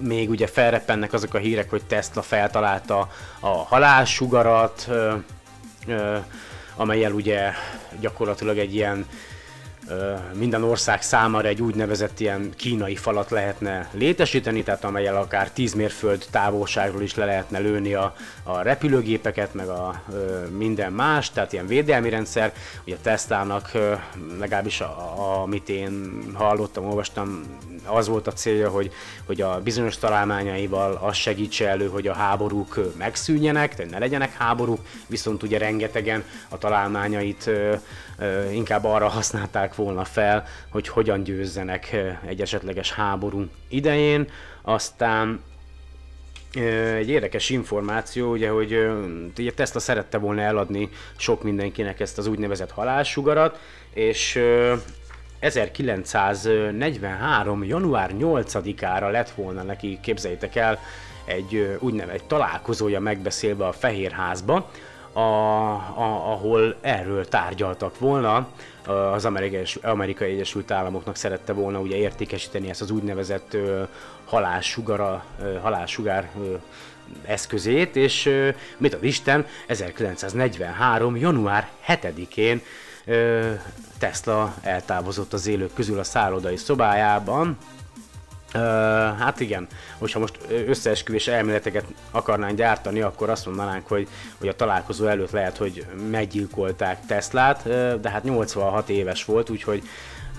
még 0.00 0.30
ugye 0.30 0.46
felreppennek 0.46 1.12
azok 1.12 1.34
a 1.34 1.38
hírek, 1.38 1.70
hogy 1.70 1.82
Tesla 1.84 2.22
feltalálta 2.22 3.08
a 3.40 3.48
halálsugarat, 3.48 4.88
amelyel 6.76 7.12
ugye 7.12 7.52
gyakorlatilag 8.00 8.58
egy 8.58 8.74
ilyen 8.74 9.06
minden 10.32 10.62
ország 10.62 11.02
számára 11.02 11.48
egy 11.48 11.62
úgynevezett 11.62 12.20
ilyen 12.20 12.52
kínai 12.56 12.96
falat 12.96 13.30
lehetne 13.30 13.88
létesíteni, 13.92 14.62
tehát 14.62 14.84
amelyel 14.84 15.16
akár 15.16 15.50
10 15.50 15.74
mérföld 15.74 16.26
távolságról 16.30 17.02
is 17.02 17.14
le 17.14 17.24
lehetne 17.24 17.58
lőni 17.58 17.94
a, 17.94 18.14
a 18.42 18.62
repülőgépeket, 18.62 19.54
meg 19.54 19.68
a 19.68 20.02
ö, 20.12 20.46
minden 20.46 20.92
más, 20.92 21.30
tehát 21.30 21.52
ilyen 21.52 21.66
védelmi 21.66 22.08
rendszer. 22.08 22.52
Ugye 22.86 22.96
Teslának, 23.02 23.70
ö, 23.72 23.94
legalábbis 24.38 24.80
a, 24.80 24.84
a, 25.16 25.42
amit 25.42 25.68
én 25.68 26.22
hallottam, 26.34 26.84
olvastam, 26.84 27.42
az 27.86 28.08
volt 28.08 28.26
a 28.26 28.32
célja, 28.32 28.68
hogy, 28.68 28.92
hogy 29.26 29.40
a 29.40 29.60
bizonyos 29.60 29.98
találmányaival 29.98 30.98
az 31.02 31.16
segítse 31.16 31.68
elő, 31.68 31.88
hogy 31.88 32.06
a 32.06 32.14
háborúk 32.14 32.80
megszűnjenek, 32.98 33.74
tehát 33.74 33.92
ne 33.92 33.98
legyenek 33.98 34.32
háborúk, 34.32 34.80
viszont 35.06 35.42
ugye 35.42 35.58
rengetegen 35.58 36.24
a 36.48 36.58
találmányait 36.58 37.46
ö, 37.46 37.74
inkább 38.52 38.84
arra 38.84 39.08
használták 39.08 39.74
volna 39.74 40.04
fel, 40.04 40.46
hogy 40.68 40.88
hogyan 40.88 41.22
győzzenek 41.22 41.96
egy 42.26 42.40
esetleges 42.40 42.92
háború 42.92 43.44
idején. 43.68 44.28
Aztán 44.62 45.42
egy 46.96 47.08
érdekes 47.08 47.50
információ, 47.50 48.30
ugye, 48.30 48.50
hogy 48.50 48.88
ugye 49.38 49.52
Tesla 49.52 49.80
szerette 49.80 50.18
volna 50.18 50.40
eladni 50.40 50.88
sok 51.16 51.42
mindenkinek 51.42 52.00
ezt 52.00 52.18
az 52.18 52.26
úgynevezett 52.26 52.70
halálsugarat, 52.70 53.60
és 53.92 54.36
ö, 54.36 54.74
1943. 55.38 57.64
január 57.64 58.10
8-ára 58.18 59.10
lett 59.10 59.30
volna 59.30 59.62
neki, 59.62 59.98
képzeljétek 60.02 60.56
el, 60.56 60.78
egy 61.24 61.76
úgynevezett 61.80 62.28
találkozója 62.28 63.00
megbeszélve 63.00 63.66
a 63.66 63.72
Fehérházba, 63.72 64.70
a, 65.14 65.20
a, 65.20 66.32
ahol 66.32 66.76
erről 66.80 67.28
tárgyaltak 67.28 67.98
volna, 67.98 68.48
az 68.86 69.24
Amerikai, 69.24 69.64
Amerikai 69.82 70.32
Egyesült 70.32 70.70
Államoknak 70.70 71.16
szerette 71.16 71.52
volna 71.52 71.80
ugye 71.80 71.96
értékesíteni 71.96 72.68
ezt 72.68 72.80
az 72.80 72.90
úgynevezett 72.90 73.54
ö, 73.54 73.82
ö, 75.42 76.54
eszközét, 77.24 77.96
és 77.96 78.26
ö, 78.26 78.48
mit 78.76 78.94
ad 78.94 79.04
Isten, 79.04 79.46
1943. 79.66 81.16
január 81.16 81.68
7-én 81.88 82.62
ö, 83.04 83.50
Tesla 83.98 84.54
eltávozott 84.62 85.32
az 85.32 85.46
élők 85.46 85.74
közül 85.74 85.98
a 85.98 86.04
szállodai 86.04 86.56
szobájában, 86.56 87.58
Hát 89.18 89.40
igen, 89.40 89.66
hogyha 89.98 90.18
most 90.18 90.38
összeesküvés 90.66 91.28
elméleteket 91.28 91.84
akarnánk 92.10 92.56
gyártani, 92.56 93.00
akkor 93.00 93.30
azt 93.30 93.46
mondanánk, 93.46 93.88
hogy, 93.88 94.08
hogy 94.38 94.48
a 94.48 94.56
találkozó 94.56 95.06
előtt 95.06 95.30
lehet, 95.30 95.56
hogy 95.56 95.86
meggyilkolták 96.10 97.06
Teslát, 97.06 97.62
de 98.00 98.10
hát 98.10 98.24
86 98.24 98.88
éves 98.88 99.24
volt, 99.24 99.50
úgyhogy 99.50 99.82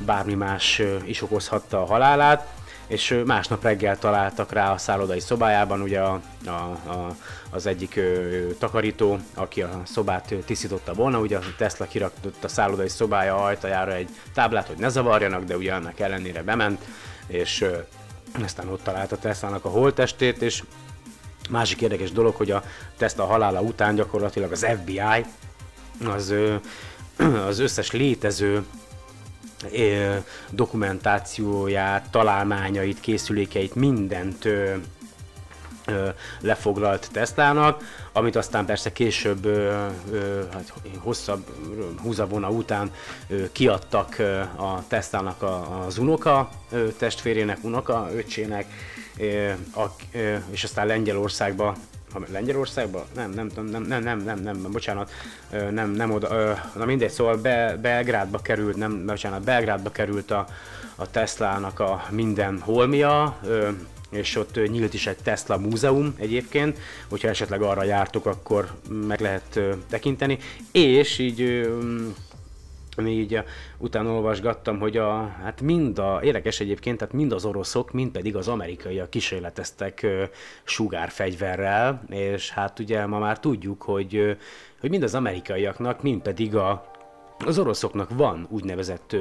bármi 0.06 0.34
más 0.34 0.82
is 1.06 1.22
okozhatta 1.22 1.82
a 1.82 1.86
halálát, 1.86 2.48
és 2.88 3.22
másnap 3.26 3.64
reggel 3.64 3.98
találtak 3.98 4.52
rá 4.52 4.72
a 4.72 4.78
szállodai 4.78 5.20
szobájában, 5.20 5.82
ugye 5.82 6.00
a, 6.00 6.22
a, 6.46 6.50
a, 6.50 7.16
az 7.50 7.66
egyik 7.66 7.96
ö, 7.96 8.48
takarító, 8.60 9.20
aki 9.34 9.62
a 9.62 9.82
szobát 9.84 10.34
tisztította 10.46 10.94
volna, 10.94 11.20
ugye 11.20 11.38
a 11.38 11.42
Tesla 11.58 11.86
kiraktott 11.86 12.44
a 12.44 12.48
szállodai 12.48 12.90
szobája 12.90 13.44
ajtajára 13.44 13.94
egy 13.94 14.10
táblát, 14.34 14.68
hogy 14.68 14.78
ne 14.78 14.90
zavarjanak, 14.90 15.44
de 15.44 15.58
ugye 15.58 15.74
annak 15.74 16.00
ellenére 16.00 16.44
bement, 16.44 16.82
és 17.28 17.62
ö, 17.62 17.78
aztán 18.44 18.70
ott 18.70 18.84
találta 18.84 19.18
Teslának 19.18 19.66
a 19.66 19.70
holttestét, 19.70 20.42
és 20.42 20.64
másik 21.50 21.82
érdekes 21.82 22.12
dolog, 22.12 22.36
hogy 22.36 22.52
a 22.52 22.64
Tesla 22.98 23.26
halála 23.26 23.62
után 23.62 23.96
gyakorlatilag 23.96 24.52
az 24.52 24.66
FBI 24.82 25.26
az, 26.06 26.34
az 27.48 27.60
összes 27.60 27.92
létező 27.92 28.66
dokumentációját, 30.50 32.10
találmányait, 32.10 33.00
készülékeit, 33.00 33.76
mindent 33.76 34.48
lefoglalt 36.42 37.10
Teslának, 37.12 37.84
amit 38.14 38.36
aztán 38.36 38.66
persze 38.66 38.92
később 38.92 39.48
hát 40.54 40.74
hosszabb 40.98 41.44
húzavona 42.02 42.50
után 42.50 42.92
kiadtak 43.52 44.20
a 44.56 44.88
Teslának 44.88 45.42
a, 45.42 45.86
az 45.86 45.98
unoka 45.98 46.50
testvérének, 46.98 47.58
unoka 47.62 48.10
öcsének, 48.16 48.66
és 50.52 50.64
aztán 50.64 50.88
Lengyelországba 50.88 51.76
Lengyelországban? 52.32 53.04
Nem, 53.16 53.30
nem, 53.30 53.50
nem, 53.56 53.82
nem, 53.82 54.04
nem, 54.04 54.20
nem, 54.20 54.40
nem, 54.40 54.62
bocsánat, 54.72 55.12
nem, 55.72 55.90
nem 55.90 56.12
oda, 56.12 56.60
na 56.76 56.86
mindegy, 56.86 57.12
szóval 57.12 57.38
Be, 57.38 57.78
Belgrádba 57.82 58.40
került, 58.40 58.76
nem, 58.76 59.06
bocsánat, 59.06 59.44
Belgrádba 59.44 59.92
került 59.92 60.32
a, 60.32 60.46
a 60.96 61.12
Teslának 61.12 61.80
a 61.80 62.06
minden 62.10 62.60
holmia, 62.60 63.38
és 64.12 64.36
ott 64.36 64.70
nyílt 64.70 64.94
is 64.94 65.08
egy 65.08 65.18
Tesla 65.18 65.58
múzeum 65.58 66.16
egyébként, 66.18 66.80
hogyha 67.10 67.28
esetleg 67.28 67.62
arra 67.62 67.84
jártok, 67.84 68.26
akkor 68.26 68.72
meg 68.90 69.20
lehet 69.20 69.60
tekinteni, 69.90 70.38
és 70.72 71.20
így 71.20 71.70
még 73.04 73.18
így 73.18 73.44
utána 73.78 74.12
olvasgattam, 74.12 74.80
hogy 74.80 74.98
a, 74.98 75.28
hát 75.44 75.62
mind 75.62 76.00
a, 76.00 76.20
érdekes 76.24 76.60
egyébként, 76.60 76.98
tehát 76.98 77.14
mind 77.14 77.32
az 77.32 77.46
oroszok, 77.46 77.92
mind 77.92 78.12
pedig 78.12 78.36
az 78.36 78.48
amerikaiak 78.48 79.10
kísérleteztek 79.10 80.08
sugárfegyverrel, 80.64 82.04
és 82.10 82.50
hát 82.50 82.80
ugye 82.80 83.06
ma 83.06 83.20
már 83.20 83.40
tudjuk, 83.40 83.82
hogy, 83.82 84.38
hogy 84.80 84.90
mind 84.90 85.04
az 85.04 85.16
amerikaiaknak, 85.16 86.02
mind 86.02 86.22
pedig 86.22 86.56
a, 86.56 86.92
az 87.46 87.60
oroszoknak 87.60 88.10
van 88.14 88.48
úgynevezett 88.50 89.16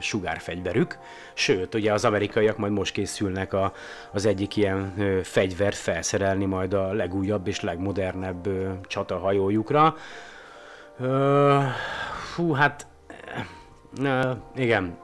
sugárfegyverük, 0.00 0.98
sőt, 1.34 1.74
ugye 1.74 1.92
az 1.92 2.04
amerikaiak 2.04 2.56
majd 2.56 2.72
most 2.72 2.92
készülnek 2.92 3.52
a, 3.52 3.72
az 4.12 4.26
egyik 4.26 4.56
ilyen 4.56 4.94
ö, 4.98 5.20
fegyvert 5.22 5.76
felszerelni 5.76 6.44
majd 6.44 6.72
a 6.72 6.92
legújabb 6.92 7.46
és 7.46 7.60
legmodernebb 7.60 8.48
csatahajójukra. 8.86 9.96
Ö, 11.00 11.58
fú, 12.34 12.52
hát 12.52 12.86
ö, 14.02 14.30
igen, 14.54 14.98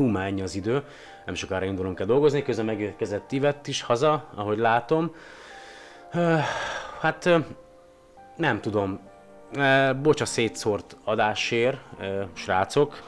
már 0.00 0.26
ennyi 0.26 0.42
az 0.42 0.54
idő, 0.54 0.82
nem 1.24 1.34
sokára 1.34 1.64
indulunk 1.64 2.00
el 2.00 2.06
dolgozni, 2.06 2.42
közben 2.42 2.64
megérkezett 2.64 3.28
Tivett 3.28 3.66
is 3.66 3.82
haza, 3.82 4.30
ahogy 4.34 4.58
látom. 4.58 5.14
Hát 7.00 7.30
nem 8.36 8.60
tudom, 8.60 9.00
bocs 10.02 10.20
a 10.20 10.24
szétszórt 10.24 10.96
adásért, 11.04 11.78
srácok, 12.32 13.02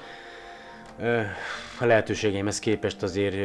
a 1.81 1.85
lehetőségeimhez 1.85 2.59
képest 2.59 3.03
azért 3.03 3.37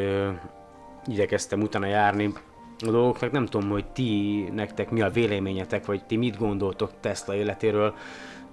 igyekeztem 1.06 1.62
utána 1.62 1.86
járni 1.86 2.34
a 2.80 2.92
dolgoknak. 2.92 3.32
Nem 3.32 3.46
tudom, 3.46 3.70
hogy 3.70 3.86
ti, 3.86 4.42
nektek 4.54 4.90
mi 4.90 5.02
a 5.02 5.10
véleményetek, 5.10 5.86
vagy 5.86 6.06
ti 6.06 6.18
mit 6.18 6.38
gondoltok 6.38 6.92
Tesla 7.00 7.36
életéről. 7.36 7.96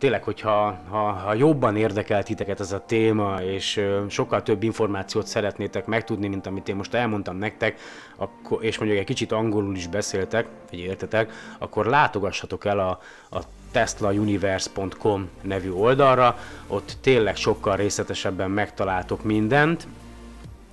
Tényleg, 0.00 0.22
hogyha 0.22 0.78
ha, 0.88 1.10
ha 1.12 1.34
jobban 1.34 1.76
érdekel 1.76 2.22
titeket 2.22 2.60
ez 2.60 2.72
a 2.72 2.84
téma, 2.86 3.42
és 3.42 3.80
sokkal 4.08 4.42
több 4.42 4.62
információt 4.62 5.26
szeretnétek 5.26 5.86
megtudni, 5.86 6.28
mint 6.28 6.46
amit 6.46 6.68
én 6.68 6.76
most 6.76 6.94
elmondtam 6.94 7.36
nektek, 7.36 7.80
akkor, 8.16 8.64
és 8.64 8.78
mondjuk 8.78 9.00
egy 9.00 9.06
kicsit 9.06 9.32
angolul 9.32 9.76
is 9.76 9.86
beszéltek, 9.86 10.46
vagy 10.70 10.78
értetek, 10.78 11.32
akkor 11.58 11.86
látogassatok 11.86 12.64
el 12.64 12.78
a, 12.78 12.98
a 13.30 13.40
teslauniverse.com 13.70 15.28
nevű 15.42 15.70
oldalra, 15.70 16.38
ott 16.66 16.96
tényleg 17.00 17.36
sokkal 17.36 17.76
részletesebben 17.76 18.50
megtaláltok 18.50 19.24
mindent, 19.24 19.86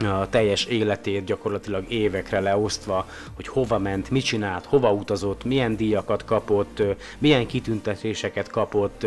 a 0.05 0.29
teljes 0.29 0.65
életét 0.65 1.23
gyakorlatilag 1.23 1.91
évekre 1.91 2.39
leosztva, 2.39 3.07
hogy 3.35 3.47
hova 3.47 3.77
ment, 3.77 4.09
mit 4.09 4.23
csinált, 4.23 4.65
hova 4.65 4.91
utazott, 4.91 5.43
milyen 5.43 5.75
díjakat 5.75 6.25
kapott, 6.25 6.83
milyen 7.17 7.47
kitüntetéseket 7.47 8.49
kapott, 8.49 9.05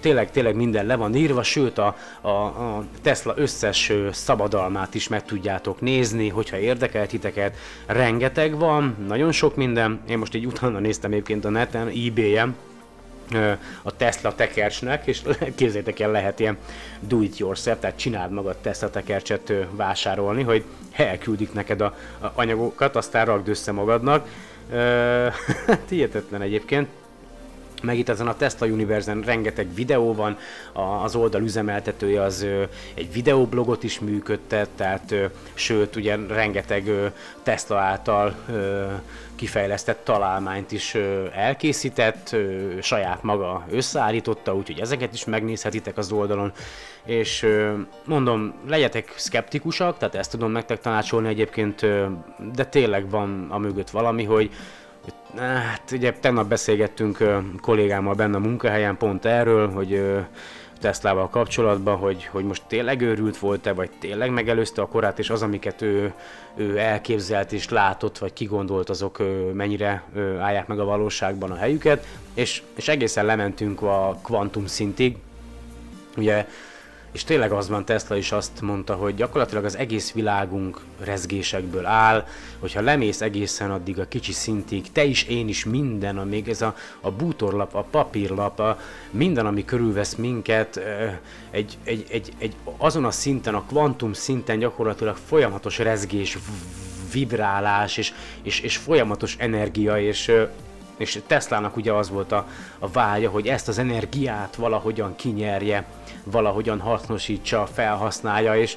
tényleg, 0.00 0.30
tényleg 0.30 0.54
minden 0.54 0.86
le 0.86 0.96
van 0.96 1.14
írva, 1.14 1.42
sőt 1.42 1.78
a, 1.78 1.96
a, 2.20 2.28
a 2.28 2.84
Tesla 3.02 3.34
összes 3.36 3.92
szabadalmát 4.12 4.94
is 4.94 5.08
meg 5.08 5.24
tudjátok 5.24 5.80
nézni, 5.80 6.28
hogyha 6.28 6.58
érdekel 6.58 7.06
titeket. 7.06 7.56
Rengeteg 7.86 8.58
van, 8.58 8.96
nagyon 9.06 9.32
sok 9.32 9.56
minden. 9.56 10.00
Én 10.08 10.18
most 10.18 10.34
így 10.34 10.46
utána 10.46 10.78
néztem 10.78 11.12
egyébként 11.12 11.44
a 11.44 11.50
neten, 11.50 11.88
eBay-en, 11.88 12.54
a 13.82 13.96
Tesla 13.96 14.34
tekercsnek, 14.34 15.06
és 15.06 15.22
képzeljétek 15.56 16.00
el, 16.00 16.10
lehet 16.10 16.40
ilyen 16.40 16.58
do 17.00 17.20
it 17.20 17.38
yourself, 17.38 17.80
tehát 17.80 17.98
csináld 17.98 18.30
magad 18.30 18.56
Tesla 18.56 18.90
tekercset 18.90 19.52
vásárolni, 19.70 20.42
hogy 20.42 20.64
elküldik 20.92 21.52
neked 21.52 21.80
a, 21.80 21.96
a 22.20 22.26
anyagokat, 22.34 22.96
aztán 22.96 23.24
rakd 23.24 23.48
össze 23.48 23.72
magadnak. 23.72 24.28
Hát 25.66 25.90
egyébként. 26.42 26.88
Meg 27.82 27.98
itt 27.98 28.08
ezen 28.08 28.28
a 28.28 28.36
Tesla 28.36 28.66
Universe-en 28.66 29.20
rengeteg 29.20 29.74
videó 29.74 30.14
van, 30.14 30.38
az 31.02 31.14
oldal 31.14 31.42
üzemeltetője 31.42 32.22
az 32.22 32.46
egy 32.94 33.12
videoblogot 33.12 33.82
is 33.82 34.00
működtet, 34.00 34.68
tehát 34.76 35.14
sőt, 35.54 35.96
ugye 35.96 36.16
rengeteg 36.28 36.90
Tesla 37.42 37.78
által 37.78 38.34
kifejlesztett 39.34 40.04
találmányt 40.04 40.72
is 40.72 40.94
elkészített, 41.34 42.36
saját 42.80 43.22
maga 43.22 43.66
összeállította, 43.70 44.54
úgyhogy 44.54 44.80
ezeket 44.80 45.12
is 45.12 45.24
megnézhetitek 45.24 45.96
az 45.98 46.12
oldalon, 46.12 46.52
és 47.04 47.46
mondom, 48.04 48.54
legyetek 48.68 49.14
szkeptikusak, 49.16 49.98
tehát 49.98 50.14
ezt 50.14 50.30
tudom 50.30 50.50
nektek 50.50 50.80
tanácsolni 50.80 51.28
egyébként, 51.28 51.86
de 52.54 52.64
tényleg 52.64 53.10
van 53.10 53.46
a 53.50 53.58
mögött 53.58 53.90
valami, 53.90 54.24
hogy 54.24 54.50
Hát 55.36 55.90
ugye 55.92 56.12
tegnap 56.12 56.48
beszélgettünk 56.48 57.18
kollégámmal 57.60 58.14
benne 58.14 58.36
a 58.36 58.40
munkahelyen 58.40 58.96
pont 58.96 59.24
erről, 59.24 59.70
hogy 59.70 60.02
Teslával 60.80 61.28
kapcsolatban, 61.28 61.96
hogy, 61.96 62.24
hogy 62.24 62.44
most 62.44 62.62
tényleg 62.66 63.00
őrült 63.00 63.38
volt-e, 63.38 63.72
vagy 63.72 63.90
tényleg 63.98 64.30
megelőzte 64.30 64.82
a 64.82 64.86
korát, 64.86 65.18
és 65.18 65.30
az, 65.30 65.42
amiket 65.42 65.82
ő, 65.82 66.12
ő 66.54 66.78
elképzelt 66.78 67.52
és 67.52 67.68
látott, 67.68 68.18
vagy 68.18 68.32
kigondolt, 68.32 68.90
azok 68.90 69.22
mennyire 69.52 70.02
állják 70.38 70.66
meg 70.66 70.78
a 70.78 70.84
valóságban 70.84 71.50
a 71.50 71.56
helyüket, 71.56 72.06
és, 72.34 72.62
és 72.74 72.88
egészen 72.88 73.24
lementünk 73.24 73.82
a 73.82 74.18
kvantum 74.22 74.66
szintig, 74.66 75.16
ugye, 76.16 76.46
és 77.16 77.24
tényleg 77.24 77.52
az 77.52 77.68
van, 77.68 77.84
Tesla 77.84 78.16
is 78.16 78.32
azt 78.32 78.60
mondta, 78.60 78.94
hogy 78.94 79.14
gyakorlatilag 79.14 79.64
az 79.64 79.76
egész 79.76 80.12
világunk 80.12 80.80
rezgésekből 81.04 81.86
áll, 81.86 82.26
hogyha 82.58 82.80
lemész 82.80 83.20
egészen 83.20 83.70
addig 83.70 83.98
a 83.98 84.08
kicsi 84.08 84.32
szintig, 84.32 84.92
te 84.92 85.04
is, 85.04 85.22
én 85.22 85.48
is, 85.48 85.64
minden, 85.64 86.14
még 86.14 86.48
ez 86.48 86.62
a, 86.62 86.76
a 87.00 87.10
bútorlap, 87.10 87.74
a 87.74 87.82
papírlap, 87.82 88.58
a, 88.58 88.80
minden, 89.10 89.46
ami 89.46 89.64
körülvesz 89.64 90.14
minket, 90.14 90.80
egy, 91.50 91.78
egy, 91.84 92.06
egy, 92.10 92.32
egy, 92.38 92.54
azon 92.76 93.04
a 93.04 93.10
szinten, 93.10 93.54
a 93.54 93.64
kvantum 93.68 94.12
szinten 94.12 94.58
gyakorlatilag 94.58 95.16
folyamatos 95.26 95.78
rezgés, 95.78 96.38
vibrálás, 97.12 97.96
és, 97.96 98.12
és, 98.42 98.60
és 98.60 98.76
folyamatos 98.76 99.36
energia, 99.38 100.00
és 100.00 100.32
és 100.96 101.20
Teslának 101.26 101.76
ugye 101.76 101.92
az 101.92 102.10
volt 102.10 102.32
a, 102.32 102.46
a 102.78 102.88
vágya, 102.88 103.30
hogy 103.30 103.46
ezt 103.46 103.68
az 103.68 103.78
energiát 103.78 104.54
valahogyan 104.54 105.16
kinyerje, 105.16 105.84
valahogyan 106.30 106.80
hasznosítsa, 106.80 107.66
felhasználja, 107.72 108.56
és 108.56 108.76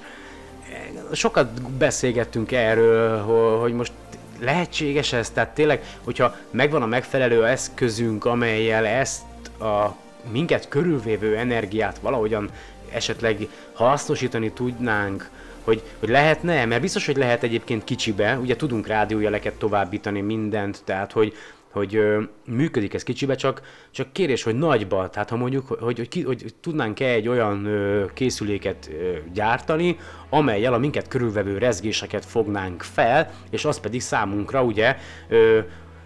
sokat 1.11 1.61
beszélgettünk 1.61 2.51
erről, 2.51 3.21
ho- 3.21 3.59
hogy 3.61 3.73
most 3.73 3.91
lehetséges 4.39 5.13
ez, 5.13 5.29
tehát 5.29 5.53
tényleg, 5.53 5.83
hogyha 6.03 6.35
megvan 6.51 6.81
a 6.81 6.85
megfelelő 6.85 7.45
eszközünk, 7.45 8.25
amelyel 8.25 8.85
ezt 8.85 9.21
a 9.61 9.95
minket 10.31 10.67
körülvévő 10.67 11.37
energiát 11.37 11.99
valahogyan 11.99 12.49
esetleg 12.91 13.47
hasznosítani 13.73 14.51
tudnánk, 14.51 15.29
hogy, 15.63 15.83
hogy 15.99 16.09
lehetne, 16.09 16.65
mert 16.65 16.81
biztos, 16.81 17.05
hogy 17.05 17.17
lehet 17.17 17.43
egyébként 17.43 17.83
kicsibe, 17.83 18.37
ugye 18.37 18.55
tudunk 18.55 18.87
rádiójeleket 18.87 19.53
továbbítani 19.53 20.21
mindent, 20.21 20.81
tehát 20.85 21.11
hogy, 21.11 21.33
hogy 21.71 21.95
ö, 21.95 22.21
működik 22.45 22.93
ez 22.93 23.03
kicsibe, 23.03 23.35
csak, 23.35 23.61
csak 23.91 24.13
kérés, 24.13 24.43
hogy 24.43 24.55
nagyba, 24.55 25.09
tehát 25.09 25.29
ha 25.29 25.35
mondjuk, 25.35 25.67
hogy, 25.67 25.97
hogy, 25.97 26.23
hogy 26.23 26.53
tudnánk-e 26.61 27.05
egy 27.05 27.27
olyan 27.27 27.65
ö, 27.65 28.05
készüléket 28.13 28.89
ö, 28.91 29.17
gyártani, 29.33 29.97
amelyel 30.29 30.73
a 30.73 30.77
minket 30.77 31.07
körülvevő 31.07 31.57
rezgéseket 31.57 32.25
fognánk 32.25 32.81
fel, 32.81 33.31
és 33.49 33.65
az 33.65 33.79
pedig 33.79 34.01
számunkra 34.01 34.63
ugye 34.63 34.95
ö, 35.29 35.59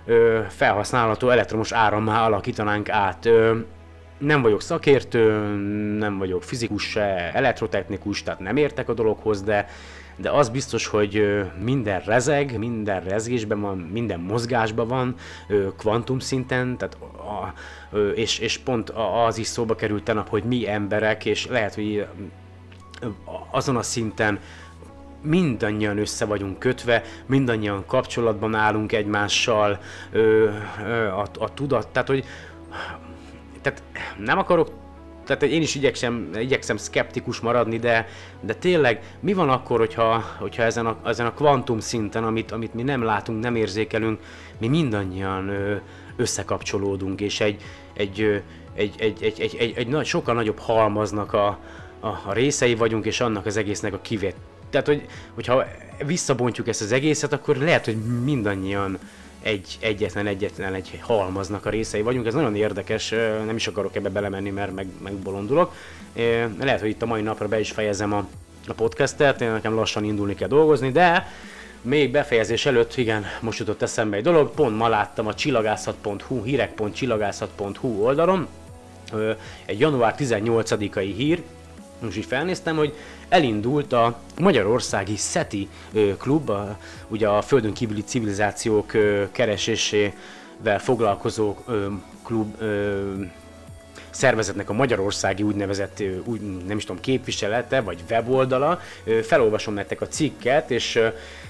ö, 0.05 0.39
felhasználható 0.49 1.29
elektromos 1.29 1.71
árammá 1.71 2.25
alakítanánk 2.25 2.89
át. 2.89 3.25
Ö, 3.25 3.57
nem 4.17 4.41
vagyok 4.41 4.61
szakértő, 4.61 5.31
nem 5.97 6.17
vagyok 6.17 6.43
fizikus 6.43 6.83
se, 6.83 7.31
elektrotechnikus, 7.33 8.23
tehát 8.23 8.39
nem 8.39 8.57
értek 8.57 8.89
a 8.89 8.93
dologhoz, 8.93 9.41
de, 9.41 9.65
de 10.15 10.29
az 10.29 10.49
biztos, 10.49 10.87
hogy 10.87 11.43
minden 11.59 11.99
rezeg, 11.99 12.57
minden 12.57 13.01
rezgésben 13.01 13.61
van, 13.61 13.77
minden 13.77 14.19
mozgásban 14.19 14.87
van, 14.87 15.15
kvantum 15.77 16.19
szinten, 16.19 16.77
tehát 16.77 16.97
a, 17.17 17.53
és, 18.15 18.39
és 18.39 18.57
pont 18.57 18.89
a- 18.89 19.25
az 19.25 19.37
is 19.37 19.47
szóba 19.47 19.75
került 19.75 20.03
tegnap, 20.03 20.29
hogy 20.29 20.43
mi 20.43 20.69
emberek, 20.69 21.25
és 21.25 21.47
lehet, 21.47 21.75
hogy 21.75 22.07
azon 23.51 23.75
a 23.75 23.81
szinten 23.81 24.39
mindannyian 25.21 25.97
össze 25.97 26.25
vagyunk 26.25 26.59
kötve, 26.59 27.03
mindannyian 27.25 27.83
kapcsolatban 27.85 28.55
állunk 28.55 28.91
egymással, 28.91 29.79
a, 31.15 31.27
a 31.39 31.53
tudat, 31.53 31.87
tehát 31.87 32.07
hogy 32.07 32.25
tehát 33.61 33.83
nem 34.17 34.37
akarok, 34.37 34.69
tehát 35.23 35.43
én 35.43 35.61
is 35.61 35.75
igyekszem, 35.75 36.29
igyekszem 36.39 36.77
szkeptikus 36.77 37.39
maradni, 37.39 37.79
de, 37.79 38.07
de 38.41 38.53
tényleg 38.53 39.01
mi 39.19 39.33
van 39.33 39.49
akkor, 39.49 39.79
hogyha, 39.79 40.23
hogyha 40.39 40.63
ezen, 40.63 40.85
a, 40.85 40.97
ezen 41.05 41.25
a 41.25 41.33
kvantum 41.33 41.79
szinten, 41.79 42.23
amit, 42.23 42.51
amit 42.51 42.73
mi 42.73 42.83
nem 42.83 43.03
látunk, 43.03 43.43
nem 43.43 43.55
érzékelünk, 43.55 44.19
mi 44.57 44.67
mindannyian 44.67 45.51
összekapcsolódunk, 46.15 47.21
és 47.21 47.39
egy, 47.39 47.61
egy, 47.93 48.43
egy, 48.73 48.95
egy, 48.97 49.23
egy, 49.23 49.39
egy, 49.39 49.55
egy, 49.59 49.73
egy 49.75 49.87
nagy, 49.87 50.05
sokkal 50.05 50.35
nagyobb 50.35 50.59
halmaznak 50.59 51.33
a, 51.33 51.47
a, 51.99 52.07
a 52.07 52.33
részei 52.33 52.75
vagyunk, 52.75 53.05
és 53.05 53.21
annak 53.21 53.45
az 53.45 53.57
egésznek 53.57 53.93
a 53.93 54.01
kivet. 54.01 54.35
Tehát, 54.69 54.87
hogy, 54.87 55.05
hogyha 55.33 55.63
visszabontjuk 56.05 56.67
ezt 56.67 56.81
az 56.81 56.91
egészet, 56.91 57.33
akkor 57.33 57.57
lehet, 57.57 57.85
hogy 57.85 57.97
mindannyian 58.23 58.99
egy, 59.43 59.77
egyetlen, 59.79 60.27
egyetlen 60.27 60.73
egy 60.73 60.99
halmaznak 61.01 61.65
a 61.65 61.69
részei 61.69 62.01
vagyunk. 62.01 62.25
Ez 62.25 62.33
nagyon 62.33 62.55
érdekes, 62.55 63.09
nem 63.45 63.55
is 63.55 63.67
akarok 63.67 63.95
ebbe 63.95 64.09
belemenni, 64.09 64.49
mert 64.49 64.73
meg, 64.75 64.87
megbolondulok. 65.03 65.73
Lehet, 66.59 66.79
hogy 66.79 66.89
itt 66.89 67.01
a 67.01 67.05
mai 67.05 67.21
napra 67.21 67.47
be 67.47 67.59
is 67.59 67.71
fejezem 67.71 68.13
a, 68.13 68.27
a 68.67 68.73
podcastet, 68.73 69.41
én 69.41 69.51
nekem 69.51 69.75
lassan 69.75 70.03
indulni 70.03 70.35
kell 70.35 70.47
dolgozni, 70.47 70.91
de 70.91 71.27
még 71.81 72.11
befejezés 72.11 72.65
előtt, 72.65 72.97
igen, 72.97 73.25
most 73.41 73.59
jutott 73.59 73.81
eszembe 73.81 74.17
egy 74.17 74.23
dolog, 74.23 74.51
pont 74.51 74.77
ma 74.77 74.87
láttam 74.87 75.27
a 75.27 75.33
csillagászat.hu, 75.33 76.43
hírek.csillagászat.hu 76.43 78.03
oldalon, 78.03 78.47
egy 79.65 79.79
január 79.79 80.15
18-ai 80.17 81.13
hír, 81.15 81.43
most 82.03 82.17
így 82.17 82.25
felnéztem, 82.25 82.75
hogy 82.75 82.93
elindult 83.29 83.93
a 83.93 84.19
Magyarországi 84.39 85.15
SETI 85.15 85.69
klub, 86.17 86.49
a, 86.49 86.77
ugye 87.07 87.27
a 87.27 87.41
földön 87.41 87.73
kívüli 87.73 88.03
civilizációk 88.03 88.91
keresésével 89.31 90.79
foglalkozó 90.79 91.55
klub 92.23 92.55
szervezetnek 94.09 94.69
a 94.69 94.73
magyarországi 94.73 95.43
úgynevezett, 95.43 96.03
úgy, 96.23 96.41
nem 96.65 96.77
is 96.77 96.85
tudom, 96.85 97.01
képviselete, 97.01 97.81
vagy 97.81 98.03
weboldala. 98.09 98.79
Felolvasom 99.23 99.73
nektek 99.73 100.01
a 100.01 100.07
cikket, 100.07 100.71
és, 100.71 100.99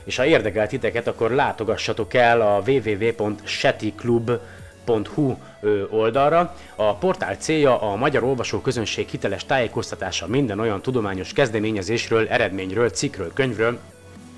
és 0.03 0.15
ha 0.15 0.25
érdekel 0.25 0.67
titeket, 0.67 1.07
akkor 1.07 1.31
látogassatok 1.31 2.13
el 2.13 2.41
a 2.41 2.63
www.setiklub.hu 2.65 4.62
ö, 5.61 5.83
oldalra. 5.89 6.55
A 6.75 6.95
portál 6.95 7.35
célja 7.35 7.81
a 7.81 7.95
magyar 7.95 8.23
olvasó 8.23 8.59
közönség 8.59 9.07
hiteles 9.07 9.45
tájékoztatása 9.45 10.27
minden 10.27 10.59
olyan 10.59 10.81
tudományos 10.81 11.33
kezdeményezésről, 11.33 12.27
eredményről, 12.27 12.89
cikkről, 12.89 13.33
könyvről, 13.33 13.79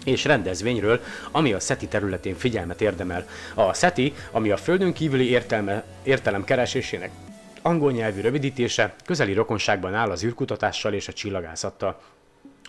és 0.06 0.26
rendezvényről, 0.26 1.00
ami 1.32 1.54
a 1.54 1.60
SETI 1.60 1.88
területén 1.88 2.36
figyelmet 2.36 2.82
érdemel. 2.82 3.26
A 3.54 3.74
SETI, 3.74 4.14
ami 4.32 4.50
a 4.50 4.58
földön 4.58 4.94
kívüli 4.94 5.30
értelme, 5.30 5.84
értelem 6.04 6.44
keresésének 6.44 7.12
angol 7.66 7.92
nyelvű 7.92 8.22
rövidítése, 8.22 8.96
közeli 9.06 9.34
rokonságban 9.34 9.94
áll 9.94 10.10
az 10.12 10.24
űrkutatással 10.24 10.94
és 10.94 11.08
a 11.08 11.14
csillagászattal. 11.14 12.00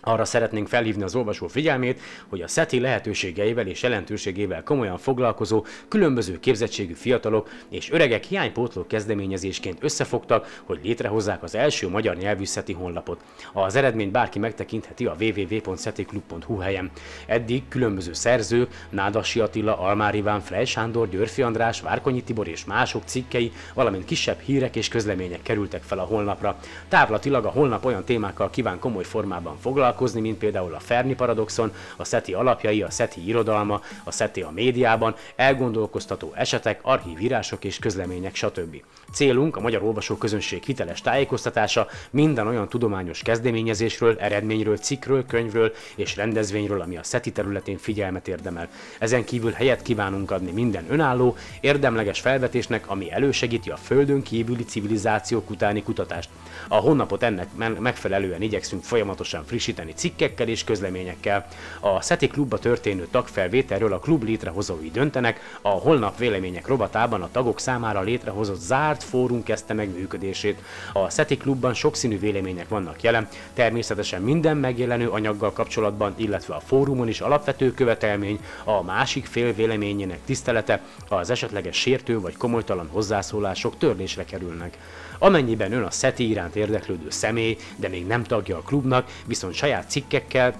Arra 0.07 0.25
szeretnénk 0.25 0.67
felhívni 0.67 1.03
az 1.03 1.15
olvasó 1.15 1.47
figyelmét, 1.47 1.99
hogy 2.29 2.41
a 2.41 2.47
SETI 2.47 2.79
lehetőségeivel 2.79 3.67
és 3.67 3.83
jelentőségével 3.83 4.63
komolyan 4.63 4.97
foglalkozó, 4.97 5.65
különböző 5.87 6.39
képzettségű 6.39 6.93
fiatalok 6.93 7.49
és 7.69 7.91
öregek 7.91 8.23
hiánypótló 8.23 8.85
kezdeményezésként 8.87 9.83
összefogtak, 9.83 10.61
hogy 10.65 10.79
létrehozzák 10.83 11.43
az 11.43 11.55
első 11.55 11.89
magyar 11.89 12.15
nyelvű 12.15 12.43
SETI 12.43 12.73
honlapot. 12.73 13.21
Az 13.53 13.75
eredményt 13.75 14.11
bárki 14.11 14.39
megtekintheti 14.39 15.05
a 15.05 15.15
www.setiklub.hu 15.19 16.57
helyen. 16.57 16.91
Eddig 17.25 17.67
különböző 17.67 18.13
szerzők, 18.13 18.85
Nádasi 18.89 19.39
Attila, 19.39 19.79
Almár 19.79 20.15
Iván, 20.15 20.41
Frey 20.41 20.65
Sándor, 20.65 21.09
Györfi 21.09 21.41
András, 21.41 21.81
Várkonyi 21.81 22.23
Tibor 22.23 22.47
és 22.47 22.65
mások 22.65 23.03
cikkei, 23.05 23.51
valamint 23.73 24.05
kisebb 24.05 24.39
hírek 24.39 24.75
és 24.75 24.87
közlemények 24.87 25.41
kerültek 25.41 25.83
fel 25.83 25.99
a 25.99 26.03
honlapra. 26.03 26.59
Távlatilag 26.87 27.45
a 27.45 27.49
honlap 27.49 27.85
olyan 27.85 28.03
témákkal 28.03 28.49
kíván 28.49 28.79
komoly 28.79 29.03
formában 29.03 29.57
foglalkozni, 29.59 29.95
foglalkozni, 29.97 30.21
mint 30.21 30.37
például 30.37 30.73
a 30.73 30.79
Fermi 30.79 31.15
paradoxon, 31.15 31.71
a 31.97 32.05
SETI 32.05 32.33
alapjai, 32.33 32.81
a 32.81 32.89
SETI 32.89 33.27
irodalma, 33.27 33.81
a 34.03 34.11
SETI 34.11 34.41
a 34.41 34.51
médiában, 34.51 35.15
elgondolkoztató 35.35 36.31
esetek, 36.35 36.79
archívírások 36.81 37.63
és 37.63 37.79
közlemények, 37.79 38.35
stb. 38.35 38.83
Célunk 39.11 39.55
a 39.55 39.59
magyar 39.59 39.83
olvasóközönség 39.83 40.63
hiteles 40.63 41.01
tájékoztatása 41.01 41.87
minden 42.09 42.47
olyan 42.47 42.69
tudományos 42.69 43.21
kezdeményezésről, 43.21 44.17
eredményről, 44.19 44.77
cikkről, 44.77 45.25
könyvről 45.25 45.73
és 45.95 46.15
rendezvényről, 46.15 46.81
ami 46.81 46.97
a 46.97 47.03
SETI 47.03 47.31
területén 47.31 47.77
figyelmet 47.77 48.27
érdemel. 48.27 48.67
Ezen 48.99 49.23
kívül 49.23 49.51
helyet 49.51 49.81
kívánunk 49.81 50.31
adni 50.31 50.51
minden 50.51 50.85
önálló, 50.89 51.35
érdemleges 51.61 52.19
felvetésnek, 52.19 52.89
ami 52.89 53.11
elősegíti 53.11 53.69
a 53.69 53.77
földön 53.77 54.21
kívüli 54.21 54.63
civilizációk 54.63 55.49
utáni 55.49 55.83
kutatást. 55.83 56.29
A 56.67 56.75
honlapot 56.75 57.23
ennek 57.23 57.47
megfelelően 57.79 58.41
igyekszünk 58.41 58.83
folyamatosan 58.83 59.45
frissíteni 59.45 59.86
cikkekkel 59.93 60.47
és 60.47 60.63
közleményekkel. 60.63 61.47
A 61.79 62.01
SETI 62.01 62.27
klubba 62.27 62.57
történő 62.59 63.07
tagfelvételről 63.11 63.93
a 63.93 63.99
klub 63.99 64.23
létrehozói 64.23 64.91
döntenek, 64.91 65.57
a 65.61 65.69
holnap 65.69 66.17
vélemények 66.17 66.67
rovatában 66.67 67.21
a 67.21 67.29
tagok 67.31 67.59
számára 67.59 68.01
létrehozott 68.01 68.59
zárt 68.59 69.03
fórum 69.03 69.43
kezdte 69.43 69.73
meg 69.73 69.89
működését. 69.89 70.61
A 70.93 71.09
SETI 71.09 71.37
klubban 71.37 71.73
sokszínű 71.73 72.19
vélemények 72.19 72.69
vannak 72.69 73.01
jelen, 73.01 73.27
természetesen 73.53 74.21
minden 74.21 74.57
megjelenő 74.57 75.09
anyaggal 75.09 75.51
kapcsolatban, 75.51 76.13
illetve 76.15 76.55
a 76.55 76.59
fórumon 76.59 77.07
is 77.07 77.21
alapvető 77.21 77.73
követelmény 77.73 78.39
a 78.63 78.83
másik 78.83 79.25
fél 79.25 79.53
véleményének 79.53 80.19
tisztelete, 80.25 80.81
az 81.09 81.29
esetleges 81.29 81.77
sértő 81.77 82.19
vagy 82.19 82.37
komolytalan 82.37 82.89
hozzászólások 82.91 83.77
törlésre 83.77 84.25
kerülnek. 84.25 84.77
Amennyiben 85.19 85.71
ön 85.71 85.83
a 85.83 85.91
SETI 85.91 86.29
iránt 86.29 86.55
érdeklődő 86.55 87.09
személy, 87.09 87.57
de 87.75 87.87
még 87.87 88.07
nem 88.07 88.23
tagja 88.23 88.57
a 88.57 88.61
klubnak, 88.61 89.11
viszont 89.25 89.53
saját 89.53 89.89
cikkekkel, 89.89 90.55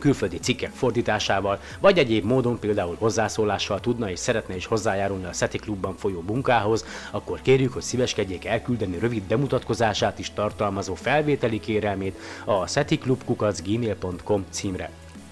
külföldi 0.00 0.38
cikkek 0.38 0.70
fordításával, 0.70 1.60
vagy 1.80 1.98
egyéb 1.98 2.24
módon 2.24 2.58
például 2.58 2.96
hozzászólással 2.98 3.80
tudna 3.80 4.10
és 4.10 4.18
szeretne 4.18 4.56
is 4.56 4.66
hozzájárulni 4.66 5.24
a 5.24 5.32
SETI 5.32 5.58
klubban 5.58 5.96
folyó 5.96 6.22
munkához, 6.26 6.84
akkor 7.10 7.42
kérjük, 7.42 7.72
hogy 7.72 7.82
szíveskedjék 7.82 8.44
elküldeni 8.44 8.98
rövid 8.98 9.22
bemutatkozását 9.22 10.18
is 10.18 10.32
tartalmazó 10.32 10.94
felvételi 10.94 11.60
kérelmét 11.60 12.18
a 12.44 12.66
setiklubkukacgmail.com 12.66 14.44
címre. 14.50 14.90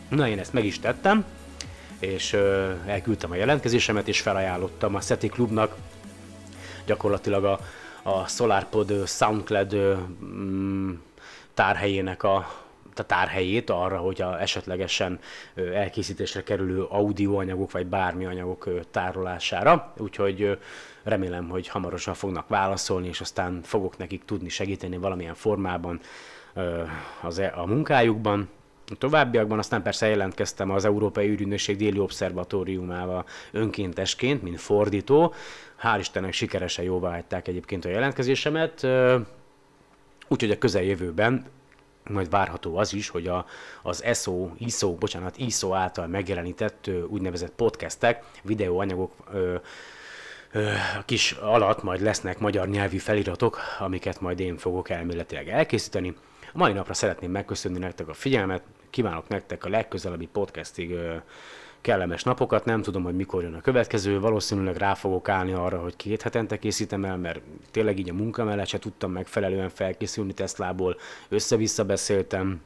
Na, 0.09 0.29
én 0.29 0.39
ezt 0.39 0.53
meg 0.53 0.65
is 0.65 0.81
tettem, 0.81 1.25
és 1.99 2.33
ö, 2.33 2.71
elküldtem 2.87 3.31
a 3.31 3.35
jelentkezésemet, 3.35 4.09
és 4.09 4.21
felajánlottam 4.21 4.95
a 4.95 5.01
SETI 5.01 5.29
klubnak 5.29 5.77
gyakorlatilag 6.87 7.45
a 7.45 7.61
a 8.09 8.27
SolarPod 8.27 9.07
SoundCloud 9.07 9.75
mm, 10.25 10.93
tárhelyének 11.55 12.23
a, 12.23 12.35
a 12.95 13.03
tárhelyét 13.07 13.71
arra, 13.71 13.99
hogy 13.99 14.23
a 14.23 14.41
esetlegesen 14.41 15.19
elkészítésre 15.55 16.43
kerülő 16.43 16.83
audioanyagok 16.83 17.71
vagy 17.71 17.87
bármi 17.87 18.25
anyagok 18.25 18.69
tárolására. 18.91 19.93
Úgyhogy 19.97 20.59
remélem, 21.03 21.49
hogy 21.49 21.69
hamarosan 21.69 22.15
fognak 22.15 22.49
válaszolni, 22.49 23.09
és 23.09 23.21
aztán 23.21 23.61
fogok 23.63 23.97
nekik 23.97 24.25
tudni 24.25 24.49
segíteni 24.49 24.97
valamilyen 24.97 25.35
formában 25.35 26.01
az, 27.23 27.39
e, 27.39 27.53
a 27.57 27.67
munkájukban. 27.67 28.49
A 28.91 28.97
továbbiakban 28.99 29.59
aztán 29.59 29.83
persze 29.83 30.09
jelentkeztem 30.09 30.71
az 30.71 30.85
Európai 30.85 31.29
Űrügynökség 31.29 31.77
déli 31.77 31.99
obszervatóriumával 31.99 33.25
önkéntesként, 33.53 34.43
mint 34.43 34.61
fordító, 34.61 35.35
Hál' 35.83 35.97
Istennek 35.99 36.33
sikeresen 36.33 36.85
jóvá 36.85 37.11
hagyták 37.11 37.49
egyébként 37.49 37.85
a 37.85 37.89
jelentkezésemet, 37.89 38.87
úgyhogy 40.29 40.51
a 40.51 40.59
közeljövőben 40.59 41.47
majd 42.09 42.31
várható 42.31 42.77
az 42.77 42.95
is, 42.95 43.09
hogy 43.09 43.27
a, 43.27 43.47
az 43.83 44.03
ESO, 44.05 44.49
ISO, 44.59 44.95
bocsánat, 44.95 45.37
ISO 45.37 45.75
által 45.75 46.07
megjelenített 46.07 46.91
úgynevezett 47.09 47.53
podcastek, 47.53 48.25
videóanyagok 48.43 49.13
ö, 49.33 49.55
ö, 50.53 50.73
kis 51.05 51.33
alatt 51.33 51.83
majd 51.83 52.01
lesznek 52.01 52.39
magyar 52.39 52.69
nyelvi 52.69 52.99
feliratok, 52.99 53.59
amiket 53.79 54.21
majd 54.21 54.41
én 54.41 54.57
fogok 54.57 54.91
elméletileg 54.91 55.49
elkészíteni. 55.49 56.15
A 56.53 56.59
mai 56.59 56.73
napra 56.73 56.95
szeretném 56.95 57.31
megköszönni 57.31 57.79
nektek 57.79 58.09
a 58.09 58.15
figyelmet, 58.15 58.63
kívánok 58.91 59.29
nektek 59.29 59.65
a 59.65 59.69
legközelebbi 59.69 60.27
podcastig 60.27 60.95
kellemes 61.81 62.23
napokat, 62.23 62.65
nem 62.65 62.83
tudom, 62.83 63.03
hogy 63.03 63.17
mikor 63.17 63.43
jön 63.43 63.55
a 63.55 63.61
következő, 63.61 64.21
valószínűleg 64.21 64.77
rá 64.77 64.95
fogok 64.95 65.29
állni 65.29 65.53
arra, 65.53 65.79
hogy 65.79 65.97
két 65.97 66.23
hetente 66.23 66.59
készítem 66.59 67.05
el, 67.05 67.17
mert 67.17 67.41
tényleg 67.71 67.99
így 67.99 68.11
a 68.11 68.15
munka 68.15 68.45
mellett 68.45 68.67
se 68.67 68.79
tudtam 68.79 69.13
megfelelően 69.13 69.69
felkészülni 69.69 70.35
Teslából, 70.35 70.97
össze-vissza 71.29 71.85
beszéltem, 71.85 72.61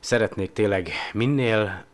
szeretnék 0.00 0.52
tényleg 0.52 0.90
minél 1.12 1.84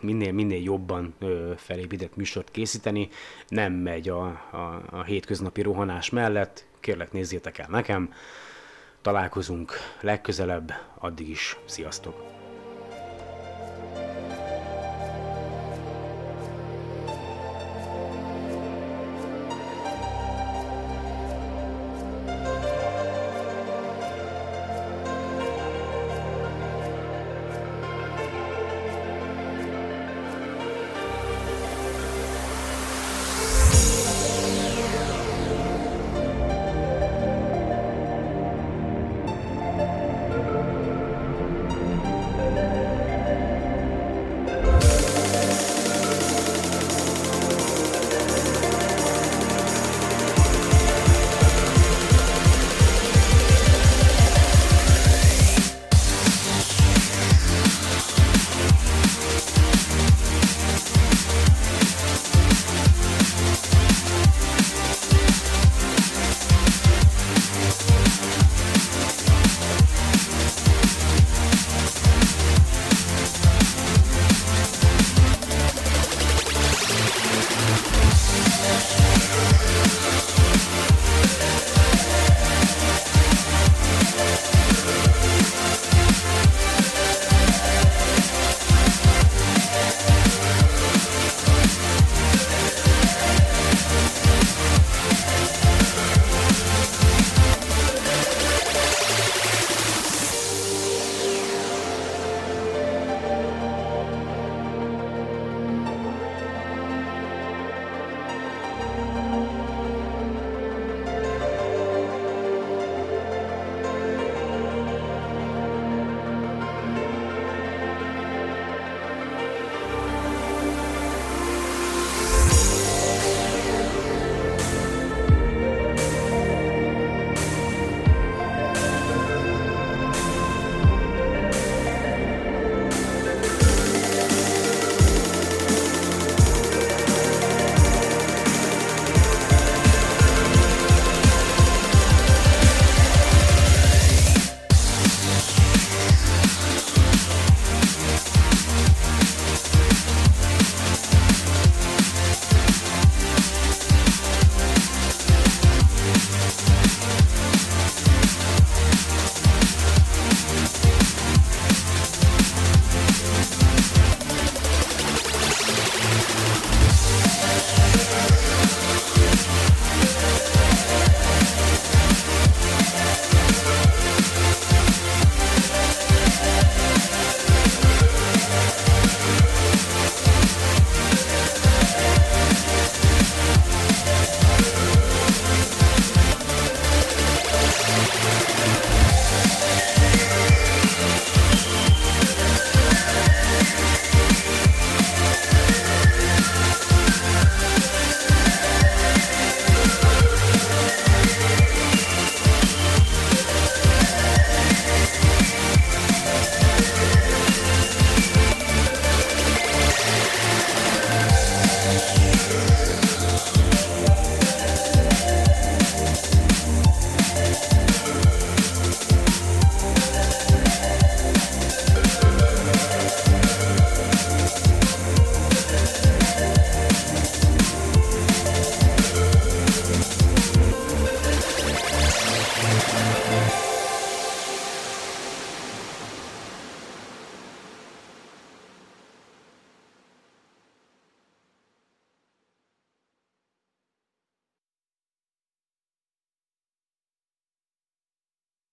minél, 0.00 0.32
minél 0.32 0.62
jobban 0.62 1.14
ö, 1.18 1.52
felépített 1.56 2.16
műsort 2.16 2.50
készíteni, 2.50 3.08
nem 3.48 3.72
megy 3.72 4.08
a, 4.08 4.24
a, 4.50 4.82
a 4.90 5.02
hétköznapi 5.02 5.62
rohanás 5.62 6.10
mellett, 6.10 6.64
kérlek 6.80 7.12
nézzétek 7.12 7.58
el 7.58 7.66
nekem, 7.70 8.12
találkozunk 9.02 9.72
legközelebb, 10.00 10.72
addig 10.98 11.28
is, 11.28 11.56
sziasztok! 11.64 12.37